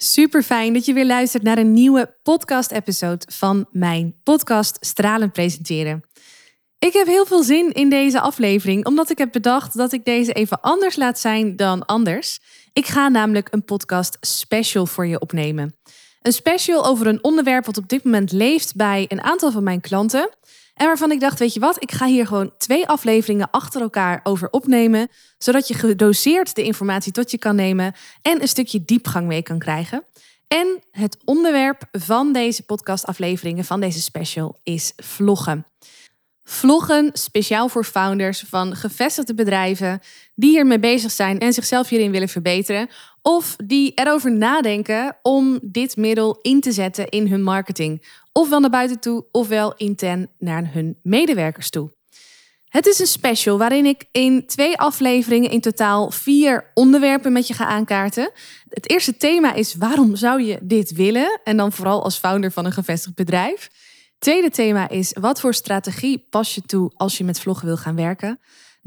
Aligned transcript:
Super 0.00 0.42
fijn 0.42 0.72
dat 0.72 0.84
je 0.84 0.92
weer 0.92 1.06
luistert 1.06 1.42
naar 1.42 1.58
een 1.58 1.72
nieuwe 1.72 2.16
podcast-episode 2.22 3.26
van 3.32 3.66
mijn 3.70 4.20
podcast 4.22 4.76
Stralen 4.80 5.30
Presenteren. 5.30 6.04
Ik 6.78 6.92
heb 6.92 7.06
heel 7.06 7.26
veel 7.26 7.42
zin 7.42 7.72
in 7.72 7.88
deze 7.88 8.20
aflevering, 8.20 8.86
omdat 8.86 9.10
ik 9.10 9.18
heb 9.18 9.32
bedacht 9.32 9.76
dat 9.76 9.92
ik 9.92 10.04
deze 10.04 10.32
even 10.32 10.60
anders 10.60 10.96
laat 10.96 11.18
zijn 11.18 11.56
dan 11.56 11.86
anders. 11.86 12.40
Ik 12.72 12.86
ga 12.86 13.08
namelijk 13.08 13.48
een 13.50 13.64
podcast 13.64 14.16
special 14.20 14.86
voor 14.86 15.06
je 15.06 15.20
opnemen. 15.20 15.76
Een 16.20 16.32
special 16.32 16.86
over 16.86 17.06
een 17.06 17.24
onderwerp 17.24 17.66
wat 17.66 17.76
op 17.76 17.88
dit 17.88 18.04
moment 18.04 18.32
leeft 18.32 18.76
bij 18.76 19.04
een 19.08 19.22
aantal 19.22 19.50
van 19.50 19.62
mijn 19.62 19.80
klanten. 19.80 20.30
En 20.78 20.86
waarvan 20.86 21.10
ik 21.10 21.20
dacht, 21.20 21.38
weet 21.38 21.54
je 21.54 21.60
wat, 21.60 21.82
ik 21.82 21.92
ga 21.92 22.06
hier 22.06 22.26
gewoon 22.26 22.52
twee 22.58 22.86
afleveringen 22.86 23.50
achter 23.50 23.80
elkaar 23.80 24.20
over 24.22 24.50
opnemen, 24.50 25.08
zodat 25.38 25.68
je 25.68 25.74
gedoseerd 25.74 26.54
de 26.54 26.62
informatie 26.62 27.12
tot 27.12 27.30
je 27.30 27.38
kan 27.38 27.56
nemen 27.56 27.94
en 28.22 28.42
een 28.42 28.48
stukje 28.48 28.84
diepgang 28.84 29.26
mee 29.26 29.42
kan 29.42 29.58
krijgen. 29.58 30.04
En 30.48 30.82
het 30.90 31.16
onderwerp 31.24 31.82
van 31.92 32.32
deze 32.32 32.62
podcastafleveringen, 32.62 33.64
van 33.64 33.80
deze 33.80 34.00
special, 34.00 34.58
is 34.62 34.92
vloggen. 34.96 35.66
Vloggen 36.44 37.10
speciaal 37.12 37.68
voor 37.68 37.84
founders 37.84 38.44
van 38.48 38.76
gevestigde 38.76 39.34
bedrijven 39.34 40.00
die 40.34 40.50
hiermee 40.50 40.78
bezig 40.78 41.10
zijn 41.10 41.38
en 41.38 41.52
zichzelf 41.52 41.88
hierin 41.88 42.10
willen 42.10 42.28
verbeteren. 42.28 42.88
Of 43.22 43.56
die 43.64 43.92
erover 43.94 44.32
nadenken 44.32 45.16
om 45.22 45.58
dit 45.62 45.96
middel 45.96 46.38
in 46.42 46.60
te 46.60 46.72
zetten 46.72 47.08
in 47.08 47.26
hun 47.26 47.42
marketing. 47.42 48.06
Ofwel 48.38 48.60
naar 48.60 48.70
buiten 48.70 49.00
toe, 49.00 49.24
ofwel 49.32 49.74
intern 49.76 50.28
naar 50.38 50.72
hun 50.72 50.98
medewerkers 51.02 51.70
toe. 51.70 51.92
Het 52.64 52.86
is 52.86 52.98
een 52.98 53.06
special 53.06 53.58
waarin 53.58 53.86
ik 53.86 54.04
in 54.12 54.46
twee 54.46 54.78
afleveringen 54.78 55.50
in 55.50 55.60
totaal 55.60 56.10
vier 56.10 56.70
onderwerpen 56.74 57.32
met 57.32 57.46
je 57.46 57.54
ga 57.54 57.66
aankaarten. 57.66 58.30
Het 58.68 58.90
eerste 58.90 59.16
thema 59.16 59.54
is 59.54 59.74
waarom 59.74 60.16
zou 60.16 60.42
je 60.42 60.58
dit 60.62 60.92
willen? 60.92 61.40
En 61.44 61.56
dan 61.56 61.72
vooral 61.72 62.02
als 62.04 62.16
founder 62.16 62.52
van 62.52 62.64
een 62.64 62.72
gevestigd 62.72 63.16
bedrijf. 63.16 63.70
Tweede 64.18 64.50
thema 64.50 64.88
is 64.88 65.12
wat 65.20 65.40
voor 65.40 65.54
strategie 65.54 66.26
pas 66.30 66.54
je 66.54 66.62
toe 66.62 66.92
als 66.96 67.18
je 67.18 67.24
met 67.24 67.40
vloggen 67.40 67.66
wil 67.66 67.76
gaan 67.76 67.96
werken. 67.96 68.40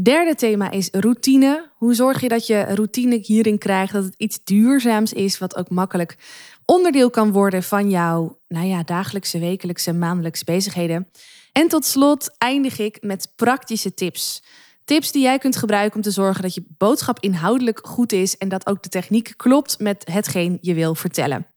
Derde 0.03 0.35
thema 0.35 0.71
is 0.71 0.89
routine. 0.91 1.69
Hoe 1.75 1.94
zorg 1.94 2.21
je 2.21 2.27
dat 2.27 2.47
je 2.47 2.61
routine 2.61 3.16
hierin 3.16 3.57
krijgt, 3.57 3.94
dat 3.94 4.03
het 4.03 4.13
iets 4.17 4.44
duurzaams 4.44 5.13
is, 5.13 5.38
wat 5.38 5.55
ook 5.55 5.69
makkelijk 5.69 6.17
onderdeel 6.66 7.09
kan 7.09 7.31
worden 7.31 7.63
van 7.63 7.89
jouw 7.89 8.39
nou 8.47 8.66
ja, 8.66 8.83
dagelijkse, 8.83 9.39
wekelijkse, 9.39 9.94
maandelijkse 9.94 10.44
bezigheden. 10.44 11.07
En 11.52 11.67
tot 11.67 11.85
slot 11.85 12.35
eindig 12.38 12.79
ik 12.79 12.97
met 13.02 13.33
praktische 13.35 13.94
tips. 13.94 14.44
Tips 14.85 15.11
die 15.11 15.22
jij 15.22 15.38
kunt 15.38 15.55
gebruiken 15.55 15.95
om 15.95 16.02
te 16.02 16.11
zorgen 16.11 16.41
dat 16.41 16.53
je 16.53 16.66
boodschap 16.77 17.19
inhoudelijk 17.19 17.79
goed 17.88 18.11
is 18.11 18.38
en 18.38 18.49
dat 18.49 18.67
ook 18.67 18.83
de 18.83 18.89
techniek 18.89 19.33
klopt 19.38 19.79
met 19.79 20.03
hetgeen 20.11 20.57
je 20.61 20.73
wil 20.73 20.95
vertellen. 20.95 21.47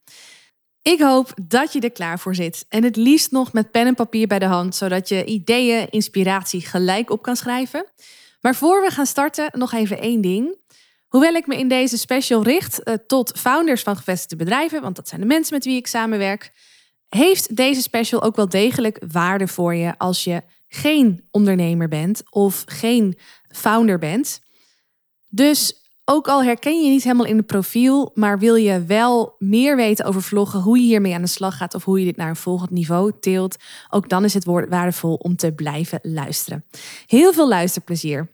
Ik 0.83 1.01
hoop 1.01 1.33
dat 1.43 1.73
je 1.73 1.81
er 1.81 1.93
klaar 1.93 2.19
voor 2.19 2.35
zit. 2.35 2.67
En 2.69 2.83
het 2.83 2.97
liefst 2.97 3.31
nog 3.31 3.53
met 3.53 3.71
pen 3.71 3.87
en 3.87 3.95
papier 3.95 4.27
bij 4.27 4.39
de 4.39 4.45
hand, 4.45 4.75
zodat 4.75 5.09
je 5.09 5.25
ideeën, 5.25 5.91
inspiratie 5.91 6.61
gelijk 6.61 7.11
op 7.11 7.23
kan 7.23 7.37
schrijven. 7.37 7.87
Maar 8.45 8.55
voor 8.55 8.83
we 8.83 8.91
gaan 8.91 9.07
starten, 9.07 9.51
nog 9.53 9.73
even 9.73 9.99
één 9.99 10.21
ding. 10.21 10.57
Hoewel 11.09 11.35
ik 11.35 11.47
me 11.47 11.59
in 11.59 11.69
deze 11.69 11.99
special 11.99 12.43
richt 12.43 12.83
eh, 12.83 12.95
tot 13.07 13.39
founders 13.39 13.83
van 13.83 13.97
gevestigde 13.97 14.37
bedrijven, 14.37 14.83
want 14.83 14.97
dat 14.97 15.09
zijn 15.09 15.21
de 15.21 15.27
mensen 15.27 15.55
met 15.55 15.65
wie 15.65 15.77
ik 15.77 15.87
samenwerk, 15.87 16.53
heeft 17.09 17.57
deze 17.57 17.83
special 17.83 18.23
ook 18.23 18.37
wel 18.37 18.49
degelijk 18.49 18.99
waarde 19.09 19.49
voor 19.49 19.75
je 19.75 19.99
als 19.99 20.25
je 20.25 20.43
geen 20.69 21.29
ondernemer 21.31 21.89
bent 21.89 22.23
of 22.31 22.63
geen 22.67 23.19
founder 23.49 23.99
bent. 23.99 24.41
Dus 25.29 25.89
ook 26.05 26.29
al 26.29 26.43
herken 26.43 26.83
je 26.83 26.91
niet 26.91 27.05
helemaal 27.05 27.27
in 27.27 27.37
het 27.37 27.47
profiel, 27.47 28.11
maar 28.15 28.39
wil 28.39 28.55
je 28.55 28.85
wel 28.85 29.35
meer 29.39 29.77
weten 29.77 30.05
over 30.05 30.23
vloggen, 30.23 30.61
hoe 30.61 30.79
je 30.79 30.85
hiermee 30.85 31.15
aan 31.15 31.23
de 31.23 31.29
slag 31.29 31.57
gaat 31.57 31.75
of 31.75 31.85
hoe 31.85 31.99
je 31.99 32.05
dit 32.05 32.17
naar 32.17 32.29
een 32.29 32.37
volgend 32.37 32.71
niveau 32.71 33.13
tilt, 33.21 33.57
ook 33.91 34.09
dan 34.09 34.25
is 34.25 34.35
het 34.35 34.45
waardevol 34.45 35.15
om 35.15 35.37
te 35.37 35.53
blijven 35.53 35.99
luisteren. 36.03 36.65
Heel 37.07 37.33
veel 37.33 37.49
luisterplezier. 37.49 38.34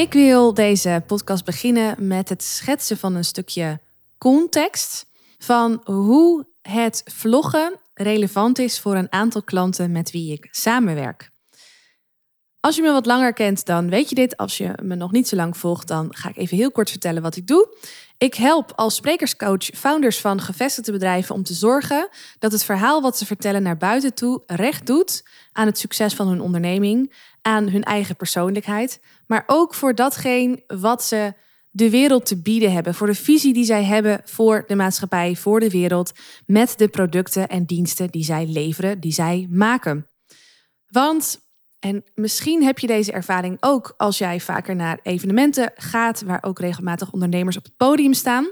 Ik 0.00 0.12
wil 0.12 0.54
deze 0.54 1.02
podcast 1.06 1.44
beginnen 1.44 2.06
met 2.06 2.28
het 2.28 2.42
schetsen 2.42 2.98
van 2.98 3.14
een 3.14 3.24
stukje 3.24 3.80
context 4.18 5.06
van 5.38 5.80
hoe 5.84 6.46
het 6.62 7.02
vloggen 7.04 7.80
relevant 7.94 8.58
is 8.58 8.80
voor 8.80 8.96
een 8.96 9.12
aantal 9.12 9.42
klanten 9.42 9.92
met 9.92 10.10
wie 10.10 10.32
ik 10.32 10.48
samenwerk. 10.50 11.30
Als 12.60 12.76
je 12.76 12.82
me 12.82 12.92
wat 12.92 13.06
langer 13.06 13.32
kent, 13.32 13.66
dan 13.66 13.90
weet 13.90 14.08
je 14.08 14.14
dit. 14.14 14.36
Als 14.36 14.56
je 14.58 14.72
me 14.82 14.94
nog 14.94 15.12
niet 15.12 15.28
zo 15.28 15.36
lang 15.36 15.56
volgt, 15.56 15.88
dan 15.88 16.14
ga 16.14 16.28
ik 16.28 16.36
even 16.36 16.56
heel 16.56 16.70
kort 16.70 16.90
vertellen 16.90 17.22
wat 17.22 17.36
ik 17.36 17.46
doe. 17.46 17.76
Ik 18.18 18.34
help 18.34 18.72
als 18.74 18.94
sprekerscoach 18.94 19.64
founders 19.64 20.20
van 20.20 20.40
gevestigde 20.40 20.92
bedrijven 20.92 21.34
om 21.34 21.42
te 21.42 21.54
zorgen 21.54 22.08
dat 22.38 22.52
het 22.52 22.64
verhaal 22.64 23.02
wat 23.02 23.18
ze 23.18 23.26
vertellen 23.26 23.62
naar 23.62 23.76
buiten 23.76 24.14
toe 24.14 24.42
recht 24.46 24.86
doet 24.86 25.22
aan 25.52 25.66
het 25.66 25.78
succes 25.78 26.14
van 26.14 26.28
hun 26.28 26.40
onderneming, 26.40 27.14
aan 27.42 27.68
hun 27.68 27.82
eigen 27.82 28.16
persoonlijkheid, 28.16 29.00
maar 29.26 29.44
ook 29.46 29.74
voor 29.74 29.94
datgene 29.94 30.64
wat 30.66 31.04
ze 31.04 31.34
de 31.70 31.90
wereld 31.90 32.26
te 32.26 32.42
bieden 32.42 32.72
hebben, 32.72 32.94
voor 32.94 33.06
de 33.06 33.14
visie 33.14 33.52
die 33.52 33.64
zij 33.64 33.84
hebben 33.84 34.20
voor 34.24 34.64
de 34.66 34.74
maatschappij, 34.74 35.36
voor 35.36 35.60
de 35.60 35.70
wereld, 35.70 36.12
met 36.46 36.74
de 36.76 36.88
producten 36.88 37.48
en 37.48 37.64
diensten 37.64 38.10
die 38.10 38.24
zij 38.24 38.46
leveren, 38.46 39.00
die 39.00 39.12
zij 39.12 39.46
maken. 39.50 40.08
Want, 40.88 41.40
en 41.78 42.04
misschien 42.14 42.62
heb 42.62 42.78
je 42.78 42.86
deze 42.86 43.12
ervaring 43.12 43.56
ook 43.60 43.94
als 43.96 44.18
jij 44.18 44.40
vaker 44.40 44.76
naar 44.76 44.98
evenementen 45.02 45.72
gaat, 45.74 46.22
waar 46.22 46.42
ook 46.42 46.58
regelmatig 46.58 47.12
ondernemers 47.12 47.56
op 47.56 47.64
het 47.64 47.76
podium 47.76 48.14
staan. 48.14 48.48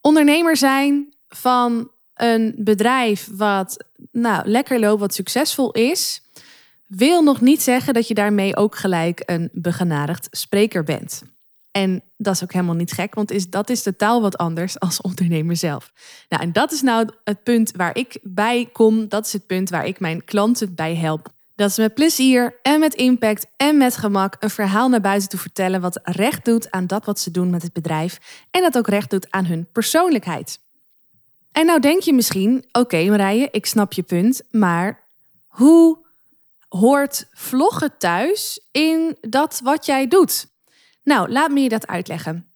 Ondernemer 0.00 0.56
zijn 0.56 1.14
van 1.28 1.90
een 2.14 2.54
bedrijf 2.58 3.28
wat 3.32 3.84
nou, 4.12 4.48
lekker 4.48 4.80
loopt, 4.80 5.00
wat 5.00 5.14
succesvol 5.14 5.72
is, 5.72 6.22
wil 6.86 7.22
nog 7.22 7.40
niet 7.40 7.62
zeggen 7.62 7.94
dat 7.94 8.08
je 8.08 8.14
daarmee 8.14 8.56
ook 8.56 8.76
gelijk 8.76 9.22
een 9.26 9.50
begenadigd 9.52 10.28
spreker 10.30 10.84
bent. 10.84 11.22
En 11.70 12.02
dat 12.16 12.34
is 12.34 12.42
ook 12.42 12.52
helemaal 12.52 12.74
niet 12.74 12.92
gek, 12.92 13.14
want 13.14 13.30
is, 13.30 13.50
dat 13.50 13.70
is 13.70 13.82
totaal 13.82 14.22
wat 14.22 14.36
anders 14.36 14.80
als 14.80 15.00
ondernemer 15.00 15.56
zelf. 15.56 15.92
Nou, 16.28 16.42
en 16.42 16.52
dat 16.52 16.72
is 16.72 16.82
nou 16.82 17.08
het 17.24 17.42
punt 17.42 17.72
waar 17.76 17.96
ik 17.96 18.18
bij 18.22 18.68
kom. 18.72 19.08
Dat 19.08 19.26
is 19.26 19.32
het 19.32 19.46
punt 19.46 19.70
waar 19.70 19.86
ik 19.86 20.00
mijn 20.00 20.24
klanten 20.24 20.74
bij 20.74 20.96
help. 20.96 21.32
Dat 21.54 21.72
ze 21.72 21.80
met 21.80 21.94
plezier 21.94 22.58
en 22.62 22.80
met 22.80 22.94
impact 22.94 23.46
en 23.56 23.76
met 23.76 23.96
gemak 23.96 24.36
een 24.38 24.50
verhaal 24.50 24.88
naar 24.88 25.00
buiten 25.00 25.28
toe 25.28 25.38
vertellen 25.38 25.80
wat 25.80 26.00
recht 26.02 26.44
doet 26.44 26.70
aan 26.70 26.86
dat 26.86 27.04
wat 27.04 27.20
ze 27.20 27.30
doen 27.30 27.50
met 27.50 27.62
het 27.62 27.72
bedrijf 27.72 28.18
en 28.50 28.62
dat 28.62 28.78
ook 28.78 28.88
recht 28.88 29.10
doet 29.10 29.30
aan 29.30 29.44
hun 29.44 29.66
persoonlijkheid. 29.72 30.58
En 31.52 31.66
nou 31.66 31.80
denk 31.80 32.02
je 32.02 32.12
misschien, 32.12 32.64
oké 32.72 33.04
Marije, 33.04 33.48
ik 33.50 33.66
snap 33.66 33.92
je 33.92 34.02
punt, 34.02 34.42
maar 34.50 35.06
hoe 35.46 36.03
hoort 36.78 37.26
vloggen 37.30 37.98
thuis 37.98 38.68
in 38.70 39.16
dat 39.20 39.60
wat 39.62 39.86
jij 39.86 40.08
doet? 40.08 40.46
Nou, 41.02 41.30
laat 41.30 41.50
me 41.50 41.60
je 41.60 41.68
dat 41.68 41.86
uitleggen. 41.86 42.48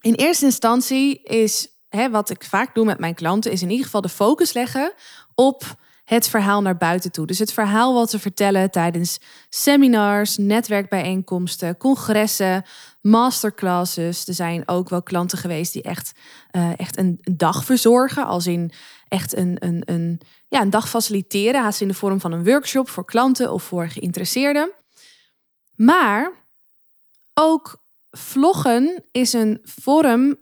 In 0.00 0.14
eerste 0.14 0.44
instantie 0.44 1.22
is 1.22 1.68
hè, 1.88 2.10
wat 2.10 2.30
ik 2.30 2.44
vaak 2.44 2.74
doe 2.74 2.84
met 2.84 2.98
mijn 2.98 3.14
klanten, 3.14 3.52
is 3.52 3.62
in 3.62 3.70
ieder 3.70 3.84
geval 3.84 4.00
de 4.00 4.08
focus 4.08 4.52
leggen 4.52 4.92
op 5.34 5.76
het 6.04 6.28
verhaal 6.28 6.62
naar 6.62 6.76
buiten 6.76 7.12
toe. 7.12 7.26
Dus 7.26 7.38
het 7.38 7.52
verhaal 7.52 7.94
wat 7.94 8.10
ze 8.10 8.18
vertellen 8.18 8.70
tijdens 8.70 9.18
seminars, 9.48 10.36
netwerkbijeenkomsten, 10.36 11.76
congressen, 11.76 12.64
masterclasses. 13.00 14.28
Er 14.28 14.34
zijn 14.34 14.68
ook 14.68 14.88
wel 14.88 15.02
klanten 15.02 15.38
geweest 15.38 15.72
die 15.72 15.82
echt, 15.82 16.12
uh, 16.52 16.78
echt 16.78 16.98
een, 16.98 17.18
dag 17.22 17.64
verzorgen, 17.64 18.26
als 18.26 18.46
in 18.46 18.72
echt 19.08 19.36
een, 19.36 19.56
een, 19.58 19.82
een, 19.84 20.20
ja, 20.48 20.60
een 20.60 20.70
dag 20.70 20.88
faciliteren, 20.88 21.62
haast 21.62 21.80
in 21.80 21.88
de 21.88 21.94
vorm 21.94 22.20
van 22.20 22.32
een 22.32 22.44
workshop 22.44 22.88
voor 22.88 23.04
klanten 23.04 23.52
of 23.52 23.62
voor 23.62 23.88
geïnteresseerden. 23.88 24.70
Maar 25.74 26.32
ook 27.34 27.82
vloggen 28.10 29.04
is 29.10 29.32
een 29.32 29.60
vorm 29.62 30.36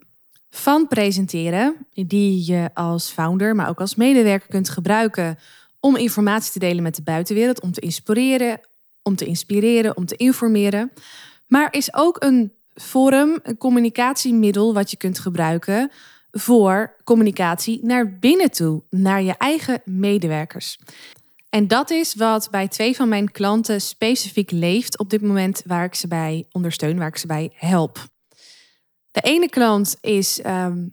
van 0.55 0.89
presenteren 0.89 1.87
die 1.93 2.53
je 2.53 2.71
als 2.75 3.11
founder, 3.11 3.55
maar 3.55 3.69
ook 3.69 3.81
als 3.81 3.95
medewerker 3.95 4.49
kunt 4.49 4.69
gebruiken 4.69 5.39
om 5.81 5.97
informatie 5.97 6.53
te 6.53 6.59
delen 6.59 6.83
met 6.83 6.95
de 6.95 7.03
buitenwereld, 7.03 7.61
om 7.61 7.73
te 7.73 7.81
inspireren, 7.81 8.61
om 9.03 9.17
te 9.17 9.25
inspireren, 9.25 9.97
om 9.97 10.07
te 10.07 10.17
informeren. 10.17 10.93
Maar 11.47 11.73
is 11.73 11.95
ook 11.95 12.23
een 12.23 12.53
vorm, 12.75 13.39
een 13.43 13.57
communicatiemiddel 13.57 14.75
wat 14.75 14.91
je 14.91 14.97
kunt 14.97 15.19
gebruiken 15.19 15.91
voor 16.31 16.97
communicatie 17.05 17.81
naar 17.83 18.19
binnen 18.19 18.51
toe, 18.51 18.83
naar 18.91 19.23
je 19.23 19.35
eigen 19.39 19.83
medewerkers. 19.85 20.79
En 21.49 21.69
dat 21.69 21.91
is 21.91 22.15
wat 22.15 22.49
bij 22.51 22.69
twee 22.69 22.97
van 22.97 23.09
mijn 23.09 23.31
klanten 23.31 23.81
specifiek 23.81 24.51
leeft 24.51 24.99
op 24.99 25.11
dit 25.11 25.23
moment 25.23 25.63
waar 25.67 25.85
ik 25.85 25.95
ze 25.95 26.09
bij 26.09 26.47
ondersteun, 26.53 26.99
waar 26.99 27.09
ik 27.09 27.17
ze 27.17 27.27
bij 27.27 27.53
help. 27.55 28.11
De 29.13 29.21
ene 29.21 29.49
klant 29.49 29.97
is, 30.01 30.41
ehm, 30.41 30.87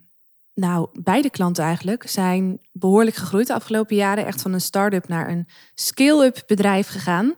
nou, 0.54 0.88
beide 0.92 1.30
klanten 1.30 1.64
eigenlijk, 1.64 2.08
zijn 2.08 2.60
behoorlijk 2.72 3.16
gegroeid 3.16 3.46
de 3.46 3.54
afgelopen 3.54 3.96
jaren. 3.96 4.26
Echt 4.26 4.42
van 4.42 4.52
een 4.52 4.60
start-up 4.60 5.08
naar 5.08 5.28
een 5.28 5.48
scale-up 5.74 6.42
bedrijf 6.46 6.88
gegaan. 6.88 7.34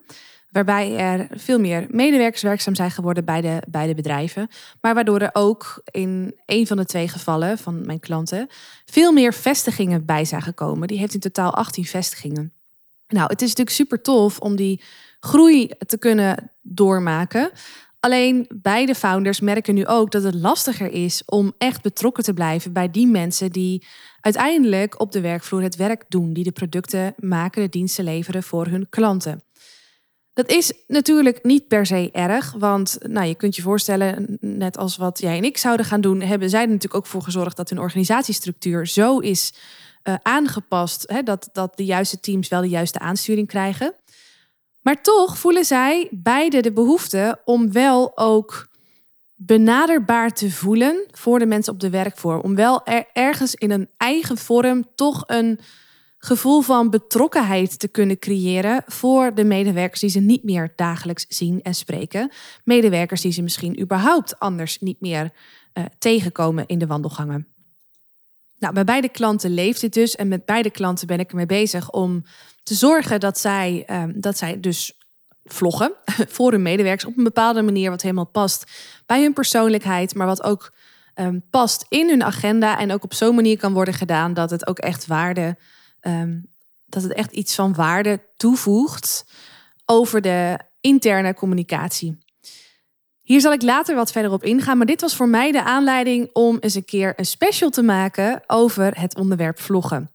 Waarbij 0.51 0.97
er 0.97 1.29
veel 1.31 1.59
meer 1.59 1.87
medewerkers 1.91 2.43
werkzaam 2.43 2.75
zijn 2.75 2.91
geworden 2.91 3.25
bij 3.25 3.41
de, 3.41 3.63
bij 3.69 3.87
de 3.87 3.95
bedrijven. 3.95 4.49
Maar 4.81 4.95
waardoor 4.95 5.21
er 5.21 5.31
ook 5.33 5.83
in 5.91 6.35
een 6.47 6.67
van 6.67 6.77
de 6.77 6.85
twee 6.85 7.09
gevallen 7.09 7.59
van 7.59 7.87
mijn 7.87 8.01
klanten 8.01 8.49
veel 8.85 9.13
meer 9.13 9.35
vestigingen 9.35 10.05
bij 10.05 10.25
zijn 10.25 10.43
gekomen. 10.43 10.89
Die 10.89 10.99
heeft 10.99 11.15
in 11.15 11.21
totaal 11.21 11.55
18 11.55 11.85
vestigingen. 11.85 12.53
Nou, 13.09 13.27
het 13.27 13.43
is 13.43 13.49
natuurlijk 13.49 13.77
super 13.77 14.03
tof 14.03 14.39
om 14.39 14.57
die 14.57 14.83
groei 15.21 15.71
te 15.87 15.99
kunnen 15.99 16.51
doormaken. 16.63 17.51
Alleen 18.05 18.47
beide 18.55 18.95
founders 18.95 19.41
merken 19.41 19.75
nu 19.75 19.87
ook 19.87 20.11
dat 20.11 20.23
het 20.23 20.35
lastiger 20.35 20.93
is 20.93 21.23
om 21.27 21.55
echt 21.59 21.83
betrokken 21.83 22.25
te 22.25 22.35
blijven 22.35 22.73
bij 22.73 22.91
die 22.91 23.07
mensen 23.07 23.51
die 23.51 23.87
uiteindelijk 24.21 25.01
op 25.01 25.13
de 25.13 25.21
werkvloer 25.21 25.63
het 25.63 25.77
werk 25.77 26.05
doen, 26.09 26.33
die 26.33 26.45
de 26.45 26.53
producten 26.53 27.15
maken, 27.17 27.63
de 27.63 27.69
diensten 27.69 28.05
leveren 28.05 28.43
voor 28.43 28.67
hun 28.67 28.87
klanten. 28.89 29.43
Dat 30.33 30.51
is 30.51 30.73
natuurlijk 30.87 31.45
niet 31.45 31.69
per 31.69 31.87
se 31.87 32.11
erg, 32.13 32.55
want 32.59 32.99
nou, 33.03 33.27
je 33.27 33.35
kunt 33.35 33.57
je 33.57 33.63
voorstellen, 33.63 34.37
net 34.41 34.79
als 34.79 34.97
wat 34.97 35.19
jij 35.19 35.37
en 35.37 35.45
ik 35.45 35.59
zouden 35.59 35.87
gaan 35.87 36.01
doen, 36.01 36.21
hebben 36.21 36.51
zij 36.51 36.63
er 36.63 36.69
natuurlijk 36.69 36.95
ook 36.95 37.07
voor 37.07 37.23
gezorgd 37.23 37.57
dat 37.57 37.69
hun 37.69 37.81
organisatiestructuur 37.81 38.87
zo 38.87 39.19
is 39.19 39.55
uh, 40.05 40.15
aangepast, 40.23 41.05
hè, 41.11 41.23
dat, 41.23 41.49
dat 41.53 41.77
de 41.77 41.85
juiste 41.85 42.21
teams 42.21 42.49
wel 42.49 42.61
de 42.61 42.69
juiste 42.69 42.99
aansturing 42.99 43.47
krijgen. 43.47 43.95
Maar 44.83 45.03
toch 45.03 45.39
voelen 45.39 45.65
zij 45.65 46.09
beide 46.11 46.61
de 46.61 46.73
behoefte 46.73 47.41
om 47.45 47.73
wel 47.73 48.19
ook 48.19 48.71
benaderbaar 49.35 50.31
te 50.31 50.51
voelen 50.51 51.07
voor 51.11 51.39
de 51.39 51.47
mensen 51.47 51.73
op 51.73 51.81
de 51.81 51.91
werkvloer. 51.91 52.41
Om 52.41 52.55
wel 52.55 52.83
ergens 53.13 53.55
in 53.55 53.71
een 53.71 53.89
eigen 53.97 54.39
vorm 54.39 54.85
toch 54.95 55.23
een 55.27 55.61
gevoel 56.19 56.61
van 56.61 56.91
betrokkenheid 56.91 57.79
te 57.79 57.89
kunnen 57.89 58.19
creëren 58.19 58.83
voor 58.87 59.35
de 59.35 59.45
medewerkers 59.45 60.01
die 60.01 60.11
ze 60.11 60.21
niet 60.21 60.45
meer 60.45 60.73
dagelijks 60.77 61.27
zien 61.29 61.63
en 61.63 61.75
spreken. 61.75 62.31
Medewerkers 62.65 63.21
die 63.21 63.33
ze 63.33 63.43
misschien 63.43 63.81
überhaupt 63.81 64.39
anders 64.39 64.79
niet 64.79 65.01
meer 65.01 65.33
uh, 65.75 65.85
tegenkomen 65.99 66.67
in 66.67 66.79
de 66.79 66.87
wandelgangen. 66.87 67.52
Nou, 68.63 68.75
bij 68.75 68.85
beide 68.85 69.09
klanten 69.09 69.55
leeft 69.55 69.81
dit 69.81 69.95
dus 69.95 70.17
en 70.17 70.29
met 70.29 70.45
beide 70.45 70.71
klanten 70.71 71.07
ben 71.07 71.19
ik 71.19 71.31
ermee 71.31 71.47
bezig 71.47 71.91
om 71.91 72.25
te 72.63 72.75
zorgen 72.75 73.21
dat 73.21 73.39
zij, 73.39 73.85
um, 73.91 74.21
dat 74.21 74.39
zij 74.39 74.61
dus 74.61 74.99
vloggen 75.45 75.93
voor 76.35 76.51
hun 76.51 76.63
medewerkers 76.63 77.05
op 77.05 77.17
een 77.17 77.25
bepaalde 77.25 77.63
manier 77.63 77.91
wat 77.91 78.03
helemaal 78.03 78.27
past 78.27 78.71
bij 79.07 79.23
hun 79.23 79.33
persoonlijkheid, 79.33 80.15
maar 80.15 80.27
wat 80.27 80.43
ook 80.43 80.73
um, 81.15 81.43
past 81.51 81.87
in 81.89 82.09
hun 82.09 82.23
agenda 82.23 82.79
en 82.79 82.93
ook 82.93 83.05
op 83.05 83.15
zo'n 83.15 83.35
manier 83.35 83.59
kan 83.59 83.73
worden 83.73 83.95
gedaan 83.95 84.35
dat 84.35 84.51
het 84.51 84.67
ook 84.67 84.79
echt 84.79 85.07
waarde, 85.07 85.57
um, 86.01 86.47
dat 86.87 87.03
het 87.03 87.13
echt 87.13 87.33
iets 87.33 87.55
van 87.55 87.75
waarde 87.75 88.27
toevoegt 88.37 89.25
over 89.85 90.21
de 90.21 90.59
interne 90.81 91.35
communicatie. 91.35 92.19
Hier 93.33 93.41
zal 93.41 93.53
ik 93.53 93.63
later 93.63 93.95
wat 93.95 94.13
verder 94.13 94.33
op 94.33 94.45
ingaan, 94.45 94.77
maar 94.77 94.87
dit 94.87 95.01
was 95.01 95.17
voor 95.17 95.29
mij 95.29 95.53
de 95.53 95.63
aanleiding 95.63 96.31
om 96.33 96.57
eens 96.61 96.75
een 96.75 96.85
keer 96.85 97.13
een 97.17 97.27
special 97.27 97.71
te 97.71 97.83
maken 97.83 98.43
over 98.47 99.01
het 99.01 99.17
onderwerp 99.17 99.61
vloggen. 99.61 100.11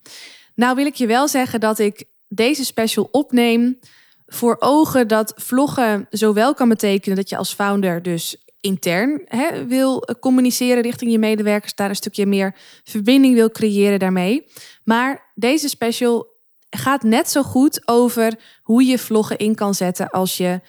Nou 0.56 0.76
wil 0.76 0.86
ik 0.86 0.96
je 0.96 1.08
wel 1.08 1.28
zeggen 1.28 1.60
dat 1.60 1.80
ik 1.80 2.04
deze 2.28 2.66
special 2.66 3.08
opneem 3.12 3.80
voor 4.26 4.56
ogen 4.60 5.08
dat 5.08 5.34
vloggen 5.36 6.08
zowel 6.10 6.54
kan 6.54 6.70
betekenen 6.70 7.18
dat 7.18 7.30
je 7.30 7.38
als 7.38 7.54
founder 7.54 8.02
dus 8.02 8.46
intern 8.62 9.22
hè, 9.26 9.66
wil 9.66 10.08
communiceren 10.20 10.84
richting 10.84 11.12
je 11.12 11.20
medewerkers, 11.20 11.76
daar 11.76 11.90
een 11.90 11.96
stukje 11.96 12.26
meer 12.26 12.56
verbinding 12.84 13.34
wil 13.34 13.52
creëren 13.52 14.00
daarmee. 14.00 14.48
Maar 14.84 15.32
deze 15.36 15.70
special 15.70 16.28
gaat 16.70 17.04
net 17.04 17.30
zo 17.30 17.44
goed 17.44 17.88
over 17.88 18.40
hoe 18.64 18.86
je 18.86 18.98
vloggen 18.98 19.38
in 19.38 19.56
kan 19.56 19.74
zetten 19.74 20.10
als 20.10 20.38
je 20.38 20.62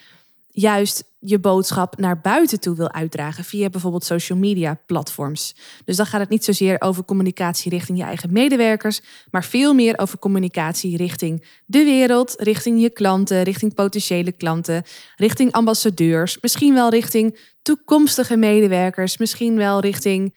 juist 0.61 1.05
je 1.19 1.39
boodschap 1.39 1.99
naar 1.99 2.21
buiten 2.21 2.61
toe 2.61 2.77
wil 2.77 2.93
uitdragen 2.93 3.45
via 3.45 3.69
bijvoorbeeld 3.69 4.05
social 4.05 4.39
media 4.39 4.81
platforms. 4.87 5.55
Dus 5.85 5.97
dan 5.97 6.07
gaat 6.07 6.21
het 6.21 6.29
niet 6.29 6.45
zozeer 6.45 6.81
over 6.81 7.05
communicatie 7.05 7.71
richting 7.71 7.99
je 7.99 8.05
eigen 8.05 8.33
medewerkers, 8.33 9.01
maar 9.31 9.45
veel 9.45 9.75
meer 9.75 9.99
over 9.99 10.19
communicatie 10.19 10.97
richting 10.97 11.47
de 11.67 11.85
wereld, 11.85 12.35
richting 12.39 12.81
je 12.81 12.91
klanten, 12.91 13.43
richting 13.43 13.75
potentiële 13.75 14.33
klanten, 14.33 14.83
richting 15.17 15.53
ambassadeurs, 15.53 16.39
misschien 16.41 16.75
wel 16.75 16.91
richting 16.91 17.39
toekomstige 17.63 18.37
medewerkers, 18.37 19.19
misschien 19.19 19.57
wel 19.57 19.81
richting 19.81 20.37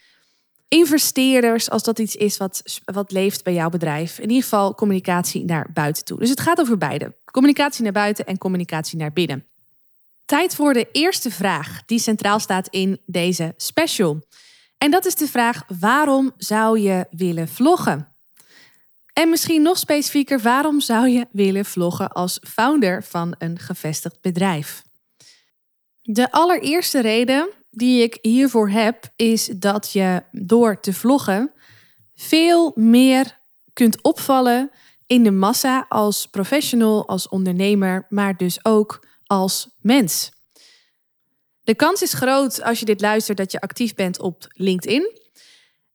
investeerders, 0.67 1.69
als 1.69 1.83
dat 1.83 1.99
iets 1.99 2.15
is 2.15 2.37
wat, 2.37 2.63
wat 2.83 3.11
leeft 3.11 3.43
bij 3.43 3.53
jouw 3.53 3.69
bedrijf. 3.69 4.17
In 4.17 4.29
ieder 4.29 4.43
geval 4.43 4.75
communicatie 4.75 5.45
naar 5.45 5.69
buiten 5.73 6.05
toe. 6.05 6.19
Dus 6.19 6.29
het 6.29 6.39
gaat 6.39 6.59
over 6.59 6.77
beide. 6.77 7.15
Communicatie 7.31 7.83
naar 7.83 7.91
buiten 7.91 8.25
en 8.25 8.37
communicatie 8.37 8.97
naar 8.97 9.13
binnen. 9.13 9.50
Tijd 10.31 10.55
voor 10.55 10.73
de 10.73 10.87
eerste 10.91 11.31
vraag 11.31 11.85
die 11.85 11.99
centraal 11.99 12.39
staat 12.39 12.67
in 12.67 12.99
deze 13.05 13.53
special. 13.57 14.21
En 14.77 14.91
dat 14.91 15.05
is 15.05 15.15
de 15.15 15.27
vraag: 15.27 15.63
waarom 15.79 16.31
zou 16.37 16.79
je 16.79 17.05
willen 17.09 17.47
vloggen? 17.47 18.07
En 19.13 19.29
misschien 19.29 19.61
nog 19.61 19.77
specifieker, 19.77 20.39
waarom 20.39 20.79
zou 20.79 21.07
je 21.07 21.27
willen 21.31 21.65
vloggen 21.65 22.11
als 22.11 22.39
founder 22.47 23.03
van 23.03 23.35
een 23.37 23.59
gevestigd 23.59 24.21
bedrijf? 24.21 24.83
De 26.01 26.31
allereerste 26.31 26.99
reden 26.99 27.49
die 27.69 28.03
ik 28.03 28.17
hiervoor 28.21 28.69
heb, 28.69 29.11
is 29.15 29.45
dat 29.45 29.91
je 29.91 30.23
door 30.31 30.79
te 30.79 30.93
vloggen 30.93 31.51
veel 32.15 32.71
meer 32.75 33.39
kunt 33.73 34.03
opvallen 34.03 34.71
in 35.05 35.23
de 35.23 35.31
massa 35.31 35.85
als 35.89 36.27
professional, 36.27 37.07
als 37.07 37.29
ondernemer, 37.29 38.05
maar 38.09 38.37
dus 38.37 38.65
ook 38.65 39.09
als 39.31 39.67
mens. 39.81 40.31
De 41.63 41.75
kans 41.75 42.01
is 42.01 42.13
groot 42.13 42.63
als 42.63 42.79
je 42.79 42.85
dit 42.85 43.01
luistert 43.01 43.37
dat 43.37 43.51
je 43.51 43.61
actief 43.61 43.95
bent 43.95 44.19
op 44.19 44.45
LinkedIn. 44.53 45.19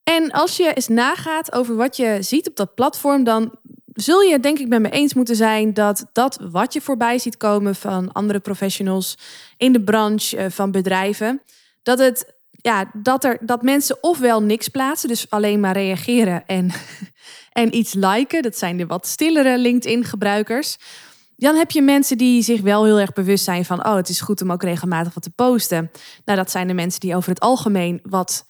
En 0.03 0.31
als 0.31 0.57
je 0.57 0.73
eens 0.73 0.89
nagaat 0.89 1.53
over 1.53 1.77
wat 1.77 1.97
je 1.97 2.19
ziet 2.21 2.49
op 2.49 2.57
dat 2.57 2.75
platform, 2.75 3.25
dan 3.25 3.59
zul 3.93 4.21
je 4.21 4.41
denk 4.41 4.59
ik 4.59 4.69
met 4.69 4.81
me 4.81 4.91
eens 4.91 5.15
moeten 5.15 5.37
zijn 5.37 5.75
dat 5.75 6.07
dat 6.13 6.39
wat 6.51 6.73
je 6.73 6.81
voorbij 6.81 7.19
ziet 7.19 7.37
komen 7.37 7.75
van 7.75 8.13
andere 8.13 8.41
professionals 8.41 9.17
in 9.57 9.73
de 9.73 9.83
branche 9.83 10.37
eh, 10.37 10.51
van 10.51 10.71
bedrijven, 10.71 11.43
dat 11.83 11.99
het 11.99 12.35
ja, 12.51 12.91
dat 12.93 13.25
er 13.25 13.39
dat 13.41 13.63
mensen 13.63 13.99
ofwel 14.01 14.43
niks 14.43 14.69
plaatsen, 14.69 15.09
dus 15.09 15.31
alleen 15.31 15.61
maar 15.61 15.75
reageren 15.75 16.47
en, 16.47 16.71
en 17.63 17.75
iets 17.75 17.95
liken. 17.95 18.43
Dat 18.43 18.59
zijn 18.59 18.77
de 18.77 18.87
wat 18.87 19.07
stillere 19.07 19.59
LinkedIn 19.59 20.05
gebruikers. 20.05 20.77
Dan 21.37 21.57
heb 21.57 21.71
je 21.71 21.83
mensen 21.83 22.19
die 22.19 22.43
zich 22.43 22.61
wel 22.61 22.85
heel 22.85 23.01
erg 23.01 23.13
bewust 23.13 23.45
zijn 23.45 23.65
van, 23.65 23.87
oh, 23.87 23.95
het 23.95 24.09
is 24.09 24.21
goed 24.21 24.43
om 24.43 24.53
ook 24.53 24.63
regelmatig 24.63 25.15
wat 25.15 25.23
te 25.23 25.31
posten. 25.31 25.91
Nou, 26.25 26.39
dat 26.39 26.51
zijn 26.51 26.67
de 26.67 26.75
mensen 26.75 27.01
die 27.01 27.17
over 27.17 27.31
het 27.31 27.41
algemeen 27.41 28.01
wat, 28.03 28.47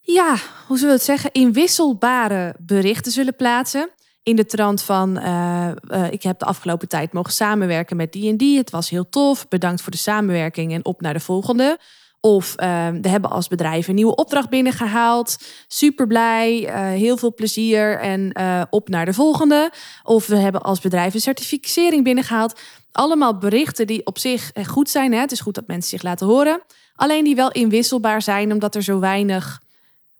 ja, 0.00 0.36
hoe 0.66 0.76
zullen 0.76 0.94
we 0.94 0.98
het 0.98 1.02
zeggen, 1.02 1.32
inwisselbare 1.32 2.54
berichten 2.58 3.12
zullen 3.12 3.36
plaatsen. 3.36 3.90
In 4.22 4.36
de 4.36 4.46
trant 4.46 4.82
van, 4.82 5.18
uh, 5.18 5.70
uh, 5.88 6.12
ik 6.12 6.22
heb 6.22 6.38
de 6.38 6.44
afgelopen 6.44 6.88
tijd 6.88 7.12
mogen 7.12 7.32
samenwerken 7.32 7.96
met 7.96 8.12
die 8.12 8.30
en 8.30 8.36
die. 8.36 8.58
Het 8.58 8.70
was 8.70 8.90
heel 8.90 9.08
tof. 9.08 9.48
Bedankt 9.48 9.82
voor 9.82 9.92
de 9.92 9.98
samenwerking 9.98 10.72
en 10.72 10.84
op 10.84 11.00
naar 11.00 11.12
de 11.12 11.20
volgende. 11.20 11.78
Of 12.20 12.50
uh, 12.50 12.88
we 13.02 13.08
hebben 13.08 13.30
als 13.30 13.48
bedrijf 13.48 13.88
een 13.88 13.94
nieuwe 13.94 14.14
opdracht 14.14 14.48
binnengehaald. 14.48 15.36
Super 15.68 16.06
blij, 16.06 16.62
uh, 16.62 16.78
heel 16.98 17.16
veel 17.16 17.34
plezier 17.34 17.98
en 17.98 18.38
uh, 18.40 18.62
op 18.70 18.88
naar 18.88 19.04
de 19.04 19.12
volgende. 19.12 19.70
Of 20.02 20.26
we 20.26 20.36
hebben 20.36 20.62
als 20.62 20.80
bedrijf 20.80 21.14
een 21.14 21.20
certificering 21.20 22.04
binnengehaald. 22.04 22.60
Allemaal 22.92 23.38
berichten 23.38 23.86
die 23.86 24.06
op 24.06 24.18
zich 24.18 24.50
goed 24.66 24.90
zijn. 24.90 25.12
Hè? 25.12 25.18
Het 25.18 25.32
is 25.32 25.40
goed 25.40 25.54
dat 25.54 25.66
mensen 25.66 25.90
zich 25.90 26.02
laten 26.02 26.26
horen. 26.26 26.62
Alleen 26.94 27.24
die 27.24 27.34
wel 27.34 27.52
inwisselbaar 27.52 28.22
zijn, 28.22 28.52
omdat 28.52 28.74
er 28.74 28.82
zo 28.82 28.98
weinig 28.98 29.62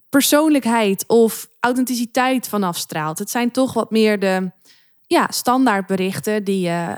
persoonlijkheid 0.09 1.05
of 1.07 1.49
authenticiteit 1.61 2.49
vanaf 2.49 2.77
straalt. 2.77 3.19
Het 3.19 3.31
zijn 3.31 3.51
toch 3.51 3.73
wat 3.73 3.91
meer 3.91 4.19
de 4.19 4.51
ja, 5.07 5.27
standaard 5.31 5.87
berichten 5.87 6.45
die 6.45 6.61
je 6.61 6.97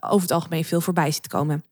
over 0.00 0.20
het 0.20 0.30
algemeen 0.30 0.64
veel 0.64 0.80
voorbij 0.80 1.10
ziet 1.10 1.28
komen. 1.28 1.64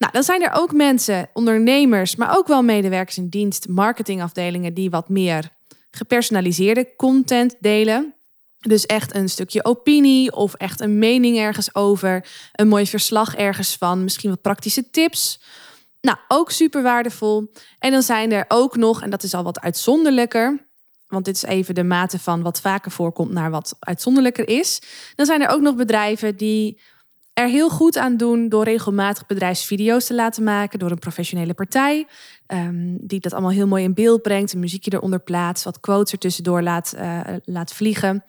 Nou, 0.00 0.12
dan 0.12 0.22
zijn 0.22 0.42
er 0.42 0.52
ook 0.52 0.72
mensen, 0.72 1.28
ondernemers, 1.32 2.16
maar 2.16 2.36
ook 2.36 2.46
wel 2.46 2.62
medewerkers 2.62 3.16
in 3.16 3.28
dienst, 3.28 3.68
marketingafdelingen 3.68 4.74
die 4.74 4.90
wat 4.90 5.08
meer 5.08 5.50
gepersonaliseerde 5.90 6.96
content 6.96 7.56
delen. 7.58 8.14
Dus 8.58 8.86
echt 8.86 9.14
een 9.14 9.28
stukje 9.28 9.64
opinie 9.64 10.32
of 10.32 10.54
echt 10.54 10.80
een 10.80 10.98
mening 10.98 11.38
ergens 11.38 11.74
over. 11.74 12.26
Een 12.52 12.68
mooi 12.68 12.86
verslag 12.86 13.36
ergens 13.36 13.76
van. 13.76 14.02
Misschien 14.02 14.30
wat 14.30 14.40
praktische 14.40 14.90
tips. 14.90 15.40
Nou, 16.00 16.18
ook 16.28 16.50
super 16.50 16.82
waardevol. 16.82 17.52
En 17.78 17.90
dan 17.90 18.02
zijn 18.02 18.32
er 18.32 18.44
ook 18.48 18.76
nog, 18.76 19.02
en 19.02 19.10
dat 19.10 19.22
is 19.22 19.34
al 19.34 19.42
wat 19.42 19.60
uitzonderlijker. 19.60 20.68
Want 21.06 21.24
dit 21.24 21.34
is 21.34 21.42
even 21.42 21.74
de 21.74 21.84
mate 21.84 22.18
van 22.18 22.42
wat 22.42 22.60
vaker 22.60 22.90
voorkomt 22.90 23.32
naar 23.32 23.50
wat 23.50 23.76
uitzonderlijker 23.78 24.48
is. 24.48 24.82
Dan 25.14 25.26
zijn 25.26 25.42
er 25.42 25.48
ook 25.48 25.60
nog 25.60 25.74
bedrijven 25.74 26.36
die 26.36 26.80
er 27.32 27.48
heel 27.48 27.70
goed 27.70 27.96
aan 27.96 28.16
doen 28.16 28.48
door 28.48 28.64
regelmatig 28.64 29.26
bedrijfsvideo's 29.26 30.06
te 30.06 30.14
laten 30.14 30.42
maken 30.42 30.78
door 30.78 30.90
een 30.90 30.98
professionele 30.98 31.54
partij. 31.54 32.06
Um, 32.46 32.98
die 33.00 33.20
dat 33.20 33.32
allemaal 33.32 33.50
heel 33.50 33.66
mooi 33.66 33.84
in 33.84 33.94
beeld 33.94 34.22
brengt, 34.22 34.52
een 34.52 34.60
muziekje 34.60 34.92
eronder 34.92 35.20
plaatst, 35.20 35.64
wat 35.64 35.80
quotes 35.80 36.12
er 36.12 36.18
tussendoor 36.18 36.62
laat, 36.62 36.94
uh, 36.96 37.20
laat 37.44 37.72
vliegen. 37.72 38.24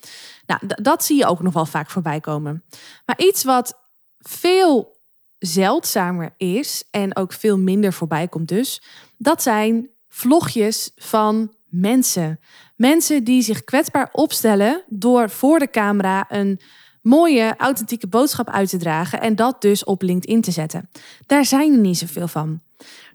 Nou, 0.45 0.61
dat 0.67 1.03
zie 1.03 1.17
je 1.17 1.25
ook 1.25 1.41
nog 1.41 1.53
wel 1.53 1.65
vaak 1.65 1.89
voorbij 1.89 2.19
komen. 2.19 2.63
Maar 3.05 3.19
iets 3.19 3.43
wat 3.43 3.79
veel 4.19 4.97
zeldzamer 5.37 6.33
is 6.37 6.83
en 6.91 7.15
ook 7.15 7.33
veel 7.33 7.57
minder 7.57 7.93
voorbij 7.93 8.27
komt 8.27 8.47
dus, 8.47 8.81
dat 9.17 9.41
zijn 9.41 9.89
vlogjes 10.07 10.91
van 10.95 11.55
mensen. 11.69 12.39
Mensen 12.75 13.23
die 13.23 13.41
zich 13.41 13.63
kwetsbaar 13.63 14.09
opstellen 14.11 14.83
door 14.87 15.29
voor 15.29 15.59
de 15.59 15.69
camera 15.69 16.25
een 16.29 16.59
mooie, 17.01 17.53
authentieke 17.57 18.07
boodschap 18.07 18.49
uit 18.49 18.69
te 18.69 18.77
dragen 18.77 19.21
en 19.21 19.35
dat 19.35 19.61
dus 19.61 19.83
op 19.83 20.01
LinkedIn 20.01 20.41
te 20.41 20.51
zetten. 20.51 20.89
Daar 21.25 21.45
zijn 21.45 21.73
er 21.73 21.79
niet 21.79 21.97
zoveel 21.97 22.27
van. 22.27 22.61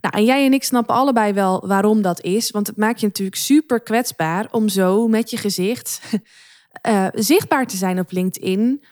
Nou, 0.00 0.16
en 0.16 0.24
jij 0.24 0.44
en 0.44 0.52
ik 0.52 0.64
snappen 0.64 0.94
allebei 0.94 1.32
wel 1.32 1.66
waarom 1.66 2.02
dat 2.02 2.20
is, 2.20 2.50
want 2.50 2.66
het 2.66 2.76
maakt 2.76 3.00
je 3.00 3.06
natuurlijk 3.06 3.36
super 3.36 3.80
kwetsbaar 3.80 4.48
om 4.50 4.68
zo 4.68 5.08
met 5.08 5.30
je 5.30 5.36
gezicht 5.36 6.00
uh, 6.88 7.06
zichtbaar 7.30 7.66
te 7.66 7.76
zijn 7.76 7.98
op 7.98 8.12
LinkedIn. 8.12 8.84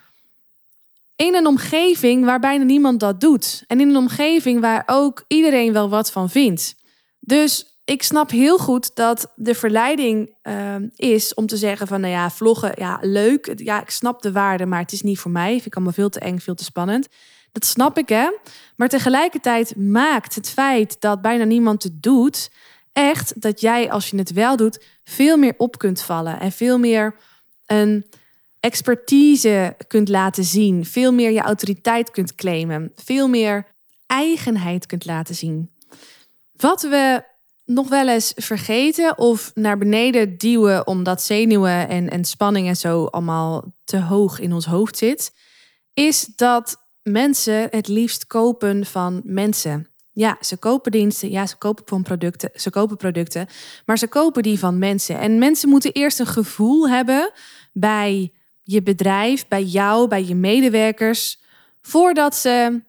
In 1.16 1.34
een 1.34 1.46
omgeving 1.46 2.24
waar 2.24 2.40
bijna 2.40 2.64
niemand 2.64 3.00
dat 3.00 3.20
doet. 3.20 3.64
En 3.66 3.80
in 3.80 3.88
een 3.88 3.96
omgeving 3.96 4.60
waar 4.60 4.82
ook 4.86 5.24
iedereen 5.28 5.72
wel 5.72 5.88
wat 5.88 6.12
van 6.12 6.30
vindt. 6.30 6.76
Dus 7.20 7.73
ik 7.84 8.02
snap 8.02 8.30
heel 8.30 8.58
goed 8.58 8.94
dat 8.94 9.32
de 9.34 9.54
verleiding 9.54 10.36
uh, 10.42 10.74
is 10.96 11.34
om 11.34 11.46
te 11.46 11.56
zeggen 11.56 11.86
van, 11.86 12.00
nou 12.00 12.12
ja, 12.12 12.30
vloggen, 12.30 12.72
ja, 12.76 12.98
leuk. 13.00 13.52
Ja, 13.56 13.80
ik 13.80 13.90
snap 13.90 14.22
de 14.22 14.32
waarde, 14.32 14.66
maar 14.66 14.80
het 14.80 14.92
is 14.92 15.02
niet 15.02 15.18
voor 15.18 15.30
mij. 15.30 15.52
Vind 15.52 15.66
ik 15.66 15.74
allemaal 15.74 15.92
veel 15.92 16.08
te 16.08 16.20
eng, 16.20 16.38
veel 16.38 16.54
te 16.54 16.64
spannend. 16.64 17.08
Dat 17.52 17.64
snap 17.64 17.98
ik, 17.98 18.08
hè. 18.08 18.30
Maar 18.76 18.88
tegelijkertijd 18.88 19.76
maakt 19.76 20.34
het 20.34 20.48
feit 20.50 21.00
dat 21.00 21.22
bijna 21.22 21.44
niemand 21.44 21.82
het 21.82 22.02
doet, 22.02 22.50
echt 22.92 23.40
dat 23.40 23.60
jij, 23.60 23.90
als 23.90 24.10
je 24.10 24.16
het 24.16 24.32
wel 24.32 24.56
doet, 24.56 24.84
veel 25.04 25.36
meer 25.36 25.54
op 25.56 25.78
kunt 25.78 26.02
vallen. 26.02 26.40
En 26.40 26.52
veel 26.52 26.78
meer 26.78 27.16
een 27.66 28.06
expertise 28.60 29.76
kunt 29.86 30.08
laten 30.08 30.44
zien. 30.44 30.84
Veel 30.84 31.12
meer 31.12 31.30
je 31.30 31.40
autoriteit 31.40 32.10
kunt 32.10 32.34
claimen. 32.34 32.92
Veel 32.94 33.28
meer 33.28 33.66
eigenheid 34.06 34.86
kunt 34.86 35.04
laten 35.04 35.34
zien. 35.34 35.70
Wat 36.56 36.82
we 36.82 37.32
nog 37.64 37.88
wel 37.88 38.08
eens 38.08 38.32
vergeten 38.36 39.18
of 39.18 39.50
naar 39.54 39.78
beneden 39.78 40.38
duwen 40.38 40.86
omdat 40.86 41.22
zenuwen 41.22 41.88
en, 41.88 42.10
en 42.10 42.24
spanning 42.24 42.68
en 42.68 42.76
zo 42.76 43.04
allemaal 43.04 43.74
te 43.84 44.00
hoog 44.00 44.38
in 44.38 44.52
ons 44.52 44.66
hoofd 44.66 44.96
zit, 44.96 45.32
is 45.94 46.26
dat 46.36 46.76
mensen 47.02 47.66
het 47.70 47.88
liefst 47.88 48.26
kopen 48.26 48.86
van 48.86 49.20
mensen. 49.24 49.88
Ja, 50.12 50.36
ze 50.40 50.56
kopen 50.56 50.92
diensten, 50.92 51.30
ja, 51.30 51.46
ze 51.46 51.56
kopen 51.56 51.84
van 51.86 52.02
producten, 52.02 52.50
ze 52.54 52.70
kopen 52.70 52.96
producten, 52.96 53.46
maar 53.84 53.98
ze 53.98 54.06
kopen 54.08 54.42
die 54.42 54.58
van 54.58 54.78
mensen. 54.78 55.18
En 55.18 55.38
mensen 55.38 55.68
moeten 55.68 55.92
eerst 55.92 56.20
een 56.20 56.26
gevoel 56.26 56.88
hebben 56.88 57.32
bij 57.72 58.32
je 58.62 58.82
bedrijf, 58.82 59.48
bij 59.48 59.62
jou, 59.62 60.08
bij 60.08 60.24
je 60.24 60.34
medewerkers, 60.34 61.40
voordat 61.82 62.34
ze 62.34 62.82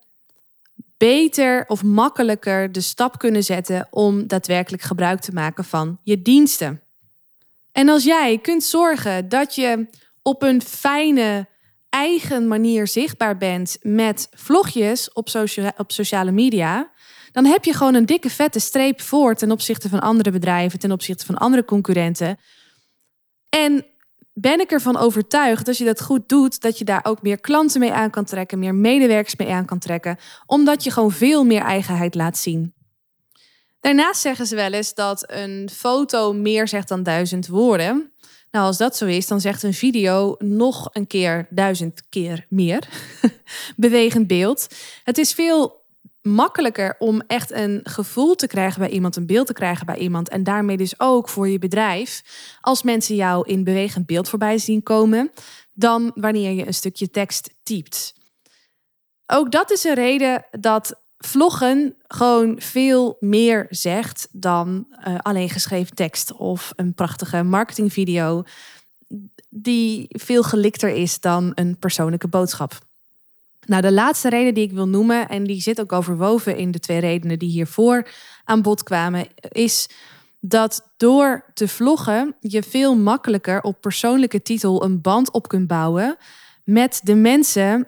beter 0.98 1.64
of 1.68 1.84
makkelijker 1.84 2.72
de 2.72 2.82
stap 2.82 3.18
kunnen 3.20 3.44
zetten 3.44 3.88
om 3.90 4.28
daadwerkelijk 4.28 4.84
gebruik 4.84 5.20
te 5.20 5.32
maken 5.32 5.64
van 5.64 6.00
je 6.04 6.22
diensten. 6.22 6.82
En 7.72 7.90
als 7.90 8.04
jij 8.04 8.38
kunt 8.38 8.64
zorgen 8.64 9.30
dat 9.30 9.56
je 9.56 9.88
op 10.22 10.42
een 10.42 10.62
fijne, 10.62 11.48
eigen 11.90 12.48
manier 12.48 12.88
zichtbaar 12.88 13.38
bent 13.38 13.78
met 13.82 14.28
vlogjes 14.32 15.14
op, 15.14 15.28
op 15.78 15.92
sociale 15.92 16.32
media, 16.32 16.92
dan 17.32 17.46
heb 17.46 17.64
je 17.64 17.74
gewoon 17.74 17.94
een 17.94 18.06
dikke 18.06 18.30
vette 18.30 18.60
streep 18.60 19.02
voor 19.02 19.36
ten 19.36 19.52
opzichte 19.52 19.90
van 19.90 20.00
andere 20.00 20.32
bedrijven, 20.32 20.80
ten 20.80 20.92
opzichte 20.92 21.26
van 21.26 21.38
andere 21.38 21.66
concurrenten. 21.66 22.40
En 23.50 23.86
ben 24.38 24.60
ik 24.60 24.72
ervan 24.72 24.98
overtuigd 24.98 25.68
als 25.68 25.78
je 25.78 25.86
dat 25.86 26.02
goed 26.02 26.30
doet, 26.30 26.62
dat 26.62 26.78
je 26.78 26.86
daar 26.86 27.00
ook 27.04 27.22
meer 27.22 27.40
klanten 27.40 27.80
mee 27.80 27.92
aan 27.94 28.10
kan 28.10 28.26
trekken, 28.26 28.60
meer 28.60 28.76
medewerkers 28.76 29.36
mee 29.36 29.54
aan 29.54 29.66
kan 29.66 29.80
trekken, 29.80 30.18
omdat 30.46 30.84
je 30.84 30.92
gewoon 30.92 31.12
veel 31.12 31.44
meer 31.44 31.62
eigenheid 31.62 32.16
laat 32.16 32.38
zien. 32.38 32.74
Daarnaast 33.80 34.22
zeggen 34.22 34.46
ze 34.46 34.56
wel 34.56 34.72
eens 34.72 34.94
dat 34.94 35.32
een 35.32 35.70
foto 35.74 36.34
meer 36.34 36.68
zegt 36.68 36.88
dan 36.88 37.04
duizend 37.04 37.48
woorden. 37.48 38.12
Nou, 38.52 38.66
als 38.66 38.78
dat 38.78 38.98
zo 38.98 39.06
is, 39.06 39.28
dan 39.28 39.42
zegt 39.42 39.64
een 39.64 39.74
video 39.74 40.36
nog 40.38 40.90
een 40.92 41.08
keer 41.08 41.48
duizend 41.50 42.04
keer 42.10 42.46
meer. 42.50 42.88
Bewegend 43.76 44.28
beeld. 44.28 44.68
Het 45.04 45.18
is 45.18 45.34
veel 45.34 45.85
makkelijker 46.26 46.96
om 47.00 47.22
echt 47.28 47.52
een 47.52 47.80
gevoel 47.84 48.36
te 48.36 48.48
krijgen 48.48 48.80
bij 48.80 48.90
iemand, 48.90 49.16
een 49.16 49.26
beeld 49.26 49.48
te 49.48 49.54
krijgen 49.54 49.86
bij 49.86 49.98
iemand. 49.98 50.30
En 50.30 50.44
daarmee 50.44 50.78
dus 50.78 51.00
ook 51.00 51.30
voor 51.30 51.48
je 51.48 51.60
bedrijf. 51.60 52.24
Als 52.62 52.84
mensen 52.84 53.16
jou 53.16 53.48
in 53.48 53.64
bewegend 53.64 54.06
beeld 54.06 54.30
voorbij 54.30 54.58
zien 54.58 54.84
komen, 54.84 55.32
dan 55.74 56.12
wanneer 56.16 56.52
je 56.52 56.68
een 56.68 56.74
stukje 56.74 57.10
tekst 57.10 57.56
typt. 57.64 58.14
Ook 59.26 59.52
dat 59.52 59.72
is 59.72 59.84
een 59.84 59.94
reden 59.94 60.46
dat 60.52 61.04
vloggen 61.18 61.96
gewoon 62.08 62.56
veel 62.62 63.18
meer 63.20 63.66
zegt 63.70 64.28
dan 64.32 64.88
uh, 65.08 65.18
alleen 65.18 65.50
geschreven 65.50 65.96
tekst 65.96 66.34
of 66.34 66.74
een 66.76 66.94
prachtige 66.94 67.44
marketingvideo 67.44 68.44
die 69.50 70.06
veel 70.10 70.44
gelikter 70.44 70.90
is 70.90 71.20
dan 71.20 71.52
een 71.56 71.78
persoonlijke 71.78 72.28
boodschap. 72.28 72.80
Nou, 73.66 73.82
de 73.82 73.92
laatste 73.92 74.30
reden 74.30 74.54
die 74.54 74.64
ik 74.64 74.72
wil 74.72 74.88
noemen, 74.88 75.30
en 75.30 75.44
die 75.44 75.62
zit 75.62 75.82
ook 75.82 75.92
overwoven 75.92 76.58
in 76.58 76.72
de 76.72 76.80
twee 76.80 77.00
redenen 77.00 77.40
die 77.40 77.50
hiervoor 77.50 78.08
aan 78.44 78.62
bod 78.62 78.84
kwamen, 78.84 79.28
is 79.50 79.90
dat 80.40 80.94
door 80.98 81.46
te 81.54 81.68
vloggen 81.68 82.36
je 82.40 82.64
veel 82.64 82.96
makkelijker 82.96 83.62
op 83.62 83.82
persoonlijke 83.82 84.42
titel 84.42 84.84
een 84.84 85.02
band 85.02 85.32
op 85.32 85.48
kunt 85.48 85.68
bouwen 85.68 86.18
met 86.64 87.00
de 87.04 87.16
mensen 87.16 87.88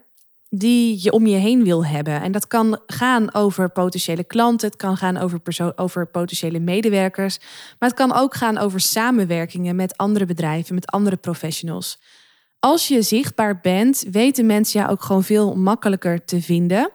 die 0.50 1.00
je 1.01 1.12
om 1.12 1.27
je 1.27 1.36
heen 1.36 1.63
wil 1.63 1.86
hebben. 1.86 2.22
En 2.22 2.31
dat 2.31 2.48
kan 2.48 2.79
gaan 2.86 3.34
over 3.34 3.69
potentiële 3.69 4.24
klanten, 4.24 4.67
het 4.67 4.77
kan 4.77 4.98
gaan 4.98 5.17
over, 5.17 5.41
over 5.75 6.07
potentiële 6.07 6.60
medewerkers, 6.60 7.39
maar 7.79 7.89
het 7.89 7.98
kan 7.98 8.13
ook 8.13 8.36
gaan 8.36 8.57
over 8.57 8.79
samenwerkingen 8.79 9.75
met 9.75 9.98
andere 9.98 10.25
bedrijven, 10.25 10.75
met 10.75 10.88
andere 10.88 11.15
professionals 11.15 12.00
als 12.59 12.87
je 12.87 13.01
zichtbaar 13.01 13.59
bent, 13.59 14.05
weten 14.11 14.45
mensen 14.45 14.79
jou 14.79 14.91
ook 14.91 15.03
gewoon 15.03 15.23
veel 15.23 15.55
makkelijker 15.55 16.25
te 16.25 16.41
vinden. 16.41 16.91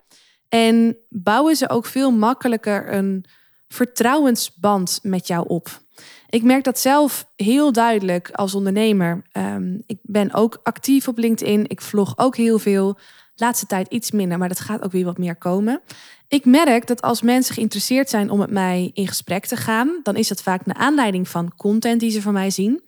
En 0.49 0.97
bouwen 1.09 1.57
ze 1.57 1.69
ook 1.69 1.87
veel 1.87 2.11
makkelijker 2.11 2.92
een 2.92 3.25
vertrouwensband 3.69 4.99
met 5.02 5.26
jou 5.26 5.49
op. 5.49 5.81
Ik 6.28 6.42
merk 6.42 6.64
dat 6.64 6.78
zelf 6.78 7.28
heel 7.37 7.73
duidelijk 7.73 8.31
als 8.31 8.54
ondernemer. 8.54 9.23
Ehm, 9.33 9.78
ik 9.87 9.99
ben 10.02 10.35
ook 10.35 10.61
actief 10.62 11.09
op 11.09 11.19
LinkedIn. 11.19 11.64
Ik 11.69 11.81
vlog 11.81 12.19
ook 12.19 12.37
heel 12.37 12.59
veel. 12.59 12.99
Laatste 13.35 13.66
tijd 13.66 13.88
iets 13.88 14.11
minder, 14.11 14.38
maar 14.38 14.49
dat 14.49 14.61
gaat 14.61 14.83
ook 14.83 14.92
weer 14.92 15.04
wat 15.04 15.19
meer 15.19 15.37
komen. 15.37 15.81
Ik 16.28 16.45
merk 16.45 16.87
dat 16.87 17.02
als 17.02 17.23
mensen 17.23 17.54
geïnteresseerd 17.54 18.11
zijn 18.11 18.31
om 18.31 18.38
met 18.38 18.50
mij 18.50 18.90
in 18.95 19.09
gesprek 19.09 19.47
te 19.47 19.57
gaan, 19.57 20.00
dan 20.02 20.16
is 20.16 20.28
dat 20.28 20.42
vaak 20.42 20.66
naar 20.66 20.76
aanleiding 20.76 21.28
van 21.28 21.57
content 21.57 22.00
die 22.00 22.11
ze 22.11 22.23
van 22.23 22.33
mij 22.33 22.50
zien. 22.50 22.83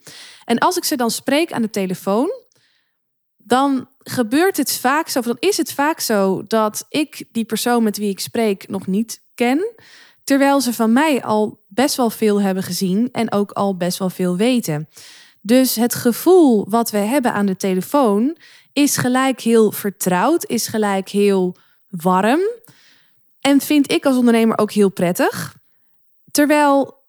En 0.45 0.57
als 0.57 0.77
ik 0.77 0.83
ze 0.83 0.95
dan 0.95 1.11
spreek 1.11 1.51
aan 1.51 1.61
de 1.61 1.69
telefoon, 1.69 2.29
dan 3.47 3.87
gebeurt 3.99 4.57
het 4.57 4.71
vaak 4.71 5.07
zo, 5.07 5.19
of 5.19 5.25
dan 5.25 5.37
is 5.39 5.57
het 5.57 5.73
vaak 5.73 5.99
zo 5.99 6.43
dat 6.47 6.85
ik 6.89 7.25
die 7.31 7.45
persoon 7.45 7.83
met 7.83 7.97
wie 7.97 8.09
ik 8.09 8.19
spreek 8.19 8.67
nog 8.67 8.87
niet 8.87 9.21
ken, 9.35 9.75
terwijl 10.23 10.61
ze 10.61 10.73
van 10.73 10.93
mij 10.93 11.23
al 11.23 11.63
best 11.67 11.95
wel 11.95 12.09
veel 12.09 12.41
hebben 12.41 12.63
gezien 12.63 13.09
en 13.11 13.31
ook 13.31 13.51
al 13.51 13.77
best 13.77 13.97
wel 13.97 14.09
veel 14.09 14.37
weten. 14.37 14.89
Dus 15.41 15.75
het 15.75 15.95
gevoel 15.95 16.69
wat 16.69 16.91
we 16.91 16.97
hebben 16.97 17.33
aan 17.33 17.45
de 17.45 17.55
telefoon 17.55 18.37
is 18.73 18.97
gelijk 18.97 19.41
heel 19.41 19.71
vertrouwd, 19.71 20.45
is 20.45 20.67
gelijk 20.67 21.09
heel 21.09 21.55
warm 21.89 22.39
en 23.41 23.61
vind 23.61 23.91
ik 23.91 24.05
als 24.05 24.15
ondernemer 24.15 24.57
ook 24.57 24.71
heel 24.71 24.89
prettig. 24.89 25.55
Terwijl 26.31 27.03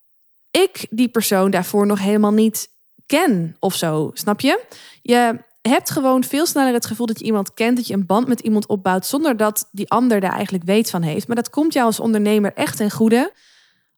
ik 0.50 0.87
die 0.90 1.09
persoon 1.09 1.50
daarvoor 1.50 1.87
nog 1.87 1.99
helemaal 1.99 2.33
niet 2.33 2.69
ken 3.07 3.57
of 3.59 3.75
zo, 3.75 4.11
snap 4.14 4.40
je? 4.40 4.64
Je 5.02 5.45
hebt 5.68 5.90
gewoon 5.90 6.25
veel 6.25 6.46
sneller 6.46 6.73
het 6.73 6.87
gevoel 6.87 7.06
dat 7.06 7.18
je 7.18 7.25
iemand 7.25 7.54
kent, 7.54 7.76
dat 7.76 7.87
je 7.87 7.94
een 7.94 8.06
band 8.06 8.28
met 8.28 8.40
iemand 8.40 8.66
opbouwt, 8.66 9.06
zonder 9.06 9.37
dat 9.37 9.68
die 9.73 9.90
ander 9.90 10.20
daar 10.20 10.32
eigenlijk 10.32 10.64
weet 10.64 10.90
van 10.90 11.02
heeft. 11.02 11.26
Maar 11.26 11.37
dat 11.37 11.50
komt 11.50 11.73
jou 11.73 11.87
als 11.87 12.00
ondernemer 12.00 12.52
echt 12.54 12.76
ten 12.76 12.90
goede, 12.90 13.32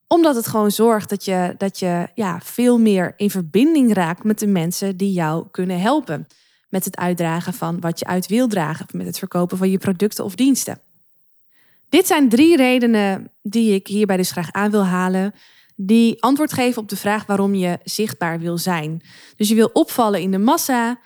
omdat 0.06 0.34
het 0.34 0.46
gewoon 0.46 0.70
zorgt 0.70 1.08
dat 1.08 1.24
je, 1.24 1.54
dat 1.58 1.78
je 1.78 2.08
ja, 2.14 2.40
veel 2.42 2.78
meer 2.78 3.14
in 3.16 3.30
verbinding 3.30 3.92
raakt 3.92 4.24
met 4.24 4.38
de 4.38 4.46
mensen 4.46 4.96
die 4.96 5.12
jou 5.12 5.46
kunnen 5.50 5.80
helpen. 5.80 6.26
met 6.68 6.84
het 6.84 6.96
uitdragen 6.96 7.54
van 7.54 7.80
wat 7.80 7.98
je 7.98 8.06
uit 8.06 8.26
wil 8.26 8.48
dragen, 8.48 8.86
met 8.92 9.06
het 9.06 9.18
verkopen 9.18 9.58
van 9.58 9.70
je 9.70 9.78
producten 9.78 10.24
of 10.24 10.34
diensten. 10.34 10.80
Dit 11.88 12.06
zijn 12.06 12.28
drie 12.28 12.56
redenen 12.56 13.30
die 13.42 13.74
ik 13.74 13.86
hierbij 13.86 14.16
dus 14.16 14.30
graag 14.30 14.52
aan 14.52 14.70
wil 14.70 14.84
halen, 14.84 15.34
die 15.76 16.22
antwoord 16.22 16.52
geven 16.52 16.82
op 16.82 16.88
de 16.88 16.96
vraag 16.96 17.26
waarom 17.26 17.54
je 17.54 17.78
zichtbaar 17.84 18.38
wil 18.38 18.58
zijn. 18.58 19.00
Dus 19.36 19.48
je 19.48 19.54
wil 19.54 19.70
opvallen 19.72 20.20
in 20.20 20.30
de 20.30 20.38
massa. 20.38 20.98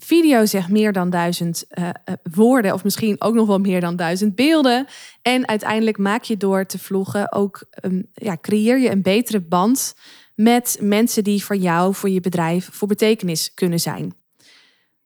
Video 0.00 0.44
zegt 0.44 0.68
meer 0.68 0.92
dan 0.92 1.10
duizend 1.10 1.64
uh, 1.70 1.88
woorden, 2.32 2.72
of 2.72 2.84
misschien 2.84 3.16
ook 3.18 3.34
nog 3.34 3.46
wel 3.46 3.58
meer 3.58 3.80
dan 3.80 3.96
duizend 3.96 4.34
beelden. 4.34 4.86
En 5.22 5.48
uiteindelijk 5.48 5.98
maak 5.98 6.22
je 6.22 6.36
door 6.36 6.66
te 6.66 6.78
vloggen 6.78 7.32
ook, 7.32 7.64
um, 7.84 8.10
ja, 8.12 8.36
creëer 8.40 8.78
je 8.78 8.90
een 8.90 9.02
betere 9.02 9.40
band 9.40 9.94
met 10.34 10.78
mensen 10.80 11.24
die 11.24 11.44
voor 11.44 11.56
jou, 11.56 11.94
voor 11.94 12.10
je 12.10 12.20
bedrijf, 12.20 12.68
voor 12.72 12.88
betekenis 12.88 13.54
kunnen 13.54 13.80
zijn. 13.80 14.14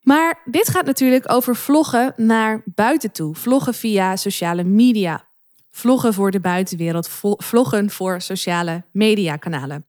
Maar 0.02 0.42
dit 0.44 0.68
gaat 0.68 0.86
natuurlijk 0.86 1.32
over 1.32 1.56
vloggen 1.56 2.12
naar 2.16 2.62
buiten 2.64 3.12
toe. 3.12 3.34
Vloggen 3.34 3.74
via 3.74 4.16
sociale 4.16 4.64
media. 4.64 5.28
Vloggen 5.70 6.14
voor 6.14 6.30
de 6.30 6.40
buitenwereld. 6.40 7.08
Vloggen 7.36 7.90
voor 7.90 8.20
sociale 8.20 8.84
mediakanalen. 8.92 9.86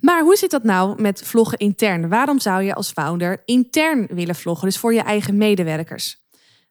Maar 0.00 0.22
hoe 0.22 0.36
zit 0.36 0.50
dat 0.50 0.62
nou 0.62 1.02
met 1.02 1.22
vloggen 1.22 1.58
intern? 1.58 2.08
Waarom 2.08 2.40
zou 2.40 2.62
je 2.62 2.74
als 2.74 2.92
founder 2.92 3.42
intern 3.44 4.06
willen 4.10 4.34
vloggen? 4.34 4.66
Dus 4.66 4.78
voor 4.78 4.94
je 4.94 5.02
eigen 5.02 5.36
medewerkers. 5.36 6.18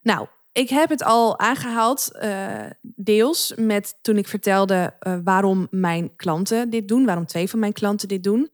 Nou, 0.02 0.28
ik 0.52 0.70
heb 0.70 0.90
het 0.90 1.04
al 1.04 1.40
aangehaald, 1.40 2.10
uh, 2.24 2.48
deels 2.82 3.54
met 3.56 3.98
toen 4.02 4.18
ik 4.18 4.28
vertelde 4.28 4.94
uh, 5.02 5.18
waarom 5.24 5.68
mijn 5.72 6.16
klanten 6.16 6.70
dit 6.70 6.88
doen, 6.88 7.06
waarom 7.06 7.26
twee 7.26 7.50
van 7.50 7.60
mijn 7.60 7.74
klanten 7.74 8.08
dit 8.08 8.24
doen. 8.24 8.50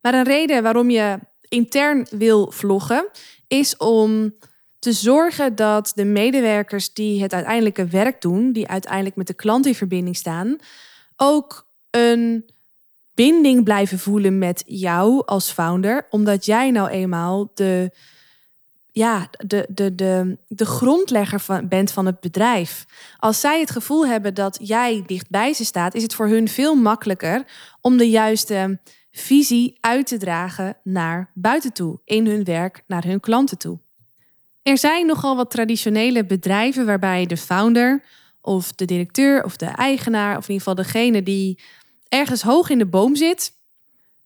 Maar 0.00 0.14
een 0.14 0.24
reden 0.24 0.62
waarom 0.62 0.90
je 0.90 1.18
intern 1.48 2.06
wil 2.10 2.50
vloggen, 2.50 3.08
is 3.48 3.76
om 3.76 4.34
te 4.78 4.92
zorgen 4.92 5.54
dat 5.54 5.92
de 5.94 6.04
medewerkers 6.04 6.92
die 6.92 7.22
het 7.22 7.32
uiteindelijke 7.32 7.86
werk 7.86 8.20
doen, 8.20 8.52
die 8.52 8.68
uiteindelijk 8.68 9.16
met 9.16 9.26
de 9.26 9.34
klant 9.34 9.66
in 9.66 9.74
verbinding 9.74 10.16
staan, 10.16 10.56
ook 11.16 11.68
een 11.90 12.50
binding 13.16 13.64
blijven 13.64 13.98
voelen 13.98 14.38
met 14.38 14.62
jou 14.66 15.22
als 15.24 15.50
founder, 15.50 16.06
omdat 16.10 16.44
jij 16.44 16.70
nou 16.70 16.88
eenmaal 16.88 17.50
de, 17.54 17.90
ja, 18.92 19.28
de, 19.46 19.66
de, 19.68 19.94
de, 19.94 20.38
de 20.48 20.66
grondlegger 20.66 21.40
van, 21.40 21.68
bent 21.68 21.92
van 21.92 22.06
het 22.06 22.20
bedrijf. 22.20 22.86
Als 23.18 23.40
zij 23.40 23.60
het 23.60 23.70
gevoel 23.70 24.06
hebben 24.06 24.34
dat 24.34 24.58
jij 24.62 25.02
dichtbij 25.06 25.52
ze 25.52 25.64
staat, 25.64 25.94
is 25.94 26.02
het 26.02 26.14
voor 26.14 26.28
hun 26.28 26.48
veel 26.48 26.74
makkelijker 26.74 27.44
om 27.80 27.96
de 27.96 28.10
juiste 28.10 28.78
visie 29.10 29.76
uit 29.80 30.06
te 30.06 30.16
dragen 30.16 30.76
naar 30.82 31.30
buiten 31.34 31.72
toe, 31.72 32.00
in 32.04 32.26
hun 32.26 32.44
werk, 32.44 32.82
naar 32.86 33.04
hun 33.04 33.20
klanten 33.20 33.58
toe. 33.58 33.78
Er 34.62 34.78
zijn 34.78 35.06
nogal 35.06 35.36
wat 35.36 35.50
traditionele 35.50 36.26
bedrijven 36.26 36.86
waarbij 36.86 37.26
de 37.26 37.36
founder 37.36 38.04
of 38.40 38.72
de 38.72 38.84
directeur 38.84 39.44
of 39.44 39.56
de 39.56 39.66
eigenaar, 39.66 40.36
of 40.36 40.48
in 40.48 40.54
ieder 40.54 40.68
geval 40.68 40.84
degene 40.84 41.22
die 41.22 41.58
ergens 42.08 42.42
hoog 42.42 42.70
in 42.70 42.78
de 42.78 42.86
boom 42.86 43.16
zit, 43.16 43.52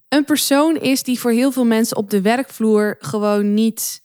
een 0.09 0.25
persoon 0.25 0.77
is 0.77 1.03
die 1.03 1.21
voor 1.21 1.31
heel 1.31 1.53
veel 1.53 1.65
mensen 1.65 1.97
op 1.97 2.11
de 2.11 2.21
werkvloer 2.21 2.97
gewoon 2.99 3.55
niet 3.55 4.03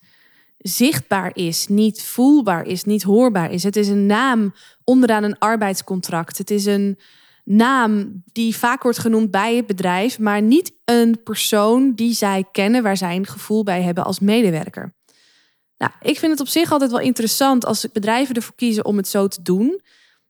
zichtbaar 0.57 1.31
is, 1.33 1.67
niet 1.67 2.03
voelbaar 2.03 2.65
is, 2.65 2.83
niet 2.83 3.03
hoorbaar 3.03 3.51
is. 3.51 3.63
Het 3.63 3.75
is 3.75 3.87
een 3.87 4.05
naam 4.05 4.53
onderaan 4.83 5.23
een 5.23 5.39
arbeidscontract. 5.39 6.37
Het 6.37 6.51
is 6.51 6.65
een 6.65 6.99
naam 7.43 8.23
die 8.31 8.55
vaak 8.55 8.83
wordt 8.83 8.97
genoemd 8.97 9.31
bij 9.31 9.55
het 9.55 9.65
bedrijf, 9.65 10.19
maar 10.19 10.41
niet 10.41 10.73
een 10.85 11.23
persoon 11.23 11.93
die 11.93 12.13
zij 12.13 12.45
kennen, 12.51 12.83
waar 12.83 12.97
zij 12.97 13.15
een 13.15 13.27
gevoel 13.27 13.63
bij 13.63 13.81
hebben 13.81 14.05
als 14.05 14.19
medewerker. 14.19 14.93
Nou, 15.77 15.91
ik 16.01 16.19
vind 16.19 16.31
het 16.31 16.41
op 16.41 16.47
zich 16.47 16.71
altijd 16.71 16.91
wel 16.91 16.99
interessant 16.99 17.65
als 17.65 17.91
bedrijven 17.91 18.35
ervoor 18.35 18.55
kiezen 18.55 18.85
om 18.85 18.97
het 18.97 19.07
zo 19.07 19.27
te 19.27 19.41
doen. 19.41 19.81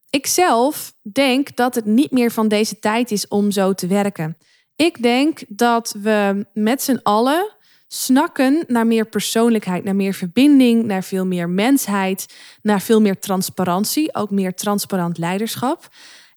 Ik 0.09 0.27
zelf 0.27 0.93
denk 1.01 1.55
dat 1.55 1.75
het 1.75 1.85
niet 1.85 2.12
meer 2.12 2.31
van 2.31 2.47
deze 2.47 2.79
tijd 2.79 3.12
is 3.12 3.27
om 3.27 3.51
zo 3.51 3.74
te 3.74 3.88
werken. 3.88 4.38
Ik 4.75 5.01
denk 5.03 5.43
dat 5.47 5.95
we 6.01 6.45
met 6.53 6.82
z'n 6.82 6.99
allen 7.03 7.56
snakken 7.88 8.63
naar 8.67 8.88
meer 8.88 9.06
persoonlijkheid, 9.06 9.84
naar 9.84 9.95
meer 9.95 10.13
verbinding, 10.13 10.86
naar 10.86 11.03
veel 11.03 11.25
meer 11.25 11.49
mensheid, 11.49 12.36
naar 12.62 12.82
veel 12.82 13.01
meer 13.01 13.19
transparantie, 13.19 14.15
ook 14.15 14.30
meer 14.30 14.53
transparant 14.53 15.17
leiderschap. 15.17 15.88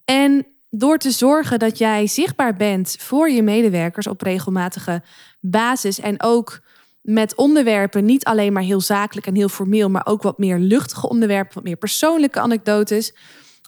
En 0.05 0.45
door 0.69 0.97
te 0.97 1.11
zorgen 1.11 1.59
dat 1.59 1.77
jij 1.77 2.07
zichtbaar 2.07 2.55
bent 2.55 2.95
voor 2.99 3.29
je 3.29 3.43
medewerkers 3.43 4.07
op 4.07 4.21
regelmatige 4.21 5.01
basis 5.39 5.99
en 5.99 6.23
ook 6.23 6.61
met 7.01 7.35
onderwerpen, 7.35 8.05
niet 8.05 8.23
alleen 8.23 8.53
maar 8.53 8.63
heel 8.63 8.81
zakelijk 8.81 9.27
en 9.27 9.35
heel 9.35 9.49
formeel, 9.49 9.89
maar 9.89 10.05
ook 10.05 10.21
wat 10.21 10.37
meer 10.37 10.57
luchtige 10.57 11.09
onderwerpen, 11.09 11.53
wat 11.53 11.63
meer 11.63 11.75
persoonlijke 11.75 12.39
anekdotes. 12.39 13.13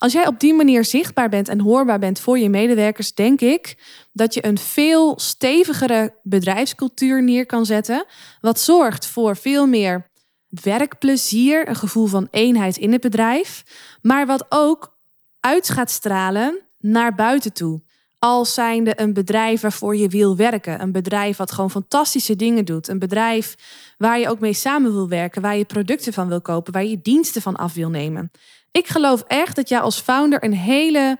Als 0.01 0.13
jij 0.13 0.27
op 0.27 0.39
die 0.39 0.53
manier 0.53 0.85
zichtbaar 0.85 1.29
bent 1.29 1.47
en 1.47 1.59
hoorbaar 1.59 1.99
bent 1.99 2.19
voor 2.19 2.39
je 2.39 2.49
medewerkers, 2.49 3.13
denk 3.13 3.41
ik 3.41 3.75
dat 4.13 4.33
je 4.33 4.45
een 4.45 4.57
veel 4.57 5.19
stevigere 5.19 6.15
bedrijfscultuur 6.23 7.23
neer 7.23 7.45
kan 7.45 7.65
zetten. 7.65 8.05
Wat 8.39 8.59
zorgt 8.59 9.05
voor 9.05 9.37
veel 9.37 9.67
meer 9.67 10.09
werkplezier, 10.47 11.67
een 11.67 11.75
gevoel 11.75 12.05
van 12.05 12.27
eenheid 12.31 12.77
in 12.77 12.91
het 12.91 13.01
bedrijf. 13.01 13.63
Maar 14.01 14.25
wat 14.25 14.45
ook 14.49 14.97
uit 15.39 15.69
gaat 15.69 15.91
stralen 15.91 16.59
naar 16.79 17.15
buiten 17.15 17.53
toe. 17.53 17.81
Als 18.19 18.53
zijnde 18.53 19.01
een 19.01 19.13
bedrijf 19.13 19.61
waarvoor 19.61 19.95
je 19.95 20.07
wil 20.07 20.35
werken. 20.35 20.81
Een 20.81 20.91
bedrijf 20.91 21.37
wat 21.37 21.51
gewoon 21.51 21.71
fantastische 21.71 22.35
dingen 22.35 22.65
doet. 22.65 22.87
Een 22.87 22.99
bedrijf 22.99 23.55
waar 23.97 24.19
je 24.19 24.29
ook 24.29 24.39
mee 24.39 24.53
samen 24.53 24.93
wil 24.93 25.09
werken. 25.09 25.41
Waar 25.41 25.57
je 25.57 25.65
producten 25.65 26.13
van 26.13 26.27
wil 26.27 26.41
kopen. 26.41 26.73
Waar 26.73 26.85
je 26.85 27.01
diensten 27.01 27.41
van 27.41 27.55
af 27.55 27.73
wil 27.73 27.89
nemen. 27.89 28.31
Ik 28.71 28.87
geloof 28.87 29.23
echt 29.27 29.55
dat 29.55 29.69
jij 29.69 29.79
als 29.79 29.99
founder 29.99 30.43
een 30.43 30.53
hele 30.53 31.17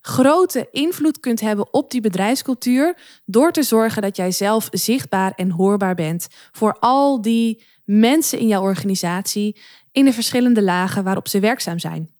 grote 0.00 0.68
invloed 0.70 1.20
kunt 1.20 1.40
hebben 1.40 1.72
op 1.72 1.90
die 1.90 2.00
bedrijfscultuur. 2.00 2.96
Door 3.24 3.52
te 3.52 3.62
zorgen 3.62 4.02
dat 4.02 4.16
jij 4.16 4.30
zelf 4.30 4.68
zichtbaar 4.70 5.32
en 5.36 5.50
hoorbaar 5.50 5.94
bent. 5.94 6.26
Voor 6.52 6.76
al 6.80 7.22
die 7.22 7.64
mensen 7.84 8.38
in 8.38 8.46
jouw 8.46 8.62
organisatie. 8.62 9.60
In 9.92 10.04
de 10.04 10.12
verschillende 10.12 10.62
lagen 10.62 11.04
waarop 11.04 11.28
ze 11.28 11.40
werkzaam 11.40 11.78
zijn. 11.78 12.14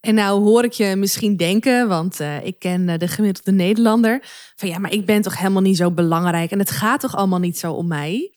En 0.00 0.14
nou 0.14 0.42
hoor 0.42 0.64
ik 0.64 0.72
je 0.72 0.96
misschien 0.96 1.36
denken, 1.36 1.88
want 1.88 2.20
uh, 2.20 2.44
ik 2.44 2.58
ken 2.58 2.88
uh, 2.88 2.98
de 2.98 3.08
gemiddelde 3.08 3.52
Nederlander, 3.52 4.22
van 4.56 4.68
ja, 4.68 4.78
maar 4.78 4.92
ik 4.92 5.06
ben 5.06 5.22
toch 5.22 5.38
helemaal 5.38 5.62
niet 5.62 5.76
zo 5.76 5.90
belangrijk 5.90 6.50
en 6.50 6.58
het 6.58 6.70
gaat 6.70 7.00
toch 7.00 7.16
allemaal 7.16 7.38
niet 7.38 7.58
zo 7.58 7.72
om 7.72 7.86
mij. 7.86 8.32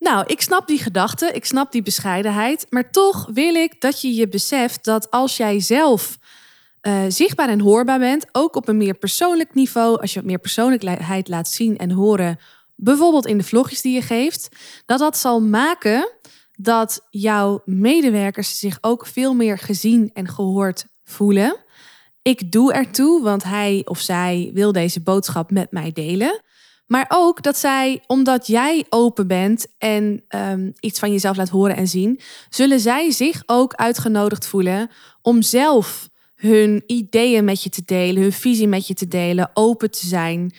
Nou, 0.00 0.24
ik 0.26 0.40
snap 0.40 0.66
die 0.66 0.78
gedachte, 0.78 1.30
ik 1.32 1.44
snap 1.44 1.72
die 1.72 1.82
bescheidenheid, 1.82 2.66
maar 2.68 2.90
toch 2.90 3.28
wil 3.32 3.54
ik 3.54 3.80
dat 3.80 4.00
je 4.00 4.14
je 4.14 4.28
beseft 4.28 4.84
dat 4.84 5.10
als 5.10 5.36
jij 5.36 5.60
zelf 5.60 6.18
uh, 6.82 7.02
zichtbaar 7.08 7.48
en 7.48 7.60
hoorbaar 7.60 7.98
bent, 7.98 8.26
ook 8.32 8.56
op 8.56 8.68
een 8.68 8.76
meer 8.76 8.94
persoonlijk 8.94 9.54
niveau, 9.54 10.00
als 10.00 10.14
je 10.14 10.22
meer 10.24 10.38
persoonlijkheid 10.38 11.28
laat 11.28 11.48
zien 11.48 11.78
en 11.78 11.90
horen, 11.90 12.38
bijvoorbeeld 12.76 13.26
in 13.26 13.38
de 13.38 13.44
vlogjes 13.44 13.80
die 13.80 13.94
je 13.94 14.02
geeft, 14.02 14.48
dat 14.86 14.98
dat 14.98 15.18
zal 15.18 15.40
maken 15.40 16.12
dat 16.56 17.06
jouw 17.10 17.62
medewerkers 17.64 18.58
zich 18.58 18.78
ook 18.80 19.06
veel 19.06 19.34
meer 19.34 19.58
gezien 19.58 20.10
en 20.14 20.28
gehoord 20.28 20.86
voelen. 21.04 21.56
Ik 22.22 22.52
doe 22.52 22.72
ertoe, 22.72 23.22
want 23.22 23.44
hij 23.44 23.82
of 23.84 23.98
zij 23.98 24.50
wil 24.54 24.72
deze 24.72 25.00
boodschap 25.00 25.50
met 25.50 25.70
mij 25.70 25.92
delen. 25.92 26.40
Maar 26.90 27.06
ook 27.08 27.42
dat 27.42 27.56
zij, 27.56 28.02
omdat 28.06 28.46
jij 28.46 28.84
open 28.88 29.26
bent 29.26 29.66
en 29.78 30.24
um, 30.28 30.72
iets 30.80 30.98
van 30.98 31.12
jezelf 31.12 31.36
laat 31.36 31.48
horen 31.48 31.76
en 31.76 31.88
zien, 31.88 32.20
zullen 32.48 32.80
zij 32.80 33.10
zich 33.10 33.42
ook 33.46 33.74
uitgenodigd 33.74 34.46
voelen 34.46 34.90
om 35.22 35.42
zelf 35.42 36.08
hun 36.34 36.82
ideeën 36.86 37.44
met 37.44 37.62
je 37.62 37.70
te 37.70 37.82
delen, 37.84 38.22
hun 38.22 38.32
visie 38.32 38.68
met 38.68 38.86
je 38.86 38.94
te 38.94 39.08
delen, 39.08 39.50
open 39.54 39.90
te 39.90 40.06
zijn. 40.06 40.54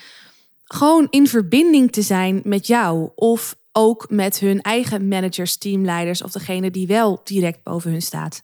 Gewoon 0.64 1.08
in 1.10 1.28
verbinding 1.28 1.92
te 1.92 2.02
zijn 2.02 2.42
met 2.44 2.68
jou 2.68 3.10
of 3.16 3.56
ook 3.72 4.10
met 4.10 4.40
hun 4.40 4.62
eigen 4.62 5.08
managers, 5.08 5.58
teamleiders 5.58 6.24
of 6.24 6.32
degene 6.32 6.72
die 6.72 6.88
wel 6.88 7.22
direct 7.24 7.64
boven 7.64 7.92
hun 7.92 8.02
staat. 8.02 8.44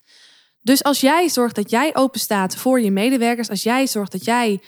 Dus 0.61 0.83
als 0.83 1.01
jij 1.01 1.29
zorgt 1.29 1.55
dat 1.55 1.69
jij 1.69 1.95
open 1.95 2.19
staat 2.19 2.55
voor 2.55 2.81
je 2.81 2.91
medewerkers, 2.91 3.49
als 3.49 3.63
jij 3.63 3.87
zorgt 3.87 4.11
dat 4.11 4.25
jij 4.25 4.59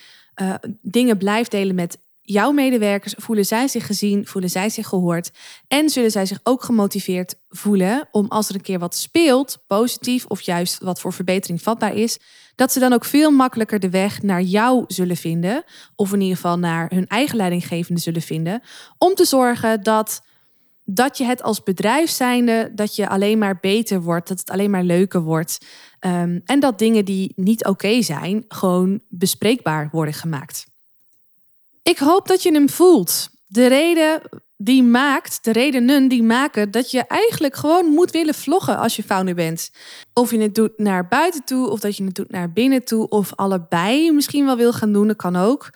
uh, 0.42 0.54
dingen 0.82 1.18
blijft 1.18 1.52
delen 1.52 1.76
met 1.76 1.98
jouw 2.32 2.52
medewerkers, 2.52 3.14
voelen 3.18 3.46
zij 3.46 3.68
zich 3.68 3.86
gezien, 3.86 4.28
voelen 4.28 4.50
zij 4.50 4.70
zich 4.70 4.88
gehoord 4.88 5.32
en 5.68 5.90
zullen 5.90 6.12
zij 6.12 6.26
zich 6.26 6.40
ook 6.44 6.64
gemotiveerd 6.64 7.36
voelen 7.50 8.08
om 8.12 8.26
als 8.28 8.50
er 8.50 8.56
een 8.56 8.62
keer 8.62 8.80
wat 8.80 8.96
speelt, 8.96 9.64
positief 9.68 10.26
of 10.26 10.42
juist 10.42 10.80
wat 10.84 11.00
voor 11.00 11.14
verbetering 11.14 11.62
vatbaar 11.62 11.96
is, 11.96 12.20
dat 12.56 12.72
ze 12.72 12.80
dan 12.80 12.94
ook 12.94 13.06
veel 13.06 13.32
makkelijker 13.32 13.80
de 13.80 13.90
weg 13.90 14.22
naar 14.22 14.42
jou 14.42 14.84
zullen 14.88 15.18
vinden, 15.18 15.64
of 15.96 16.14
in 16.14 16.22
ieder 16.22 16.36
geval 16.36 16.60
naar 16.60 16.90
hun 16.90 17.08
eigen 17.08 17.38
leidinggevende 17.38 18.02
zullen 18.02 18.22
vinden, 18.22 18.62
om 18.98 19.14
te 19.14 19.26
zorgen 19.26 19.84
dat 19.84 20.22
dat 20.84 21.18
je 21.18 21.24
het 21.24 21.44
als 21.44 21.64
bedrijf 21.64 22.10
zijnde, 22.10 22.72
dat 22.76 22.96
je 22.96 23.10
alleen 23.10 23.38
maar 23.38 23.60
beter 23.60 24.02
wordt, 24.02 24.28
dat 24.28 24.40
het 24.40 24.50
alleen 24.50 24.72
maar 24.72 24.84
leuker 24.84 25.22
wordt. 25.22 25.66
Um, 26.00 26.42
en 26.46 26.60
dat 26.60 26.80
dingen 26.80 27.06
die 27.06 27.34
niet 27.36 27.66
oké 27.66 28.02
zijn, 28.02 28.46
gewoon 28.48 29.02
bespreekbaar 29.10 29.90
worden 29.92 30.14
gemaakt. 30.14 30.69
Ik 31.90 31.98
hoop 31.98 32.28
dat 32.28 32.44
je 32.44 32.52
hem 32.52 32.70
voelt. 32.70 33.30
De 33.48 33.68
reden 33.68 34.22
die 34.58 34.84
maakt, 34.84 35.44
de 35.44 35.52
redenen 35.52 36.08
die 36.08 36.24
maken 36.24 36.72
dat 36.72 36.92
je 36.92 37.04
eigenlijk 37.08 37.56
gewoon 37.56 37.86
moet 37.86 38.12
willen 38.12 38.34
vloggen 38.34 38.78
als 38.78 38.96
je 38.96 39.04
founder 39.04 39.36
bent. 39.36 39.72
Of 40.14 40.32
je 40.32 40.40
het 40.40 40.56
doet 40.56 40.78
naar 40.78 41.08
buiten 41.08 41.44
toe, 41.44 41.70
of 41.70 41.80
dat 41.80 41.98
je 41.98 42.04
het 42.04 42.16
doet 42.16 42.32
naar 42.32 42.52
binnen 42.52 42.84
toe, 42.84 43.08
of 43.08 43.36
allebei 43.36 44.12
misschien 44.12 44.46
wel 44.46 44.58
wil 44.58 44.74
gaan 44.74 44.94
doen, 44.94 45.08
dat 45.08 45.16
kan 45.16 45.36
ook. 45.36 45.70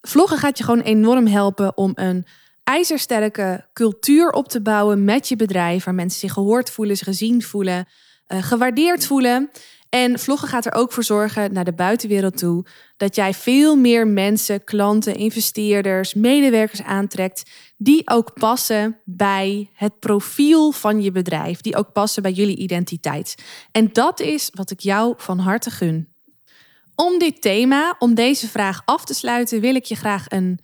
Vloggen 0.00 0.38
gaat 0.38 0.58
je 0.58 0.64
gewoon 0.64 0.80
enorm 0.80 1.26
helpen 1.26 1.76
om 1.76 1.92
een 1.94 2.26
ijzersterke 2.64 3.66
cultuur 3.72 4.30
op 4.30 4.48
te 4.48 4.62
bouwen 4.62 5.04
met 5.04 5.28
je 5.28 5.36
bedrijf, 5.36 5.84
waar 5.84 5.94
mensen 5.94 6.20
zich 6.20 6.32
gehoord 6.32 6.70
voelen, 6.70 6.96
zich 6.96 7.06
gezien 7.06 7.42
voelen, 7.42 7.88
uh, 8.28 8.42
gewaardeerd 8.42 9.06
voelen. 9.06 9.50
En 9.94 10.18
vloggen 10.18 10.48
gaat 10.48 10.66
er 10.66 10.74
ook 10.74 10.92
voor 10.92 11.04
zorgen 11.04 11.52
naar 11.52 11.64
de 11.64 11.72
buitenwereld 11.72 12.38
toe 12.38 12.64
dat 12.96 13.14
jij 13.14 13.34
veel 13.34 13.76
meer 13.76 14.06
mensen, 14.06 14.64
klanten, 14.64 15.14
investeerders, 15.14 16.14
medewerkers 16.14 16.82
aantrekt 16.82 17.50
die 17.76 18.10
ook 18.10 18.32
passen 18.32 19.00
bij 19.04 19.70
het 19.74 19.98
profiel 19.98 20.72
van 20.72 21.02
je 21.02 21.12
bedrijf, 21.12 21.60
die 21.60 21.76
ook 21.76 21.92
passen 21.92 22.22
bij 22.22 22.32
jullie 22.32 22.56
identiteit. 22.56 23.34
En 23.72 23.88
dat 23.92 24.20
is 24.20 24.50
wat 24.52 24.70
ik 24.70 24.80
jou 24.80 25.14
van 25.16 25.38
harte 25.38 25.70
gun. 25.70 26.08
Om 26.94 27.18
dit 27.18 27.42
thema, 27.42 27.96
om 27.98 28.14
deze 28.14 28.48
vraag 28.48 28.82
af 28.84 29.04
te 29.04 29.14
sluiten, 29.14 29.60
wil 29.60 29.74
ik 29.74 29.84
je 29.84 29.96
graag 29.96 30.24
een 30.28 30.58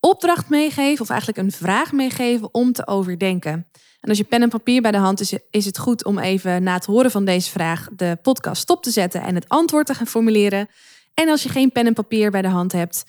opdracht 0.00 0.48
meegeven, 0.48 1.02
of 1.02 1.10
eigenlijk 1.10 1.38
een 1.38 1.52
vraag 1.52 1.92
meegeven 1.92 2.54
om 2.54 2.72
te 2.72 2.86
overdenken. 2.86 3.66
En 4.02 4.08
als 4.08 4.18
je 4.18 4.24
pen 4.24 4.42
en 4.42 4.48
papier 4.48 4.82
bij 4.82 4.90
de 4.90 4.96
hand 4.96 5.20
is, 5.20 5.34
is 5.50 5.64
het 5.64 5.78
goed 5.78 6.04
om 6.04 6.18
even 6.18 6.62
na 6.62 6.74
het 6.74 6.84
horen 6.84 7.10
van 7.10 7.24
deze 7.24 7.50
vraag 7.50 7.88
de 7.96 8.18
podcast 8.22 8.62
stop 8.62 8.82
te 8.82 8.90
zetten 8.90 9.22
en 9.22 9.34
het 9.34 9.48
antwoord 9.48 9.86
te 9.86 9.94
gaan 9.94 10.06
formuleren. 10.06 10.68
En 11.14 11.28
als 11.28 11.42
je 11.42 11.48
geen 11.48 11.72
pen 11.72 11.86
en 11.86 11.94
papier 11.94 12.30
bij 12.30 12.42
de 12.42 12.48
hand 12.48 12.72
hebt, 12.72 13.04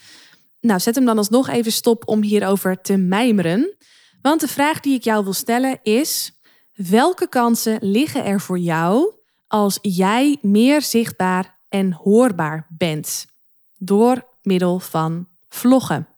nou 0.61 0.79
zet 0.79 0.95
hem 0.95 1.05
dan 1.05 1.17
alsnog 1.17 1.49
even 1.49 1.71
stop 1.71 2.07
om 2.07 2.21
hierover 2.21 2.81
te 2.81 2.97
mijmeren. 2.97 3.75
Want 4.21 4.41
de 4.41 4.47
vraag 4.47 4.79
die 4.79 4.95
ik 4.95 5.03
jou 5.03 5.23
wil 5.23 5.33
stellen 5.33 5.79
is: 5.83 6.31
welke 6.73 7.29
kansen 7.29 7.77
liggen 7.81 8.25
er 8.25 8.41
voor 8.41 8.59
jou 8.59 9.13
als 9.47 9.79
jij 9.81 10.37
meer 10.41 10.81
zichtbaar 10.81 11.59
en 11.69 11.93
hoorbaar 11.93 12.67
bent 12.77 13.25
door 13.77 14.27
middel 14.41 14.79
van 14.79 15.27
vloggen? 15.49 16.12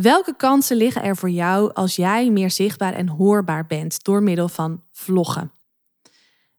Welke 0.00 0.36
kansen 0.36 0.76
liggen 0.76 1.02
er 1.02 1.16
voor 1.16 1.30
jou 1.30 1.74
als 1.74 1.96
jij 1.96 2.30
meer 2.30 2.50
zichtbaar 2.50 2.94
en 2.94 3.08
hoorbaar 3.08 3.66
bent 3.66 4.04
door 4.04 4.22
middel 4.22 4.48
van 4.48 4.82
vloggen? 4.92 5.52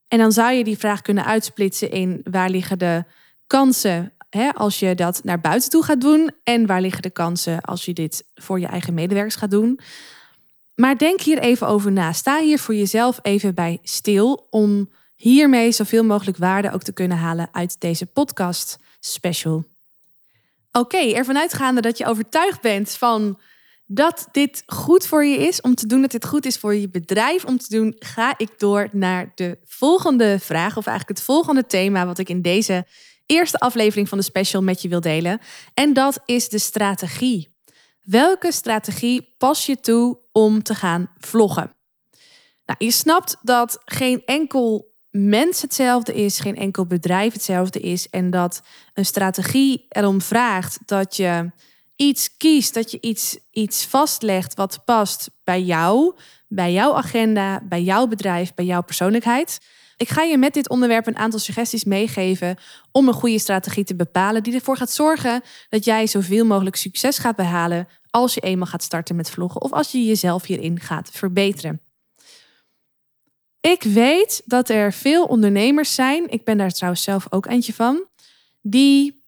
En 0.07 0.17
dan 0.17 0.31
zou 0.31 0.51
je 0.51 0.63
die 0.63 0.77
vraag 0.77 1.01
kunnen 1.01 1.25
uitsplitsen 1.25 1.91
in 1.91 2.21
waar 2.23 2.49
liggen 2.49 2.79
de 2.79 3.03
kansen 3.47 4.13
hè, 4.29 4.53
als 4.53 4.79
je 4.79 4.95
dat 4.95 5.23
naar 5.23 5.39
buiten 5.39 5.69
toe 5.69 5.83
gaat 5.83 6.01
doen 6.01 6.31
en 6.43 6.65
waar 6.65 6.81
liggen 6.81 7.01
de 7.01 7.09
kansen 7.09 7.61
als 7.61 7.85
je 7.85 7.93
dit 7.93 8.25
voor 8.35 8.59
je 8.59 8.67
eigen 8.67 8.93
medewerkers 8.93 9.35
gaat 9.35 9.51
doen. 9.51 9.79
Maar 10.75 10.97
denk 10.97 11.21
hier 11.21 11.39
even 11.39 11.67
over 11.67 11.91
na. 11.91 12.13
Sta 12.13 12.39
hier 12.39 12.59
voor 12.59 12.75
jezelf 12.75 13.19
even 13.21 13.55
bij 13.55 13.79
stil 13.83 14.47
om 14.49 14.89
hiermee 15.15 15.71
zoveel 15.71 16.03
mogelijk 16.03 16.37
waarde 16.37 16.71
ook 16.71 16.83
te 16.83 16.93
kunnen 16.93 17.17
halen 17.17 17.49
uit 17.51 17.79
deze 17.79 18.05
podcast 18.05 18.79
special. 18.99 19.65
Oké, 20.71 20.97
ervan 20.97 21.37
uitgaande 21.37 21.81
dat 21.81 21.97
je 21.97 22.05
overtuigd 22.05 22.61
bent 22.61 22.91
van 22.91 23.39
dat 23.85 24.27
dit 24.31 24.63
goed 24.65 25.05
voor 25.05 25.25
je 25.25 25.37
is 25.37 25.61
om 25.61 25.75
te 25.75 25.87
doen, 25.87 26.01
dat 26.01 26.11
dit 26.11 26.25
goed 26.25 26.45
is 26.45 26.57
voor 26.57 26.75
je 26.75 26.89
bedrijf 26.89 27.45
om 27.45 27.57
te 27.57 27.69
doen, 27.69 27.95
ga 27.99 28.33
ik 28.37 28.49
door 28.57 28.87
naar 28.91 29.31
de 29.35 29.57
volgende 29.63 30.39
vraag, 30.39 30.77
of 30.77 30.85
eigenlijk 30.85 31.17
het 31.17 31.27
volgende 31.27 31.65
thema 31.65 32.05
wat 32.05 32.17
ik 32.17 32.29
in 32.29 32.41
deze 32.41 32.85
eerste 33.25 33.57
aflevering 33.57 34.09
van 34.09 34.17
de 34.17 34.23
special 34.23 34.61
met 34.61 34.81
je 34.81 34.87
wil 34.87 35.01
delen. 35.01 35.39
En 35.73 35.93
dat 35.93 36.19
is 36.25 36.49
de 36.49 36.59
strategie. 36.59 37.57
Welke 38.01 38.51
strategie 38.51 39.35
pas 39.37 39.65
je 39.65 39.79
toe 39.79 40.19
om 40.31 40.63
te 40.63 40.75
gaan 40.75 41.11
vloggen? 41.17 41.73
Nou, 42.65 42.85
je 42.85 42.91
snapt 42.91 43.37
dat 43.41 43.81
geen 43.85 44.21
enkel 44.25 44.88
mens 45.19 45.61
hetzelfde 45.61 46.13
is, 46.13 46.39
geen 46.39 46.55
enkel 46.55 46.85
bedrijf 46.85 47.33
hetzelfde 47.33 47.79
is. 47.79 48.09
En 48.09 48.29
dat 48.29 48.61
een 48.93 49.05
strategie 49.05 49.85
erom 49.89 50.21
vraagt 50.21 50.79
dat 50.85 51.15
je 51.15 51.51
iets 51.95 52.37
kiest, 52.37 52.73
dat 52.73 52.91
je 52.91 52.97
iets, 53.01 53.37
iets 53.51 53.85
vastlegt 53.85 54.53
wat 54.53 54.81
past 54.85 55.29
bij 55.43 55.61
jou, 55.61 56.15
bij 56.47 56.73
jouw 56.73 56.93
agenda, 56.93 57.61
bij 57.69 57.83
jouw 57.83 58.07
bedrijf, 58.07 58.53
bij 58.53 58.65
jouw 58.65 58.81
persoonlijkheid. 58.81 59.59
Ik 59.97 60.09
ga 60.09 60.21
je 60.21 60.37
met 60.37 60.53
dit 60.53 60.69
onderwerp 60.69 61.07
een 61.07 61.17
aantal 61.17 61.39
suggesties 61.39 61.83
meegeven 61.83 62.57
om 62.91 63.07
een 63.07 63.13
goede 63.13 63.39
strategie 63.39 63.83
te 63.83 63.95
bepalen, 63.95 64.43
die 64.43 64.53
ervoor 64.53 64.77
gaat 64.77 64.91
zorgen 64.91 65.41
dat 65.69 65.85
jij 65.85 66.07
zoveel 66.07 66.45
mogelijk 66.45 66.75
succes 66.75 67.17
gaat 67.17 67.35
behalen 67.35 67.87
als 68.09 68.33
je 68.33 68.41
eenmaal 68.41 68.67
gaat 68.67 68.83
starten 68.83 69.15
met 69.15 69.29
vloggen 69.29 69.61
of 69.61 69.71
als 69.71 69.91
je 69.91 70.05
jezelf 70.05 70.45
hierin 70.45 70.79
gaat 70.79 71.09
verbeteren. 71.11 71.81
Ik 73.61 73.83
weet 73.83 74.41
dat 74.45 74.69
er 74.69 74.93
veel 74.93 75.25
ondernemers 75.25 75.95
zijn, 75.95 76.29
ik 76.29 76.43
ben 76.43 76.57
daar 76.57 76.71
trouwens 76.71 77.03
zelf 77.03 77.27
ook 77.29 77.45
eentje 77.45 77.73
van, 77.73 78.03
die 78.61 79.23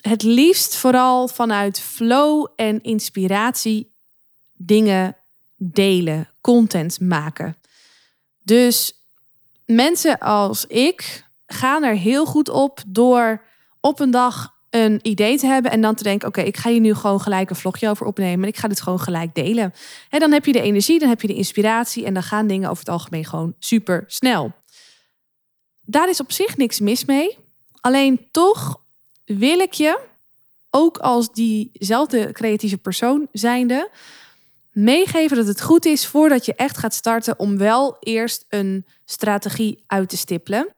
het 0.00 0.22
liefst 0.22 0.76
vooral 0.76 1.28
vanuit 1.28 1.80
flow 1.80 2.46
en 2.56 2.82
inspiratie 2.82 3.92
dingen 4.52 5.16
delen, 5.56 6.28
content 6.40 7.00
maken. 7.00 7.56
Dus 8.42 8.94
mensen 9.64 10.18
als 10.18 10.66
ik 10.66 11.24
gaan 11.46 11.82
er 11.82 11.94
heel 11.94 12.26
goed 12.26 12.48
op 12.48 12.82
door 12.86 13.42
op 13.80 14.00
een 14.00 14.10
dag 14.10 14.54
een 14.70 14.98
idee 15.02 15.38
te 15.38 15.46
hebben 15.46 15.70
en 15.70 15.80
dan 15.80 15.94
te 15.94 16.02
denken: 16.02 16.28
oké, 16.28 16.40
ik 16.40 16.56
ga 16.56 16.70
hier 16.70 16.80
nu 16.80 16.94
gewoon 16.94 17.20
gelijk 17.20 17.50
een 17.50 17.56
vlogje 17.56 17.88
over 17.88 18.06
opnemen 18.06 18.42
en 18.42 18.48
ik 18.48 18.56
ga 18.56 18.68
dit 18.68 18.80
gewoon 18.80 19.00
gelijk 19.00 19.34
delen. 19.34 19.72
En 20.10 20.20
dan 20.20 20.32
heb 20.32 20.44
je 20.44 20.52
de 20.52 20.60
energie, 20.60 20.98
dan 20.98 21.08
heb 21.08 21.20
je 21.20 21.26
de 21.26 21.34
inspiratie 21.34 22.04
en 22.04 22.14
dan 22.14 22.22
gaan 22.22 22.46
dingen 22.46 22.70
over 22.70 22.84
het 22.84 22.92
algemeen 22.92 23.24
gewoon 23.24 23.54
super 23.58 24.04
snel. 24.06 24.52
Daar 25.80 26.08
is 26.08 26.20
op 26.20 26.32
zich 26.32 26.56
niks 26.56 26.80
mis 26.80 27.04
mee. 27.04 27.38
Alleen 27.80 28.28
toch 28.30 28.82
wil 29.24 29.58
ik 29.58 29.72
je, 29.72 29.98
ook 30.70 30.98
als 30.98 31.32
diezelfde 31.32 32.32
creatieve 32.32 32.78
persoon 32.78 33.28
zijnde, 33.32 33.90
meegeven 34.72 35.36
dat 35.36 35.46
het 35.46 35.62
goed 35.62 35.84
is 35.84 36.06
voordat 36.06 36.44
je 36.44 36.54
echt 36.54 36.78
gaat 36.78 36.94
starten 36.94 37.38
om 37.38 37.58
wel 37.58 37.96
eerst 38.00 38.44
een 38.48 38.86
strategie 39.04 39.84
uit 39.86 40.08
te 40.08 40.16
stippelen 40.16 40.74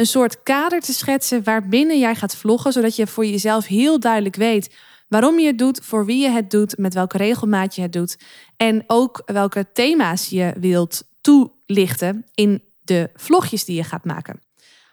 een 0.00 0.06
soort 0.06 0.42
kader 0.42 0.80
te 0.80 0.92
schetsen 0.92 1.44
waarbinnen 1.44 1.98
jij 1.98 2.14
gaat 2.14 2.36
vloggen, 2.36 2.72
zodat 2.72 2.96
je 2.96 3.06
voor 3.06 3.26
jezelf 3.26 3.66
heel 3.66 4.00
duidelijk 4.00 4.36
weet 4.36 4.74
waarom 5.08 5.38
je 5.38 5.46
het 5.46 5.58
doet, 5.58 5.80
voor 5.82 6.04
wie 6.06 6.22
je 6.22 6.28
het 6.28 6.50
doet, 6.50 6.78
met 6.78 6.94
welke 6.94 7.16
regelmaat 7.16 7.74
je 7.74 7.82
het 7.82 7.92
doet 7.92 8.18
en 8.56 8.84
ook 8.86 9.22
welke 9.26 9.66
thema's 9.72 10.28
je 10.28 10.52
wilt 10.60 11.02
toelichten 11.20 12.26
in 12.34 12.62
de 12.82 13.10
vlogjes 13.14 13.64
die 13.64 13.76
je 13.76 13.84
gaat 13.84 14.04
maken. 14.04 14.40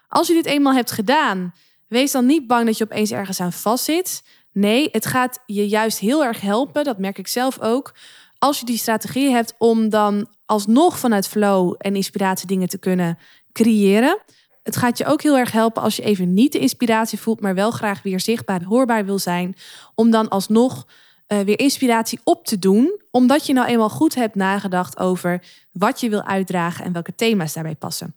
Als 0.07 0.27
je 0.27 0.33
dit 0.33 0.45
eenmaal 0.45 0.73
hebt 0.73 0.91
gedaan, 0.91 1.53
wees 1.87 2.11
dan 2.11 2.25
niet 2.25 2.47
bang 2.47 2.65
dat 2.65 2.77
je 2.77 2.83
opeens 2.83 3.11
ergens 3.11 3.39
aan 3.39 3.53
vastzit. 3.53 4.23
Nee, 4.51 4.89
het 4.91 5.05
gaat 5.05 5.39
je 5.45 5.67
juist 5.67 5.99
heel 5.99 6.23
erg 6.23 6.41
helpen, 6.41 6.83
dat 6.83 6.99
merk 6.99 7.17
ik 7.17 7.27
zelf 7.27 7.59
ook, 7.59 7.93
als 8.39 8.59
je 8.59 8.65
die 8.65 8.77
strategie 8.77 9.29
hebt 9.29 9.53
om 9.57 9.89
dan 9.89 10.27
alsnog 10.45 10.99
vanuit 10.99 11.27
flow 11.27 11.75
en 11.77 11.95
inspiratie 11.95 12.47
dingen 12.47 12.67
te 12.67 12.77
kunnen 12.77 13.17
creëren. 13.51 14.21
Het 14.67 14.77
gaat 14.77 14.97
je 14.97 15.05
ook 15.05 15.21
heel 15.21 15.37
erg 15.37 15.51
helpen 15.51 15.81
als 15.81 15.95
je 15.95 16.01
even 16.01 16.33
niet 16.33 16.51
de 16.51 16.59
inspiratie 16.59 17.19
voelt, 17.19 17.41
maar 17.41 17.55
wel 17.55 17.71
graag 17.71 18.01
weer 18.01 18.19
zichtbaar 18.19 18.63
hoorbaar 18.63 19.05
wil 19.05 19.19
zijn. 19.19 19.55
Om 19.95 20.11
dan 20.11 20.29
alsnog 20.29 20.87
uh, 21.27 21.39
weer 21.39 21.59
inspiratie 21.59 22.19
op 22.23 22.45
te 22.45 22.59
doen, 22.59 23.01
omdat 23.11 23.45
je 23.45 23.53
nou 23.53 23.67
eenmaal 23.67 23.89
goed 23.89 24.15
hebt 24.15 24.35
nagedacht 24.35 24.99
over 24.99 25.43
wat 25.71 25.99
je 25.99 26.09
wil 26.09 26.23
uitdragen 26.23 26.85
en 26.85 26.93
welke 26.93 27.15
thema's 27.15 27.53
daarbij 27.53 27.75
passen. 27.75 28.15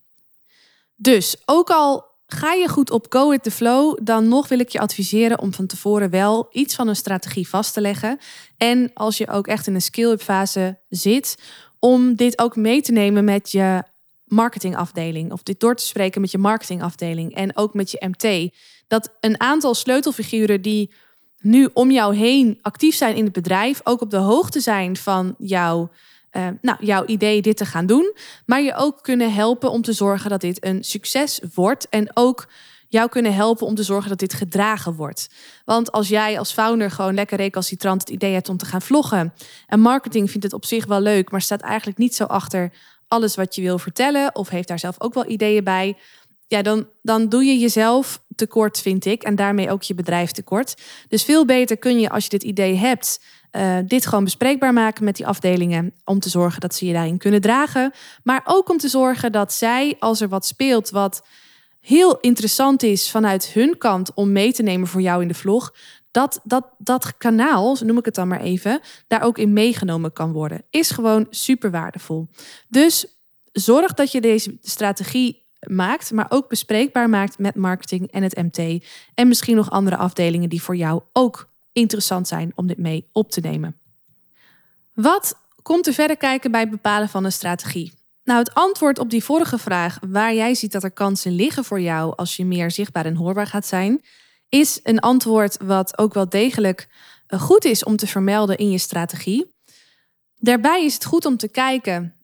Dus 0.96 1.36
ook 1.44 1.70
al 1.70 2.04
ga 2.26 2.52
je 2.52 2.68
goed 2.68 2.90
op 2.90 3.06
go 3.08 3.30
with 3.30 3.42
the 3.42 3.50
flow, 3.50 3.98
dan 4.02 4.28
nog 4.28 4.48
wil 4.48 4.58
ik 4.58 4.68
je 4.68 4.80
adviseren 4.80 5.38
om 5.38 5.54
van 5.54 5.66
tevoren 5.66 6.10
wel 6.10 6.48
iets 6.50 6.74
van 6.74 6.88
een 6.88 6.96
strategie 6.96 7.48
vast 7.48 7.72
te 7.72 7.80
leggen. 7.80 8.18
En 8.56 8.90
als 8.94 9.18
je 9.18 9.28
ook 9.28 9.46
echt 9.46 9.66
in 9.66 9.74
een 9.74 9.82
skill-up 9.82 10.22
fase 10.22 10.78
zit, 10.88 11.36
om 11.78 12.14
dit 12.14 12.38
ook 12.38 12.56
mee 12.56 12.82
te 12.82 12.92
nemen 12.92 13.24
met 13.24 13.50
je 13.50 13.82
marketingafdeling 14.30 15.32
of 15.32 15.42
dit 15.42 15.60
door 15.60 15.74
te 15.74 15.86
spreken 15.86 16.20
met 16.20 16.30
je 16.30 16.38
marketingafdeling 16.38 17.34
en 17.34 17.56
ook 17.56 17.74
met 17.74 17.90
je 17.90 18.06
MT. 18.08 18.54
Dat 18.88 19.16
een 19.20 19.40
aantal 19.40 19.74
sleutelfiguren 19.74 20.62
die 20.62 20.90
nu 21.40 21.68
om 21.72 21.90
jou 21.90 22.14
heen 22.14 22.58
actief 22.62 22.94
zijn 22.94 23.16
in 23.16 23.24
het 23.24 23.32
bedrijf, 23.32 23.80
ook 23.84 24.00
op 24.00 24.10
de 24.10 24.16
hoogte 24.16 24.60
zijn 24.60 24.96
van 24.96 25.34
jouw, 25.38 25.90
uh, 26.32 26.48
nou, 26.60 26.84
jouw 26.84 27.04
idee 27.04 27.42
dit 27.42 27.56
te 27.56 27.64
gaan 27.64 27.86
doen, 27.86 28.14
maar 28.46 28.60
je 28.60 28.74
ook 28.74 29.02
kunnen 29.02 29.32
helpen 29.32 29.70
om 29.70 29.82
te 29.82 29.92
zorgen 29.92 30.30
dat 30.30 30.40
dit 30.40 30.64
een 30.64 30.84
succes 30.84 31.40
wordt 31.54 31.88
en 31.88 32.10
ook 32.14 32.48
jou 32.88 33.08
kunnen 33.08 33.34
helpen 33.34 33.66
om 33.66 33.74
te 33.74 33.82
zorgen 33.82 34.08
dat 34.08 34.18
dit 34.18 34.34
gedragen 34.34 34.94
wordt. 34.94 35.28
Want 35.64 35.92
als 35.92 36.08
jij 36.08 36.38
als 36.38 36.52
founder 36.52 36.90
gewoon 36.90 37.14
lekker 37.14 37.36
recalcitrant 37.36 38.00
het 38.00 38.10
idee 38.10 38.32
hebt 38.32 38.48
om 38.48 38.56
te 38.56 38.64
gaan 38.64 38.82
vloggen 38.82 39.32
en 39.66 39.80
marketing 39.80 40.30
vindt 40.30 40.44
het 40.44 40.52
op 40.52 40.64
zich 40.64 40.86
wel 40.86 41.00
leuk, 41.00 41.30
maar 41.30 41.40
staat 41.40 41.60
eigenlijk 41.60 41.98
niet 41.98 42.14
zo 42.14 42.24
achter 42.24 42.72
alles 43.10 43.36
wat 43.36 43.54
je 43.54 43.62
wil 43.62 43.78
vertellen 43.78 44.34
of 44.34 44.48
heeft 44.48 44.68
daar 44.68 44.78
zelf 44.78 44.94
ook 44.98 45.14
wel 45.14 45.28
ideeën 45.28 45.64
bij, 45.64 45.96
ja, 46.46 46.62
dan, 46.62 46.88
dan 47.02 47.28
doe 47.28 47.44
je 47.44 47.58
jezelf 47.58 48.22
tekort, 48.34 48.80
vind 48.80 49.04
ik, 49.04 49.22
en 49.22 49.36
daarmee 49.36 49.70
ook 49.70 49.82
je 49.82 49.94
bedrijf 49.94 50.30
tekort. 50.30 50.74
Dus 51.08 51.24
veel 51.24 51.44
beter 51.44 51.76
kun 51.76 52.00
je, 52.00 52.10
als 52.10 52.24
je 52.24 52.30
dit 52.30 52.42
idee 52.42 52.74
hebt, 52.74 53.20
uh, 53.52 53.78
dit 53.86 54.06
gewoon 54.06 54.24
bespreekbaar 54.24 54.72
maken 54.72 55.04
met 55.04 55.16
die 55.16 55.26
afdelingen. 55.26 55.94
Om 56.04 56.20
te 56.20 56.28
zorgen 56.28 56.60
dat 56.60 56.74
ze 56.74 56.86
je 56.86 56.92
daarin 56.92 57.18
kunnen 57.18 57.40
dragen. 57.40 57.92
Maar 58.22 58.42
ook 58.44 58.68
om 58.68 58.78
te 58.78 58.88
zorgen 58.88 59.32
dat 59.32 59.52
zij, 59.52 59.96
als 59.98 60.20
er 60.20 60.28
wat 60.28 60.46
speelt 60.46 60.90
wat 60.90 61.22
heel 61.80 62.18
interessant 62.20 62.82
is 62.82 63.10
vanuit 63.10 63.46
hun 63.46 63.78
kant 63.78 64.14
om 64.14 64.32
mee 64.32 64.52
te 64.52 64.62
nemen 64.62 64.88
voor 64.88 65.00
jou 65.00 65.22
in 65.22 65.28
de 65.28 65.34
vlog. 65.34 65.74
Dat, 66.10 66.40
dat, 66.44 66.66
dat 66.78 67.16
kanaal, 67.16 67.76
zo 67.76 67.84
noem 67.84 67.98
ik 67.98 68.04
het 68.04 68.14
dan 68.14 68.28
maar 68.28 68.40
even, 68.40 68.80
daar 69.06 69.22
ook 69.22 69.38
in 69.38 69.52
meegenomen 69.52 70.12
kan 70.12 70.32
worden. 70.32 70.64
Is 70.70 70.90
gewoon 70.90 71.26
super 71.30 71.70
waardevol. 71.70 72.28
Dus 72.68 73.06
zorg 73.52 73.94
dat 73.94 74.12
je 74.12 74.20
deze 74.20 74.58
strategie 74.62 75.48
maakt, 75.66 76.12
maar 76.12 76.26
ook 76.28 76.48
bespreekbaar 76.48 77.08
maakt 77.08 77.38
met 77.38 77.54
marketing 77.54 78.10
en 78.10 78.22
het 78.22 78.36
MT. 78.36 78.84
En 79.14 79.28
misschien 79.28 79.56
nog 79.56 79.70
andere 79.70 79.96
afdelingen 79.96 80.48
die 80.48 80.62
voor 80.62 80.76
jou 80.76 81.02
ook 81.12 81.50
interessant 81.72 82.28
zijn 82.28 82.52
om 82.54 82.66
dit 82.66 82.78
mee 82.78 83.08
op 83.12 83.30
te 83.30 83.40
nemen. 83.40 83.80
Wat 84.94 85.36
komt 85.62 85.86
er 85.86 85.92
verder 85.92 86.16
kijken 86.16 86.50
bij 86.50 86.60
het 86.60 86.70
bepalen 86.70 87.08
van 87.08 87.24
een 87.24 87.32
strategie? 87.32 87.92
Nou, 88.24 88.38
het 88.38 88.54
antwoord 88.54 88.98
op 88.98 89.10
die 89.10 89.24
vorige 89.24 89.58
vraag, 89.58 89.98
waar 90.08 90.34
jij 90.34 90.54
ziet 90.54 90.72
dat 90.72 90.84
er 90.84 90.90
kansen 90.90 91.32
liggen 91.32 91.64
voor 91.64 91.80
jou 91.80 92.16
als 92.16 92.36
je 92.36 92.44
meer 92.44 92.70
zichtbaar 92.70 93.04
en 93.04 93.16
hoorbaar 93.16 93.46
gaat 93.46 93.66
zijn, 93.66 94.02
is 94.50 94.80
een 94.82 94.98
antwoord 94.98 95.56
wat 95.62 95.98
ook 95.98 96.14
wel 96.14 96.28
degelijk 96.28 96.88
eh, 97.26 97.40
goed 97.40 97.64
is 97.64 97.84
om 97.84 97.96
te 97.96 98.06
vermelden 98.06 98.56
in 98.56 98.70
je 98.70 98.78
strategie. 98.78 99.54
Daarbij 100.36 100.84
is 100.84 100.94
het 100.94 101.04
goed 101.04 101.24
om 101.24 101.36
te 101.36 101.48
kijken 101.48 102.14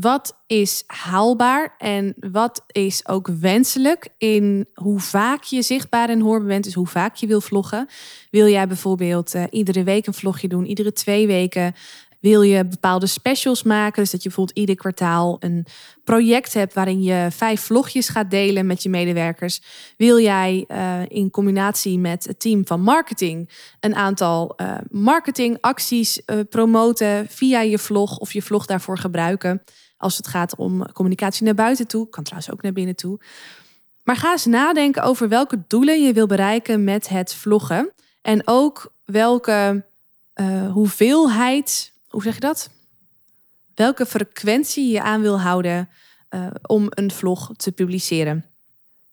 wat 0.00 0.42
is 0.46 0.82
haalbaar 0.86 1.74
en 1.78 2.14
wat 2.32 2.64
is 2.66 3.08
ook 3.08 3.28
wenselijk 3.40 4.08
in 4.18 4.68
hoe 4.74 5.00
vaak 5.00 5.42
je 5.42 5.62
zichtbaar 5.62 6.08
en 6.08 6.20
hoorbaar 6.20 6.48
bent, 6.48 6.64
dus 6.64 6.74
hoe 6.74 6.86
vaak 6.86 7.14
je 7.14 7.26
wil 7.26 7.40
vloggen. 7.40 7.88
Wil 8.30 8.48
jij 8.48 8.66
bijvoorbeeld 8.66 9.34
uh, 9.34 9.44
iedere 9.50 9.82
week 9.82 10.06
een 10.06 10.14
vlogje 10.14 10.48
doen, 10.48 10.66
iedere 10.66 10.92
twee 10.92 11.26
weken? 11.26 11.74
Wil 12.24 12.42
je 12.42 12.64
bepaalde 12.64 13.06
specials 13.06 13.62
maken? 13.62 14.02
Dus 14.02 14.10
dat 14.10 14.22
je 14.22 14.28
bijvoorbeeld 14.28 14.58
ieder 14.58 14.74
kwartaal 14.74 15.36
een 15.40 15.66
project 16.04 16.54
hebt 16.54 16.74
waarin 16.74 17.02
je 17.02 17.28
vijf 17.30 17.60
vlogjes 17.60 18.08
gaat 18.08 18.30
delen 18.30 18.66
met 18.66 18.82
je 18.82 18.88
medewerkers. 18.88 19.60
Wil 19.96 20.18
jij 20.18 20.64
uh, 20.68 21.00
in 21.08 21.30
combinatie 21.30 21.98
met 21.98 22.24
het 22.24 22.40
team 22.40 22.66
van 22.66 22.80
marketing 22.80 23.50
een 23.80 23.94
aantal 23.94 24.54
uh, 24.56 24.74
marketingacties 24.90 26.20
uh, 26.26 26.40
promoten 26.50 27.26
via 27.28 27.60
je 27.60 27.78
vlog 27.78 28.18
of 28.18 28.32
je 28.32 28.42
vlog 28.42 28.66
daarvoor 28.66 28.98
gebruiken? 28.98 29.62
Als 29.96 30.16
het 30.16 30.26
gaat 30.26 30.56
om 30.56 30.92
communicatie 30.92 31.44
naar 31.44 31.54
buiten 31.54 31.86
toe, 31.86 32.08
kan 32.08 32.22
trouwens 32.24 32.52
ook 32.52 32.62
naar 32.62 32.72
binnen 32.72 32.96
toe. 32.96 33.20
Maar 34.02 34.16
ga 34.16 34.30
eens 34.30 34.46
nadenken 34.46 35.02
over 35.02 35.28
welke 35.28 35.64
doelen 35.66 36.02
je 36.02 36.12
wil 36.12 36.26
bereiken 36.26 36.84
met 36.84 37.08
het 37.08 37.34
vloggen. 37.34 37.92
En 38.22 38.42
ook 38.44 38.92
welke 39.04 39.84
hoeveelheid 40.72 41.92
hoe 42.14 42.22
zeg 42.22 42.34
je 42.34 42.40
dat? 42.40 42.70
Welke 43.74 44.06
frequentie 44.06 44.92
je 44.92 45.02
aan 45.02 45.20
wil 45.20 45.40
houden 45.40 45.88
uh, 46.30 46.46
om 46.66 46.86
een 46.88 47.10
vlog 47.10 47.50
te 47.56 47.72
publiceren. 47.72 48.44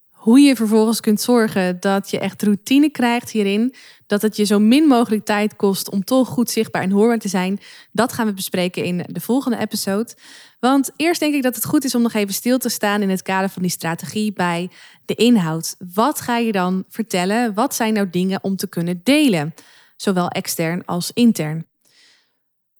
Hoe 0.09 0.39
je 0.39 0.55
vervolgens 0.55 0.99
kunt 0.99 1.21
zorgen 1.21 1.79
dat 1.79 2.09
je 2.09 2.19
echt 2.19 2.43
routine 2.43 2.89
krijgt 2.89 3.29
hierin. 3.29 3.75
Dat 4.07 4.21
het 4.21 4.35
je 4.35 4.43
zo 4.43 4.59
min 4.59 4.83
mogelijk 4.83 5.25
tijd 5.25 5.55
kost 5.55 5.91
om 5.91 6.03
toch 6.03 6.27
goed 6.27 6.49
zichtbaar 6.49 6.81
en 6.81 6.91
hoorbaar 6.91 7.17
te 7.17 7.27
zijn. 7.27 7.59
Dat 7.91 8.13
gaan 8.13 8.25
we 8.25 8.33
bespreken 8.33 8.83
in 8.83 9.05
de 9.07 9.21
volgende 9.21 9.57
episode. 9.57 10.15
Want 10.59 10.91
eerst 10.95 11.19
denk 11.19 11.33
ik 11.33 11.43
dat 11.43 11.55
het 11.55 11.65
goed 11.65 11.83
is 11.83 11.95
om 11.95 12.01
nog 12.01 12.13
even 12.13 12.33
stil 12.33 12.57
te 12.57 12.69
staan 12.69 13.01
in 13.01 13.09
het 13.09 13.21
kader 13.21 13.49
van 13.49 13.61
die 13.61 13.71
strategie 13.71 14.33
bij 14.33 14.69
de 15.05 15.15
inhoud. 15.15 15.75
Wat 15.93 16.21
ga 16.21 16.37
je 16.37 16.51
dan 16.51 16.83
vertellen? 16.87 17.53
Wat 17.53 17.75
zijn 17.75 17.93
nou 17.93 18.09
dingen 18.09 18.43
om 18.43 18.55
te 18.55 18.67
kunnen 18.67 19.01
delen? 19.03 19.53
Zowel 19.95 20.27
extern 20.27 20.85
als 20.85 21.11
intern. 21.13 21.69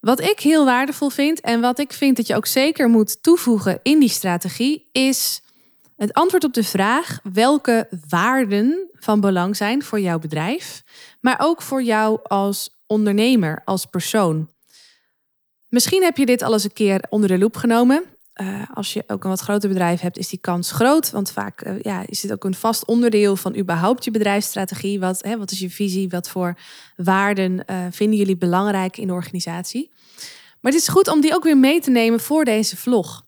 Wat 0.01 0.19
ik 0.19 0.39
heel 0.39 0.65
waardevol 0.65 1.09
vind 1.09 1.39
en 1.41 1.61
wat 1.61 1.79
ik 1.79 1.93
vind 1.93 2.17
dat 2.17 2.27
je 2.27 2.35
ook 2.35 2.45
zeker 2.45 2.89
moet 2.89 3.23
toevoegen 3.23 3.79
in 3.83 3.99
die 3.99 4.09
strategie, 4.09 4.89
is 4.91 5.41
het 5.97 6.13
antwoord 6.13 6.43
op 6.43 6.53
de 6.53 6.63
vraag 6.63 7.19
welke 7.33 7.87
waarden 8.09 8.89
van 8.93 9.19
belang 9.19 9.55
zijn 9.55 9.83
voor 9.83 9.99
jouw 9.99 10.19
bedrijf, 10.19 10.83
maar 11.19 11.39
ook 11.41 11.61
voor 11.61 11.83
jou 11.83 12.19
als 12.23 12.81
ondernemer, 12.87 13.61
als 13.65 13.85
persoon. 13.85 14.49
Misschien 15.67 16.03
heb 16.03 16.17
je 16.17 16.25
dit 16.25 16.41
al 16.41 16.53
eens 16.53 16.63
een 16.63 16.73
keer 16.73 17.05
onder 17.09 17.29
de 17.29 17.37
loep 17.37 17.55
genomen. 17.55 18.03
Uh, 18.35 18.63
als 18.73 18.93
je 18.93 19.03
ook 19.07 19.23
een 19.23 19.29
wat 19.29 19.39
groter 19.39 19.69
bedrijf 19.69 20.01
hebt, 20.01 20.17
is 20.17 20.29
die 20.29 20.39
kans 20.39 20.71
groot. 20.71 21.11
Want 21.11 21.31
vaak 21.31 21.65
uh, 21.65 21.81
ja, 21.81 22.03
is 22.07 22.21
dit 22.21 22.31
ook 22.31 22.43
een 22.43 22.53
vast 22.53 22.85
onderdeel 22.85 23.35
van 23.35 23.57
überhaupt 23.57 24.03
je 24.03 24.11
bedrijfsstrategie. 24.11 24.99
Wat, 24.99 25.23
hè, 25.23 25.37
wat 25.37 25.51
is 25.51 25.59
je 25.59 25.69
visie? 25.69 26.09
Wat 26.09 26.29
voor 26.29 26.57
waarden 26.95 27.63
uh, 27.65 27.85
vinden 27.89 28.17
jullie 28.17 28.37
belangrijk 28.37 28.97
in 28.97 29.07
de 29.07 29.13
organisatie? 29.13 29.91
Maar 30.61 30.71
het 30.71 30.81
is 30.81 30.87
goed 30.87 31.07
om 31.07 31.21
die 31.21 31.33
ook 31.33 31.43
weer 31.43 31.57
mee 31.57 31.81
te 31.81 31.89
nemen 31.89 32.19
voor 32.19 32.45
deze 32.45 32.77
vlog. 32.77 33.25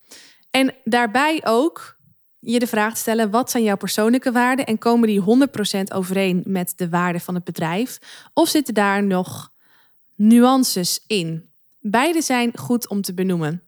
En 0.52 0.74
daarbij 0.84 1.42
ook 1.44 1.98
je 2.40 2.60
de 2.60 2.68
vraag 2.68 2.94
te 2.94 3.00
stellen: 3.00 3.30
wat 3.30 3.52
zijn 3.52 3.64
jouw 3.64 3.78
persoonlijke 3.78 4.32
waarden? 4.32 4.66
En 4.66 4.78
komen 4.78 5.08
die 5.08 5.22
100% 5.22 5.84
overeen 5.94 6.44
met 6.46 6.74
de 6.76 6.90
waarden 6.90 7.22
van 7.22 7.36
het 7.36 7.44
bedrijf? 7.44 8.00
Of 8.34 8.50
zitten 8.50 8.74
daar 8.74 9.04
nog 9.04 9.52
nuances 10.16 11.04
in? 11.08 11.50
Beide 11.80 12.22
zijn 12.22 12.58
goed 12.58 12.88
om 12.88 13.02
te 13.02 13.14
benoemen. 13.14 13.64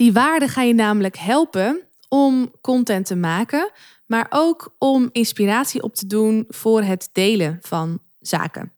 Die 0.00 0.12
waarden 0.12 0.48
gaan 0.48 0.66
je 0.66 0.74
namelijk 0.74 1.16
helpen 1.16 1.80
om 2.08 2.50
content 2.60 3.06
te 3.06 3.16
maken, 3.16 3.70
maar 4.06 4.26
ook 4.30 4.74
om 4.78 5.08
inspiratie 5.12 5.82
op 5.82 5.94
te 5.94 6.06
doen 6.06 6.44
voor 6.48 6.82
het 6.82 7.08
delen 7.12 7.58
van 7.62 7.98
zaken. 8.20 8.72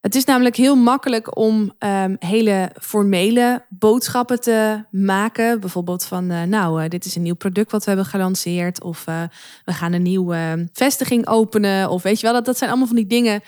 Het 0.00 0.14
is 0.14 0.24
namelijk 0.24 0.56
heel 0.56 0.76
makkelijk 0.76 1.36
om 1.36 1.72
um, 1.78 2.16
hele 2.18 2.70
formele 2.80 3.64
boodschappen 3.68 4.40
te 4.40 4.84
maken. 4.90 5.60
Bijvoorbeeld 5.60 6.04
van, 6.04 6.30
uh, 6.30 6.42
nou, 6.42 6.82
uh, 6.82 6.88
dit 6.88 7.04
is 7.04 7.14
een 7.14 7.22
nieuw 7.22 7.34
product 7.34 7.70
wat 7.70 7.84
we 7.84 7.90
hebben 7.90 8.08
gelanceerd. 8.08 8.82
Of 8.82 9.06
uh, 9.08 9.22
we 9.64 9.72
gaan 9.72 9.92
een 9.92 10.02
nieuwe 10.02 10.68
vestiging 10.72 11.26
openen. 11.26 11.90
Of 11.90 12.02
weet 12.02 12.20
je 12.20 12.26
wel, 12.26 12.34
dat, 12.34 12.44
dat 12.44 12.58
zijn 12.58 12.70
allemaal 12.70 12.88
van 12.88 12.96
die 12.96 13.06
dingen 13.06 13.40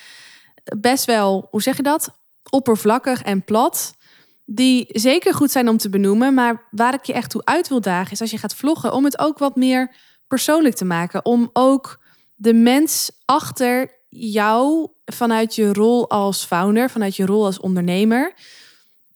best 0.79 1.05
wel, 1.05 1.47
hoe 1.51 1.63
zeg 1.63 1.77
je 1.77 1.83
dat? 1.83 2.19
Oppervlakkig 2.51 3.23
en 3.23 3.43
plat 3.43 3.95
die 4.45 4.87
zeker 4.89 5.35
goed 5.35 5.51
zijn 5.51 5.69
om 5.69 5.77
te 5.77 5.89
benoemen, 5.89 6.35
maar 6.35 6.69
waar 6.71 6.95
ik 6.95 7.05
je 7.05 7.13
echt 7.13 7.31
toe 7.31 7.45
uit 7.45 7.69
wil 7.69 7.81
dagen 7.81 8.13
is 8.13 8.21
als 8.21 8.31
je 8.31 8.39
gaat 8.39 8.55
vloggen, 8.55 8.93
om 8.93 9.05
het 9.05 9.19
ook 9.19 9.39
wat 9.39 9.57
meer 9.57 9.95
persoonlijk 10.27 10.75
te 10.75 10.85
maken. 10.85 11.25
Om 11.25 11.51
ook 11.53 12.01
de 12.35 12.55
mens 12.55 13.11
achter 13.25 13.91
jou, 14.09 14.89
vanuit 15.05 15.55
je 15.55 15.73
rol 15.73 16.11
als 16.11 16.45
founder, 16.45 16.91
vanuit 16.91 17.17
je 17.17 17.27
rol 17.27 17.45
als 17.45 17.61
ondernemer, 17.61 18.35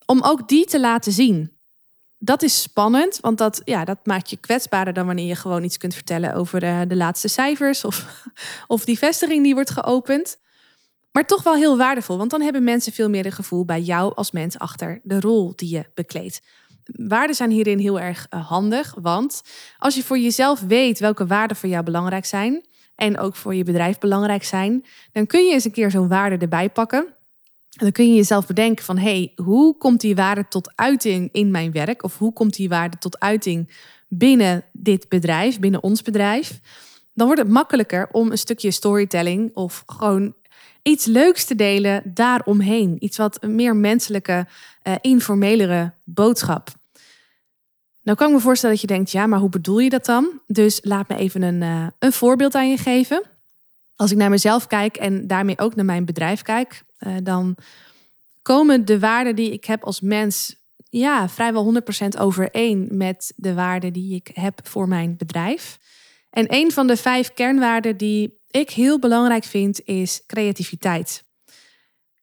om 0.07 0.23
ook 0.23 0.49
die 0.49 0.65
te 0.65 0.81
laten 0.81 1.13
zien. 1.13 1.57
Dat 2.19 2.43
is 2.43 2.63
spannend, 2.63 3.19
want 3.21 3.39
dat, 3.39 3.61
ja, 3.65 3.85
dat 3.85 3.99
maakt 4.03 4.31
je 4.31 4.37
kwetsbaarder 4.37 4.95
dan 4.95 5.07
wanneer 5.07 5.27
je 5.27 5.37
gewoon 5.37 5.65
iets 5.65 5.79
kunt 5.79 5.95
vertellen 5.95 6.35
over 6.35 6.61
de, 6.61 6.85
de 6.89 6.97
laatste 6.97 7.29
cijfers 7.29 7.85
of, 7.85 8.25
of 8.67 8.85
die 8.85 8.99
vestiging 8.99 9.43
die 9.43 9.55
wordt 9.55 9.71
geopend. 9.71 10.39
Maar 11.13 11.27
toch 11.27 11.43
wel 11.43 11.55
heel 11.55 11.77
waardevol, 11.77 12.19
want 12.19 12.31
dan 12.31 12.41
hebben 12.41 12.65
mensen 12.65 12.93
veel 12.93 13.09
meer 13.09 13.27
een 13.27 13.33
gevoel 13.33 13.65
bij 13.65 13.81
jou 13.81 14.15
als 14.15 14.31
mens 14.31 14.59
achter 14.59 15.01
de 15.03 15.21
rol 15.21 15.53
die 15.57 15.69
je 15.69 15.85
bekleedt. 15.95 16.43
Waarden 16.85 17.37
zijn 17.37 17.51
hierin 17.51 17.79
heel 17.79 18.01
erg 18.01 18.27
eh, 18.29 18.49
handig, 18.49 18.95
want 19.01 19.43
als 19.79 19.95
je 19.95 20.05
voor 20.05 20.19
jezelf 20.19 20.61
weet 20.61 20.99
welke 20.99 21.27
waarden 21.27 21.57
voor 21.57 21.69
jou 21.69 21.85
belangrijk 21.85 22.25
zijn 22.25 22.65
en 22.95 23.19
ook 23.19 23.37
voor 23.37 23.55
je 23.55 23.65
bedrijf 23.65 23.99
belangrijk 23.99 24.45
zijn, 24.45 24.85
dan 25.13 25.27
kun 25.27 25.47
je 25.47 25.53
eens 25.53 25.65
een 25.65 25.71
keer 25.71 25.91
zo'n 25.91 26.09
waarde 26.09 26.37
erbij 26.37 26.71
pakken. 26.71 27.07
En 27.79 27.85
dan 27.85 27.93
kun 27.93 28.09
je 28.09 28.15
jezelf 28.15 28.47
bedenken 28.47 28.85
van, 28.85 28.99
hey, 28.99 29.33
hoe 29.37 29.77
komt 29.77 30.01
die 30.01 30.15
waarde 30.15 30.49
tot 30.49 30.73
uiting 30.75 31.29
in 31.33 31.51
mijn 31.51 31.73
werk? 31.73 32.05
Of 32.05 32.19
hoe 32.19 32.33
komt 32.33 32.57
die 32.57 32.69
waarde 32.69 32.99
tot 32.99 33.21
uiting 33.21 33.73
binnen 34.09 34.65
dit 34.73 35.09
bedrijf, 35.09 35.61
binnen 35.61 35.83
ons 35.83 36.03
bedrijf? 36.03 36.61
Dan 37.15 37.27
wordt 37.27 37.43
het 37.43 37.51
makkelijker 37.51 38.09
om 38.13 38.31
een 38.31 38.39
stukje 38.39 38.71
storytelling 38.71 39.51
of 39.55 39.83
gewoon 39.87 40.35
iets 40.83 41.05
leuks 41.05 41.45
te 41.45 41.55
delen 41.55 42.03
daaromheen. 42.15 42.97
Iets 42.99 43.17
wat 43.17 43.43
een 43.43 43.55
meer 43.55 43.77
menselijke, 43.77 44.47
uh, 44.85 44.95
informelere 45.01 45.93
boodschap. 46.05 46.71
Nou 48.03 48.17
kan 48.17 48.29
ik 48.29 48.35
me 48.35 48.41
voorstellen 48.41 48.75
dat 48.75 48.85
je 48.85 48.95
denkt, 48.95 49.11
ja, 49.11 49.27
maar 49.27 49.39
hoe 49.39 49.49
bedoel 49.49 49.79
je 49.79 49.91
dat 49.91 50.05
dan? 50.05 50.41
Dus 50.47 50.79
laat 50.83 51.09
me 51.09 51.17
even 51.17 51.43
een, 51.43 51.63
uh, 51.63 51.87
een 51.99 52.13
voorbeeld 52.13 52.55
aan 52.55 52.71
je 52.71 52.77
geven. 52.77 53.23
Als 53.97 54.11
ik 54.11 54.17
naar 54.17 54.31
mezelf 54.31 54.67
kijk 54.67 54.97
en 54.97 55.27
daarmee 55.27 55.59
ook 55.59 55.75
naar 55.75 55.85
mijn 55.85 56.05
bedrijf 56.05 56.43
kijk, 56.43 56.83
uh, 57.01 57.17
dan 57.23 57.57
komen 58.43 58.85
de 58.85 58.99
waarden 58.99 59.37
die 59.37 59.53
ik 59.53 59.65
heb 59.65 59.85
als 59.85 60.01
mens 60.01 60.57
ja, 60.91 61.29
vrijwel 61.29 61.65
100% 61.65 62.19
overeen 62.19 62.89
met 62.91 63.33
de 63.37 63.55
waarden 63.55 63.93
die 63.93 64.15
ik 64.15 64.31
heb 64.33 64.61
voor 64.63 64.89
mijn 64.89 65.17
bedrijf. 65.17 65.79
En 66.31 66.55
een 66.55 66.73
van 66.73 66.87
de 66.87 66.97
vijf 66.97 67.33
kernwaarden 67.33 67.97
die 67.97 68.41
ik 68.51 68.71
heel 68.71 68.99
belangrijk 68.99 69.45
vind, 69.45 69.81
is 69.85 70.23
creativiteit. 70.27 71.25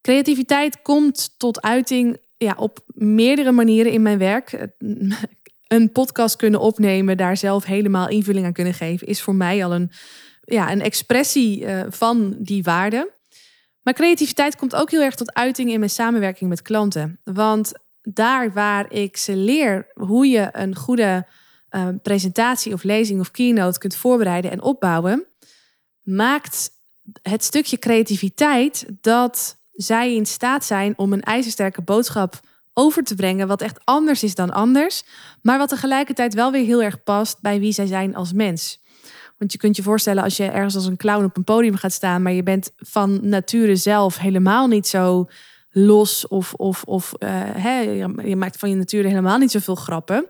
Creativiteit 0.01 0.81
komt 0.81 1.33
tot 1.37 1.61
uiting 1.61 2.17
ja, 2.37 2.55
op 2.57 2.79
meerdere 2.87 3.51
manieren 3.51 3.91
in 3.91 4.01
mijn 4.01 4.17
werk. 4.17 4.51
Een 5.67 5.91
podcast 5.91 6.35
kunnen 6.35 6.59
opnemen, 6.59 7.17
daar 7.17 7.37
zelf 7.37 7.65
helemaal 7.65 8.09
invulling 8.09 8.45
aan 8.45 8.53
kunnen 8.53 8.73
geven, 8.73 9.07
is 9.07 9.21
voor 9.21 9.35
mij 9.35 9.65
al 9.65 9.73
een, 9.73 9.91
ja, 10.41 10.71
een 10.71 10.81
expressie 10.81 11.61
uh, 11.61 11.83
van 11.89 12.35
die 12.39 12.63
waarden. 12.63 13.09
Maar 13.81 13.93
creativiteit 13.93 14.55
komt 14.55 14.75
ook 14.75 14.91
heel 14.91 15.01
erg 15.01 15.15
tot 15.15 15.33
uiting 15.33 15.71
in 15.71 15.79
mijn 15.79 15.91
samenwerking 15.91 16.49
met 16.49 16.61
klanten. 16.61 17.19
Want 17.23 17.71
daar 18.01 18.53
waar 18.53 18.91
ik 18.91 19.17
ze 19.17 19.35
leer 19.35 19.91
hoe 19.93 20.27
je 20.27 20.49
een 20.51 20.75
goede 20.75 21.27
uh, 21.75 21.87
presentatie 22.01 22.73
of 22.73 22.83
lezing 22.83 23.19
of 23.19 23.31
keynote 23.31 23.79
kunt 23.79 23.95
voorbereiden 23.95 24.51
en 24.51 24.61
opbouwen, 24.61 25.25
maakt 26.03 26.69
het 27.21 27.43
stukje 27.43 27.77
creativiteit 27.77 28.85
dat 29.01 29.57
zij 29.73 30.15
in 30.15 30.25
staat 30.25 30.65
zijn 30.65 30.93
om 30.97 31.13
een 31.13 31.21
ijzersterke 31.21 31.81
boodschap 31.81 32.39
over 32.73 33.03
te 33.03 33.15
brengen, 33.15 33.47
wat 33.47 33.61
echt 33.61 33.79
anders 33.83 34.23
is 34.23 34.35
dan 34.35 34.51
anders, 34.51 35.03
maar 35.41 35.57
wat 35.57 35.69
tegelijkertijd 35.69 36.33
wel 36.33 36.51
weer 36.51 36.65
heel 36.65 36.83
erg 36.83 37.03
past 37.03 37.41
bij 37.41 37.59
wie 37.59 37.71
zij 37.71 37.85
zijn 37.85 38.15
als 38.15 38.33
mens. 38.33 38.83
Want 39.37 39.51
je 39.51 39.57
kunt 39.57 39.75
je 39.75 39.83
voorstellen 39.83 40.23
als 40.23 40.37
je 40.37 40.43
ergens 40.45 40.75
als 40.75 40.85
een 40.85 40.97
clown 40.97 41.23
op 41.23 41.37
een 41.37 41.43
podium 41.43 41.75
gaat 41.75 41.91
staan, 41.91 42.21
maar 42.21 42.31
je 42.31 42.43
bent 42.43 42.71
van 42.77 43.29
nature 43.29 43.75
zelf 43.75 44.17
helemaal 44.17 44.67
niet 44.67 44.87
zo 44.87 45.29
los 45.69 46.27
of, 46.27 46.53
of, 46.53 46.83
of 46.83 47.13
uh, 47.19 47.29
hè, 47.41 47.79
je 48.23 48.35
maakt 48.35 48.57
van 48.57 48.69
je 48.69 48.75
nature 48.75 49.07
helemaal 49.07 49.37
niet 49.37 49.51
zoveel 49.51 49.75
grappen. 49.75 50.29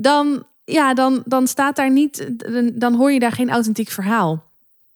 Dan, 0.00 0.44
ja, 0.64 0.94
dan, 0.94 1.22
dan 1.24 1.46
staat 1.46 1.76
daar 1.76 1.90
niet, 1.90 2.30
dan 2.74 2.94
hoor 2.94 3.12
je 3.12 3.18
daar 3.18 3.32
geen 3.32 3.50
authentiek 3.50 3.88
verhaal. 3.88 4.44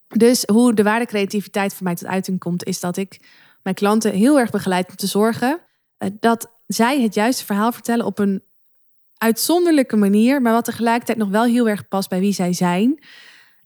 Dus 0.09 0.43
hoe 0.53 0.75
de 0.75 0.83
waardecreativiteit 0.83 1.75
voor 1.75 1.85
mij 1.85 1.95
tot 1.95 2.09
uiting 2.09 2.39
komt, 2.39 2.65
is 2.65 2.81
dat 2.81 2.97
ik 2.97 3.21
mijn 3.63 3.75
klanten 3.75 4.13
heel 4.13 4.39
erg 4.39 4.51
begeleid 4.51 4.89
om 4.89 4.97
te 4.97 5.07
zorgen 5.07 5.61
eh, 5.99 6.09
dat 6.21 6.51
zij 6.67 7.01
het 7.01 7.15
juiste 7.15 7.45
verhaal 7.45 7.73
vertellen 7.73 8.07
op 8.07 8.19
een 8.19 8.43
uitzonderlijke 9.17 9.97
manier, 9.97 10.43
maar 10.43 10.53
wat 10.53 10.65
tegelijkertijd 10.65 11.19
nog 11.19 11.29
wel 11.29 11.45
heel 11.45 11.69
erg 11.69 11.89
past 11.89 12.09
bij 12.09 12.21
wie 12.21 12.33
zij 12.33 12.53
zijn 12.53 13.05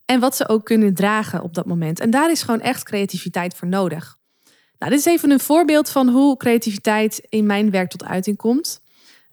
en 0.04 0.20
wat 0.20 0.36
ze 0.36 0.48
ook 0.48 0.64
kunnen 0.64 0.94
dragen 0.94 1.42
op 1.42 1.54
dat 1.54 1.66
moment. 1.66 2.00
En 2.00 2.10
daar 2.10 2.30
is 2.30 2.42
gewoon 2.42 2.60
echt 2.60 2.82
creativiteit 2.82 3.54
voor 3.54 3.68
nodig. 3.68 4.18
Nou, 4.78 4.92
dit 4.92 5.00
is 5.00 5.06
even 5.06 5.30
een 5.30 5.40
voorbeeld 5.40 5.88
van 5.88 6.08
hoe 6.08 6.36
creativiteit 6.36 7.26
in 7.28 7.46
mijn 7.46 7.70
werk 7.70 7.90
tot 7.90 8.04
uiting 8.04 8.36
komt. 8.36 8.80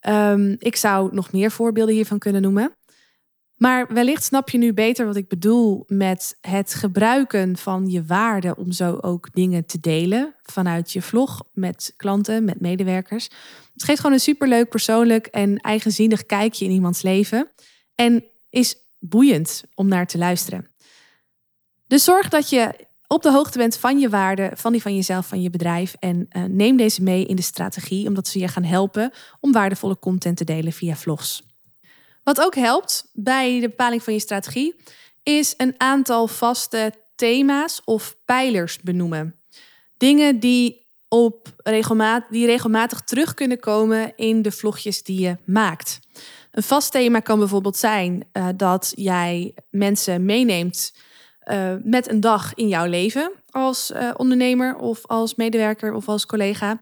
Um, 0.09 0.55
ik 0.59 0.75
zou 0.75 1.13
nog 1.13 1.31
meer 1.31 1.51
voorbeelden 1.51 1.95
hiervan 1.95 2.19
kunnen 2.19 2.41
noemen. 2.41 2.75
Maar 3.55 3.93
wellicht 3.93 4.23
snap 4.23 4.49
je 4.49 4.57
nu 4.57 4.73
beter 4.73 5.05
wat 5.05 5.15
ik 5.15 5.27
bedoel 5.27 5.83
met 5.87 6.37
het 6.41 6.73
gebruiken 6.73 7.57
van 7.57 7.89
je 7.89 8.05
waarde 8.05 8.55
om 8.55 8.71
zo 8.71 8.97
ook 9.01 9.33
dingen 9.33 9.65
te 9.65 9.79
delen 9.79 10.35
vanuit 10.41 10.91
je 10.91 11.01
vlog 11.01 11.43
met 11.53 11.93
klanten, 11.97 12.45
met 12.45 12.61
medewerkers. 12.61 13.29
Het 13.73 13.83
geeft 13.83 13.99
gewoon 13.99 14.15
een 14.15 14.21
superleuk 14.21 14.69
persoonlijk 14.69 15.27
en 15.27 15.57
eigenzinnig 15.57 16.25
kijkje 16.25 16.65
in 16.65 16.71
iemands 16.71 17.01
leven 17.01 17.51
en 17.95 18.25
is 18.49 18.75
boeiend 18.99 19.63
om 19.75 19.87
naar 19.87 20.07
te 20.07 20.17
luisteren. 20.17 20.67
Dus 21.87 22.03
zorg 22.03 22.29
dat 22.29 22.49
je 22.49 22.87
op 23.13 23.21
de 23.21 23.31
hoogte 23.31 23.57
bent 23.57 23.77
van 23.77 23.99
je 23.99 24.09
waarde, 24.09 24.51
van 24.55 24.71
die 24.71 24.81
van 24.81 24.95
jezelf, 24.95 25.27
van 25.27 25.41
je 25.41 25.49
bedrijf. 25.49 25.95
En 25.99 26.27
uh, 26.29 26.43
neem 26.43 26.77
deze 26.77 27.03
mee 27.03 27.25
in 27.25 27.35
de 27.35 27.41
strategie, 27.41 28.07
omdat 28.07 28.27
ze 28.27 28.39
je 28.39 28.47
gaan 28.47 28.63
helpen 28.63 29.11
om 29.39 29.51
waardevolle 29.51 29.99
content 29.99 30.37
te 30.37 30.43
delen 30.43 30.73
via 30.73 30.95
vlogs. 30.95 31.43
Wat 32.23 32.41
ook 32.41 32.55
helpt 32.55 33.09
bij 33.13 33.59
de 33.59 33.69
bepaling 33.69 34.03
van 34.03 34.13
je 34.13 34.19
strategie, 34.19 34.75
is 35.23 35.53
een 35.57 35.73
aantal 35.77 36.27
vaste 36.27 36.93
thema's 37.15 37.81
of 37.85 38.15
pijlers 38.25 38.79
benoemen. 38.79 39.35
Dingen 39.97 40.39
die, 40.39 40.87
op 41.07 41.53
regelmatig, 41.57 42.29
die 42.29 42.45
regelmatig 42.45 43.01
terug 43.01 43.33
kunnen 43.33 43.59
komen 43.59 44.13
in 44.15 44.41
de 44.41 44.51
vlogjes 44.51 45.03
die 45.03 45.19
je 45.19 45.37
maakt. 45.45 45.99
Een 46.51 46.63
vast 46.63 46.91
thema 46.91 47.19
kan 47.19 47.39
bijvoorbeeld 47.39 47.77
zijn 47.77 48.27
uh, 48.33 48.47
dat 48.55 48.93
jij 48.95 49.53
mensen 49.69 50.25
meeneemt 50.25 50.93
uh, 51.51 51.73
met 51.83 52.09
een 52.09 52.19
dag 52.19 52.53
in 52.53 52.67
jouw 52.67 52.85
leven 52.85 53.31
als 53.49 53.91
uh, 53.91 54.11
ondernemer 54.17 54.75
of 54.75 55.07
als 55.07 55.35
medewerker 55.35 55.93
of 55.93 56.07
als 56.07 56.25
collega. 56.25 56.81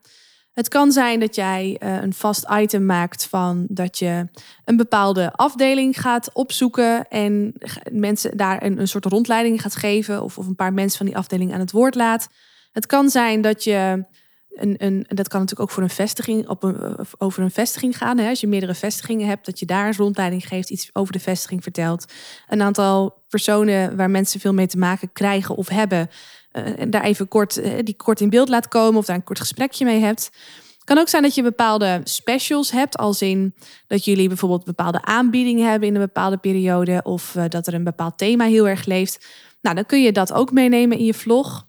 Het 0.54 0.68
kan 0.68 0.92
zijn 0.92 1.20
dat 1.20 1.36
jij 1.36 1.80
uh, 1.84 2.02
een 2.02 2.14
vast 2.14 2.46
item 2.50 2.86
maakt 2.86 3.26
van 3.26 3.66
dat 3.70 4.00
je 4.00 4.28
een 4.66 4.78
bepaalde 4.78 5.32
afdeling 5.34 6.02
gaat 6.02 6.34
opzoeken 6.34 7.08
en 7.08 7.54
mensen 7.92 8.38
daar 8.38 8.64
een, 8.64 8.80
een 8.80 8.88
soort 8.88 9.06
rondleiding 9.06 9.62
gaat 9.62 9.76
geven 9.76 10.24
of, 10.24 10.38
of 10.38 10.48
een 10.48 10.56
paar 10.56 10.74
mensen 10.74 10.98
van 10.98 11.06
die 11.06 11.18
afdeling 11.18 11.54
aan 11.54 11.60
het 11.60 11.72
woord 11.72 11.96
laat. 11.96 12.28
Het 12.72 12.86
kan 12.86 13.10
zijn 13.10 13.42
dat 13.42 13.64
je 13.64 14.06
een, 14.54 14.76
een, 14.78 15.06
dat 15.08 15.28
kan 15.28 15.40
natuurlijk 15.40 15.70
ook 15.70 15.76
voor 15.76 15.84
een 15.84 15.90
vestiging, 15.90 16.48
op 16.48 16.64
een, 16.64 16.98
over 17.18 17.44
een 17.44 17.52
vestiging 17.52 17.98
gaan. 17.98 18.18
Hè? 18.18 18.30
Als 18.30 18.42
je 18.42 18.48
meerdere 18.48 18.74
vestigingen 18.74 19.28
hebt, 19.28 19.46
dat 19.46 19.60
je 19.60 19.66
daar 19.66 19.88
een 19.88 19.96
rondleiding 19.96 20.48
geeft, 20.48 20.70
iets 20.70 20.90
over 20.94 21.14
de 21.14 21.20
vestiging 21.20 21.64
vertelt. 21.64 22.06
Een 22.48 22.62
aantal 22.62 23.24
personen 23.30 23.96
waar 23.96 24.10
mensen 24.10 24.40
veel 24.40 24.54
mee 24.54 24.68
te 24.68 24.78
maken 24.78 25.12
krijgen 25.14 25.56
of 25.56 25.68
hebben, 25.68 26.10
uh, 26.54 26.80
en 26.80 26.90
daar 26.90 27.04
even 27.04 27.28
kort, 27.28 27.58
uh, 27.58 27.74
die 27.84 27.96
kort 27.96 28.22
in 28.22 28.30
beeld 28.30 28.50
laat 28.50 28.68
komen 28.68 29.00
of 29.00 29.06
daar 29.06 29.16
een 29.16 29.24
kort 29.24 29.40
gesprekje 29.40 29.86
mee 29.86 30.00
hebt. 30.00 30.30
Het 30.76 30.84
kan 30.84 30.98
ook 30.98 31.10
zijn 31.10 31.24
dat 31.24 31.36
je 31.36 31.44
bepaalde 31.44 32.02
specials 32.04 32.72
hebt, 32.72 32.98
als 32.98 33.22
in 33.22 33.56
dat 33.88 34.06
jullie 34.06 34.28
bijvoorbeeld 34.28 34.64
bepaalde 34.64 35.02
aanbiedingen 35.02 35.70
hebben 35.70 35.88
in 35.88 35.96
een 35.96 36.02
bepaalde 36.02 36.38
periode 36.38 37.00
of 37.04 37.36
uh, 37.36 37.44
dat 37.48 37.68
er 37.68 37.74
een 37.74 37.84
bepaald 37.84 38.18
thema 38.18 38.46
heel 38.46 38.68
erg 38.68 38.86
leeft. 38.86 39.28
Nou, 39.62 39.76
dan 39.76 39.86
kun 39.86 40.02
je 40.02 40.12
dat 40.12 40.34
ook 40.34 40.52
meenemen 40.52 40.98
in 40.98 41.06
je 41.06 41.14
vlog. 41.14 41.66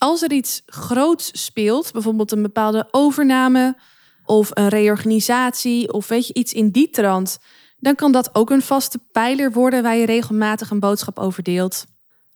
Als 0.00 0.22
er 0.22 0.32
iets 0.32 0.62
groots 0.66 1.30
speelt, 1.32 1.92
bijvoorbeeld 1.92 2.32
een 2.32 2.42
bepaalde 2.42 2.88
overname 2.90 3.76
of 4.24 4.50
een 4.52 4.68
reorganisatie 4.68 5.92
of 5.92 6.08
weet 6.08 6.26
je 6.26 6.34
iets 6.34 6.52
in 6.52 6.70
die 6.70 6.90
trant, 6.90 7.38
dan 7.78 7.94
kan 7.94 8.12
dat 8.12 8.34
ook 8.34 8.50
een 8.50 8.62
vaste 8.62 8.98
pijler 9.12 9.52
worden 9.52 9.82
waar 9.82 9.96
je 9.96 10.06
regelmatig 10.06 10.70
een 10.70 10.80
boodschap 10.80 11.18
over 11.18 11.42
deelt. 11.42 11.86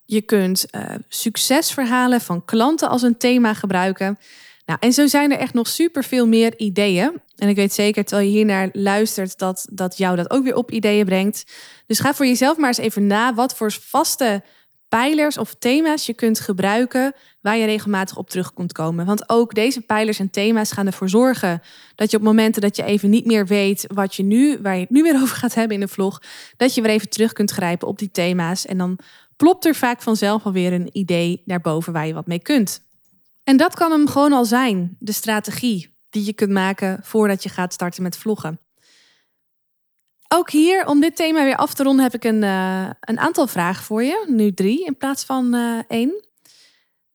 Je 0.05 0.22
kunt 0.22 0.66
uh, 0.70 0.83
succesverhalen 1.09 2.20
van 2.20 2.44
klanten 2.44 2.88
als 2.88 3.03
een 3.03 3.16
thema 3.16 3.55
gebruiken. 3.55 4.18
Nou, 4.66 4.79
en 4.81 4.92
zo 4.92 5.07
zijn 5.07 5.33
er 5.33 5.38
echt 5.38 5.55
nog 5.55 5.68
super 5.68 6.05
veel 6.05 6.27
meer 6.27 6.59
ideeën. 6.59 7.20
En 7.37 7.48
ik 7.48 7.57
weet 7.57 7.72
zeker, 7.72 8.05
terwijl 8.05 8.29
je 8.29 8.35
hier 8.35 8.44
naar 8.44 8.68
luistert, 8.72 9.38
dat, 9.38 9.66
dat 9.72 9.98
jou 9.98 10.16
dat 10.16 10.31
ook 10.31 10.44
weer 10.44 10.57
op 10.57 10.70
ideeën 10.70 11.05
brengt. 11.05 11.44
Dus 11.87 11.98
ga 11.98 12.14
voor 12.14 12.27
jezelf 12.27 12.57
maar 12.57 12.68
eens 12.68 12.79
even 12.79 13.07
na 13.07 13.35
wat 13.35 13.57
voor 13.57 13.72
vaste 13.72 14.42
pijlers 14.94 15.38
of 15.38 15.54
thema's 15.54 16.07
je 16.07 16.14
kunt 16.14 16.40
gebruiken 16.40 17.12
waar 17.40 17.57
je 17.57 17.64
regelmatig 17.64 18.16
op 18.16 18.30
terug 18.30 18.52
kunt 18.52 18.72
komen. 18.72 19.07
Want 19.07 19.28
ook 19.28 19.54
deze 19.54 19.80
pijlers 19.80 20.18
en 20.18 20.30
thema's 20.30 20.72
gaan 20.72 20.87
ervoor 20.87 21.09
zorgen 21.09 21.62
dat 21.94 22.11
je 22.11 22.16
op 22.16 22.22
momenten 22.22 22.62
dat 22.62 22.76
je 22.76 22.85
even 22.85 23.11
niet 23.11 23.26
meer 23.26 23.46
weet 23.46 23.85
wat 23.94 24.14
je 24.14 24.22
nu, 24.22 24.59
waar 24.62 24.74
je 24.74 24.80
het 24.80 24.90
nu 24.90 25.02
weer 25.02 25.20
over 25.22 25.37
gaat 25.37 25.54
hebben 25.54 25.74
in 25.74 25.80
de 25.83 25.88
vlog, 25.88 26.22
dat 26.57 26.74
je 26.74 26.83
weer 26.83 26.90
even 26.90 27.09
terug 27.09 27.33
kunt 27.33 27.50
grijpen 27.50 27.88
op 27.88 27.98
die 27.98 28.11
thema's. 28.11 28.66
En 28.66 28.78
dan 28.78 28.98
plopt 29.37 29.64
er 29.64 29.74
vaak 29.74 30.02
vanzelf 30.02 30.44
alweer 30.44 30.72
een 30.72 30.88
idee 30.92 31.42
naar 31.44 31.61
boven 31.61 31.92
waar 31.92 32.07
je 32.07 32.14
wat 32.14 32.26
mee 32.26 32.42
kunt. 32.42 32.80
En 33.44 33.57
dat 33.57 33.74
kan 33.74 33.90
hem 33.90 34.09
gewoon 34.09 34.33
al 34.33 34.44
zijn, 34.44 34.96
de 34.98 35.12
strategie 35.12 35.96
die 36.11 36.26
je 36.26 36.33
kunt 36.33 36.50
maken 36.50 36.98
voordat 37.02 37.42
je 37.42 37.48
gaat 37.48 37.72
starten 37.72 38.02
met 38.02 38.16
vloggen. 38.16 38.59
Ook 40.37 40.51
hier, 40.51 40.87
om 40.87 41.01
dit 41.01 41.16
thema 41.16 41.44
weer 41.44 41.57
af 41.57 41.75
te 41.75 41.83
ronden, 41.83 42.05
heb 42.05 42.14
ik 42.14 42.25
een, 42.25 42.42
uh, 42.42 42.90
een 43.01 43.18
aantal 43.18 43.47
vragen 43.47 43.85
voor 43.85 44.03
je. 44.03 44.25
Nu 44.29 44.55
drie 44.55 44.85
in 44.85 44.97
plaats 44.97 45.25
van 45.25 45.55
uh, 45.55 45.79
één. 45.88 46.25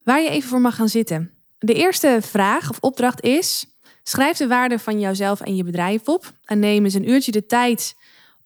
Waar 0.02 0.20
je 0.20 0.28
even 0.28 0.48
voor 0.48 0.60
mag 0.60 0.74
gaan 0.74 0.88
zitten. 0.88 1.30
De 1.58 1.74
eerste 1.74 2.18
vraag 2.22 2.70
of 2.70 2.78
opdracht 2.80 3.22
is: 3.22 3.66
schrijf 4.02 4.36
de 4.36 4.46
waarde 4.46 4.78
van 4.78 5.00
jouzelf 5.00 5.40
en 5.40 5.56
je 5.56 5.64
bedrijf 5.64 6.08
op. 6.08 6.32
En 6.44 6.58
neem 6.58 6.84
eens 6.84 6.94
een 6.94 7.10
uurtje 7.10 7.32
de 7.32 7.46
tijd 7.46 7.96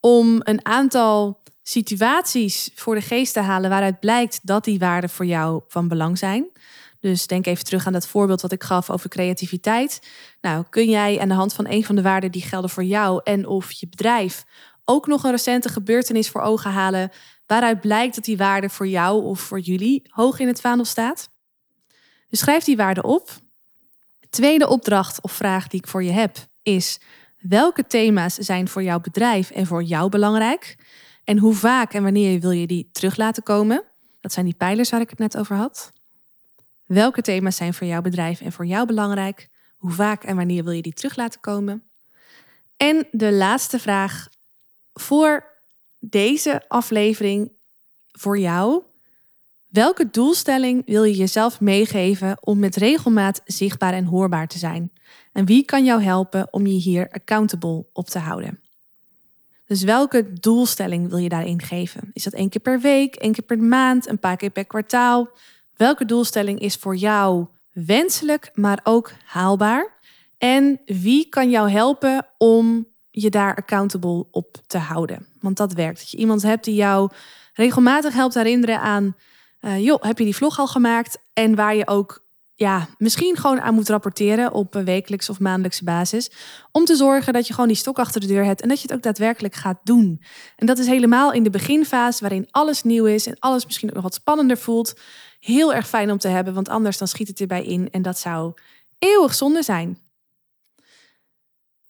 om 0.01 0.41
een 0.43 0.65
aantal 0.65 1.43
situaties 1.63 2.71
voor 2.75 2.95
de 2.95 3.01
geest 3.01 3.33
te 3.33 3.41
halen 3.41 3.71
waaruit 3.71 4.01
blijkt 4.01 4.41
dat 4.43 4.65
die 4.65 4.79
waarden 4.79 5.11
voor 5.11 5.27
jou 5.27 5.63
van 5.69 5.89
belang 5.89 6.19
zijn. 6.19 6.47
Dus 7.05 7.27
denk 7.27 7.47
even 7.47 7.65
terug 7.65 7.87
aan 7.87 7.93
dat 7.93 8.07
voorbeeld 8.07 8.41
wat 8.41 8.53
ik 8.53 8.63
gaf 8.63 8.91
over 8.91 9.09
creativiteit. 9.09 10.01
Nou, 10.41 10.65
kun 10.71 10.89
jij 10.89 11.21
aan 11.21 11.29
de 11.29 11.35
hand 11.35 11.55
van 11.55 11.67
een 11.69 11.85
van 11.85 11.97
de 11.97 12.03
waarden 12.03 12.31
die 12.31 12.43
gelden 12.43 12.71
voor 12.71 12.85
jou 12.85 13.21
en 13.25 13.47
of 13.47 13.73
je 13.73 13.89
bedrijf 13.89 14.45
ook 14.85 15.07
nog 15.07 15.25
een 15.25 15.31
recente 15.31 15.69
gebeurtenis 15.69 16.29
voor 16.29 16.41
ogen 16.41 16.71
halen 16.71 17.11
waaruit 17.47 17.81
blijkt 17.81 18.15
dat 18.15 18.25
die 18.25 18.37
waarde 18.37 18.69
voor 18.69 18.87
jou 18.87 19.25
of 19.25 19.41
voor 19.41 19.61
jullie 19.61 20.03
hoog 20.09 20.39
in 20.39 20.47
het 20.47 20.61
vaandel 20.61 20.85
staat? 20.85 21.31
Dus 22.29 22.39
schrijf 22.39 22.65
die 22.65 22.77
waarde 22.77 23.03
op. 23.03 23.31
Tweede 24.31 24.69
opdracht 24.69 25.23
of 25.23 25.33
vraag 25.33 25.69
die 25.69 25.81
ik 25.81 25.89
voor 25.89 26.03
je 26.03 26.13
heb 26.13 26.37
is: 26.63 27.01
welke 27.39 27.87
thema's 27.87 28.35
zijn 28.35 28.69
voor 28.69 28.83
jouw 28.83 29.01
bedrijf 29.01 29.51
en 29.51 29.67
voor 29.67 29.83
jou 29.83 30.09
belangrijk? 30.09 30.77
En 31.25 31.39
hoe 31.39 31.55
vaak 31.55 31.93
en 31.93 32.03
wanneer 32.03 32.41
wil 32.41 32.51
je 32.51 32.67
die 32.67 32.89
terug 32.93 33.17
laten 33.17 33.43
komen? 33.43 33.85
Dat 34.21 34.33
zijn 34.33 34.45
die 34.45 34.55
pijlers 34.55 34.91
waar 34.91 35.01
ik 35.01 35.11
het 35.11 35.19
net 35.19 35.37
over 35.37 35.57
had. 35.57 35.93
Welke 36.87 37.23
thema's 37.23 37.57
zijn 37.57 37.75
voor 37.75 37.87
jouw 37.87 38.01
bedrijf 38.01 38.41
en 38.41 38.53
voor 38.53 38.67
jou 38.67 38.87
belangrijk? 38.87 39.49
Hoe 39.77 39.91
vaak 39.91 40.25
en 40.25 40.37
wanneer 40.37 40.65
wil 40.65 40.73
je 40.73 40.83
die 40.83 40.93
terug 40.93 41.17
laten 41.17 41.41
komen? 41.41 41.83
En 42.77 43.07
de 43.11 43.33
laatste 43.33 43.79
vraag 43.79 44.29
voor 44.93 45.45
deze 45.99 46.63
aflevering 46.69 47.53
voor 48.13 48.39
jou. 48.39 48.83
Welke 49.69 50.11
doelstelling 50.11 50.83
wil 50.87 51.05
je 51.05 51.15
jezelf 51.15 51.61
meegeven 51.61 52.37
om 52.41 52.59
met 52.59 52.77
regelmaat 52.77 53.41
zichtbaar 53.45 53.93
en 53.93 54.05
hoorbaar 54.05 54.49
te 54.49 54.59
zijn? 54.59 54.93
En 55.33 55.45
wie 55.45 55.65
kan 55.65 55.85
jou 55.85 56.03
helpen 56.03 56.53
om 56.53 56.67
je 56.67 56.79
hier 56.79 57.09
accountable 57.11 57.87
op 57.93 58.07
te 58.07 58.19
houden? 58.19 58.63
Dus 59.67 59.83
welke 59.83 60.33
doelstelling 60.33 61.09
wil 61.09 61.19
je 61.19 61.29
daarin 61.29 61.63
geven? 61.63 62.11
Is 62.13 62.25
dat 62.25 62.33
één 62.33 62.49
keer 62.49 62.61
per 62.61 62.81
week, 62.81 63.15
één 63.15 63.33
keer 63.33 63.45
per 63.45 63.59
maand, 63.59 64.09
een 64.09 64.19
paar 64.19 64.37
keer 64.37 64.51
per 64.51 64.65
kwartaal? 64.65 65.31
Welke 65.77 66.05
doelstelling 66.05 66.61
is 66.61 66.75
voor 66.75 66.97
jou 66.97 67.47
wenselijk, 67.73 68.51
maar 68.55 68.81
ook 68.83 69.13
haalbaar? 69.25 69.93
En 70.39 70.81
wie 70.87 71.29
kan 71.29 71.51
jou 71.51 71.71
helpen 71.71 72.27
om 72.39 72.87
je 73.11 73.31
daar 73.31 73.55
accountable 73.55 74.27
op 74.31 74.57
te 74.67 74.79
houden? 74.79 75.27
Want 75.41 75.57
dat 75.57 75.73
werkt. 75.73 75.99
Dat 75.99 76.11
je 76.11 76.17
iemand 76.17 76.43
hebt 76.43 76.65
die 76.65 76.75
jou 76.75 77.11
regelmatig 77.53 78.15
helpt 78.15 78.35
herinneren 78.35 78.81
aan, 78.81 79.17
uh, 79.61 79.85
joh, 79.85 80.03
heb 80.03 80.19
je 80.19 80.25
die 80.25 80.37
vlog 80.37 80.59
al 80.59 80.67
gemaakt? 80.67 81.19
En 81.33 81.55
waar 81.55 81.75
je 81.75 81.87
ook 81.87 82.25
ja, 82.57 82.89
misschien 82.99 83.37
gewoon 83.37 83.61
aan 83.61 83.75
moet 83.75 83.89
rapporteren 83.89 84.53
op 84.53 84.75
wekelijks 84.75 85.29
of 85.29 85.41
maandelijkse 85.41 85.85
basis. 85.85 86.31
Om 86.73 86.85
te 86.85 86.97
zorgen 86.97 87.33
dat 87.33 87.47
je 87.47 87.53
gewoon 87.53 87.69
die 87.69 87.77
stok 87.77 87.99
achter 87.99 88.21
de 88.21 88.27
deur 88.27 88.45
hebt 88.45 88.61
en 88.61 88.69
dat 88.69 88.81
je 88.81 88.87
het 88.87 88.97
ook 88.97 89.03
daadwerkelijk 89.03 89.55
gaat 89.55 89.79
doen. 89.85 90.23
En 90.57 90.67
dat 90.67 90.79
is 90.79 90.87
helemaal 90.87 91.33
in 91.33 91.43
de 91.43 91.51
beginfase 91.51 92.21
waarin 92.21 92.49
alles 92.51 92.83
nieuw 92.83 93.05
is 93.05 93.27
en 93.27 93.37
alles 93.39 93.65
misschien 93.65 93.89
ook 93.89 93.95
nog 93.95 94.05
wat 94.05 94.15
spannender 94.15 94.59
voelt. 94.59 95.01
Heel 95.45 95.75
erg 95.75 95.89
fijn 95.89 96.11
om 96.11 96.19
te 96.19 96.29
hebben, 96.29 96.55
want 96.55 96.69
anders 96.69 96.99
dan 96.99 97.09
schiet 97.09 97.29
het 97.29 97.41
erbij 97.41 97.65
in 97.65 97.89
en 97.91 98.03
dat 98.03 98.19
zou 98.19 98.53
eeuwig 98.99 99.35
zonde 99.35 99.63
zijn. 99.63 99.99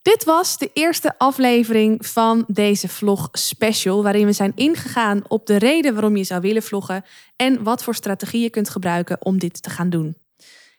Dit 0.03 0.25
was 0.25 0.59
de 0.59 0.71
eerste 0.73 1.19
aflevering 1.19 2.07
van 2.07 2.45
deze 2.47 2.89
vlog 2.89 3.29
special, 3.33 4.03
waarin 4.03 4.27
we 4.27 4.33
zijn 4.33 4.53
ingegaan 4.55 5.23
op 5.29 5.47
de 5.47 5.57
reden 5.57 5.93
waarom 5.93 6.17
je 6.17 6.25
zou 6.25 6.41
willen 6.41 6.63
vloggen 6.63 7.05
en 7.37 7.63
wat 7.63 7.85
voor 7.85 7.95
strategieën 7.95 8.43
je 8.43 8.51
kunt 8.51 8.69
gebruiken 8.69 9.25
om 9.25 9.39
dit 9.39 9.63
te 9.63 9.71
gaan 9.71 9.91
doen. 9.91 10.17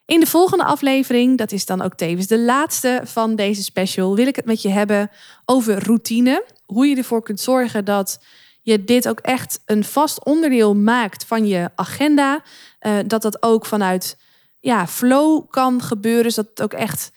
In 0.05 0.19
de 0.19 0.27
volgende 0.27 0.63
aflevering, 0.63 1.37
dat 1.37 1.51
is 1.51 1.65
dan 1.65 1.81
ook 1.81 1.93
tevens 1.93 2.27
de 2.27 2.39
laatste 2.39 3.01
van 3.03 3.35
deze 3.35 3.63
special, 3.63 4.15
wil 4.15 4.27
ik 4.27 4.35
het 4.35 4.45
met 4.45 4.61
je 4.61 4.69
hebben 4.69 5.11
over 5.45 5.83
routine. 5.83 6.45
Hoe 6.65 6.87
je 6.87 6.95
ervoor 6.95 7.23
kunt 7.23 7.39
zorgen 7.39 7.85
dat 7.85 8.19
je 8.65 8.83
dit 8.83 9.07
ook 9.07 9.19
echt 9.19 9.61
een 9.65 9.83
vast 9.83 10.23
onderdeel 10.23 10.75
maakt 10.75 11.25
van 11.25 11.47
je 11.47 11.69
agenda. 11.75 12.43
Uh, 12.81 12.97
dat 13.07 13.21
dat 13.21 13.43
ook 13.43 13.65
vanuit 13.65 14.17
ja, 14.59 14.87
flow 14.87 15.49
kan 15.49 15.81
gebeuren. 15.81 16.23
Dus 16.23 16.35
dat 16.35 16.47
het 16.49 16.61
ook 16.61 16.73
echt 16.73 17.11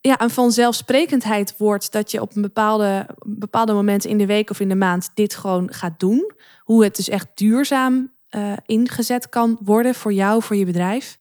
ja, 0.00 0.20
een 0.20 0.30
vanzelfsprekendheid 0.30 1.54
wordt 1.58 1.92
dat 1.92 2.10
je 2.10 2.20
op 2.20 2.36
een 2.36 2.42
bepaalde, 2.42 3.06
bepaalde 3.26 3.72
momenten 3.72 4.10
in 4.10 4.18
de 4.18 4.26
week 4.26 4.50
of 4.50 4.60
in 4.60 4.68
de 4.68 4.74
maand 4.74 5.10
dit 5.14 5.34
gewoon 5.34 5.72
gaat 5.72 6.00
doen. 6.00 6.32
Hoe 6.62 6.84
het 6.84 6.96
dus 6.96 7.08
echt 7.08 7.28
duurzaam 7.34 8.12
uh, 8.30 8.52
ingezet 8.66 9.28
kan 9.28 9.58
worden 9.64 9.94
voor 9.94 10.12
jou, 10.12 10.42
voor 10.42 10.56
je 10.56 10.64
bedrijf. 10.64 11.18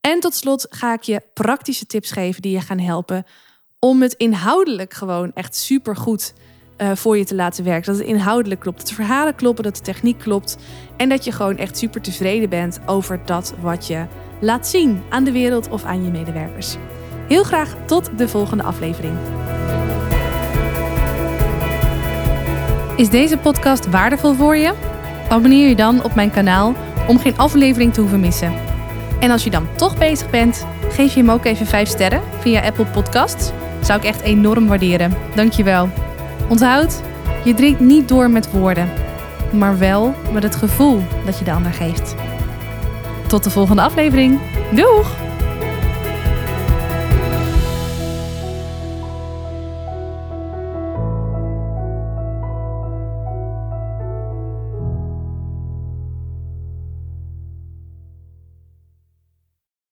En 0.00 0.20
tot 0.20 0.34
slot 0.34 0.66
ga 0.70 0.92
ik 0.92 1.02
je 1.02 1.22
praktische 1.34 1.86
tips 1.86 2.10
geven 2.10 2.42
die 2.42 2.52
je 2.52 2.60
gaan 2.60 2.78
helpen 2.78 3.26
om 3.78 4.02
het 4.02 4.14
inhoudelijk 4.14 4.94
gewoon 4.94 5.32
echt 5.34 5.56
super 5.56 5.96
goed 5.96 6.32
uh, 6.78 6.90
voor 6.94 7.18
je 7.18 7.24
te 7.24 7.34
laten 7.34 7.64
werken. 7.64 7.92
Dat 7.92 8.00
het 8.00 8.08
inhoudelijk 8.08 8.60
klopt, 8.60 8.78
dat 8.78 8.88
de 8.88 8.94
verhalen 8.94 9.34
kloppen, 9.34 9.64
dat 9.64 9.76
de 9.76 9.82
techniek 9.82 10.18
klopt 10.18 10.58
en 10.96 11.08
dat 11.08 11.24
je 11.24 11.32
gewoon 11.32 11.56
echt 11.56 11.78
super 11.78 12.00
tevreden 12.00 12.48
bent 12.48 12.80
over 12.86 13.20
dat 13.24 13.54
wat 13.60 13.86
je 13.86 14.04
laat 14.40 14.66
zien 14.66 15.02
aan 15.08 15.24
de 15.24 15.32
wereld 15.32 15.68
of 15.68 15.84
aan 15.84 16.04
je 16.04 16.10
medewerkers. 16.10 16.76
Heel 17.28 17.44
graag 17.44 17.76
tot 17.86 18.10
de 18.16 18.28
volgende 18.28 18.62
aflevering. 18.62 19.14
Is 22.96 23.10
deze 23.10 23.38
podcast 23.38 23.90
waardevol 23.90 24.34
voor 24.34 24.56
je? 24.56 24.72
Abonneer 25.28 25.68
je 25.68 25.76
dan 25.76 26.04
op 26.04 26.14
mijn 26.14 26.30
kanaal 26.30 26.74
om 27.08 27.18
geen 27.18 27.38
aflevering 27.38 27.92
te 27.92 28.00
hoeven 28.00 28.20
missen. 28.20 28.52
En 29.20 29.30
als 29.30 29.44
je 29.44 29.50
dan 29.50 29.68
toch 29.76 29.98
bezig 29.98 30.30
bent, 30.30 30.66
geef 30.90 31.14
je 31.14 31.20
hem 31.20 31.30
ook 31.30 31.44
even 31.44 31.66
5 31.66 31.88
sterren 31.88 32.22
via 32.38 32.60
Apple 32.60 32.86
Podcasts. 32.86 33.50
Zou 33.80 33.98
ik 33.98 34.04
echt 34.04 34.20
enorm 34.20 34.66
waarderen. 34.66 35.16
Dankjewel. 35.34 35.88
Onthoud, 36.48 37.00
je 37.44 37.54
drinkt 37.54 37.80
niet 37.80 38.08
door 38.08 38.30
met 38.30 38.50
woorden, 38.50 38.88
maar 39.52 39.78
wel 39.78 40.14
met 40.32 40.42
het 40.42 40.56
gevoel 40.56 41.02
dat 41.24 41.38
je 41.38 41.44
de 41.44 41.52
ander 41.52 41.72
geeft. 41.72 42.14
Tot 43.26 43.44
de 43.44 43.50
volgende 43.50 43.82
aflevering. 43.82 44.40
Doeg! 44.74 45.10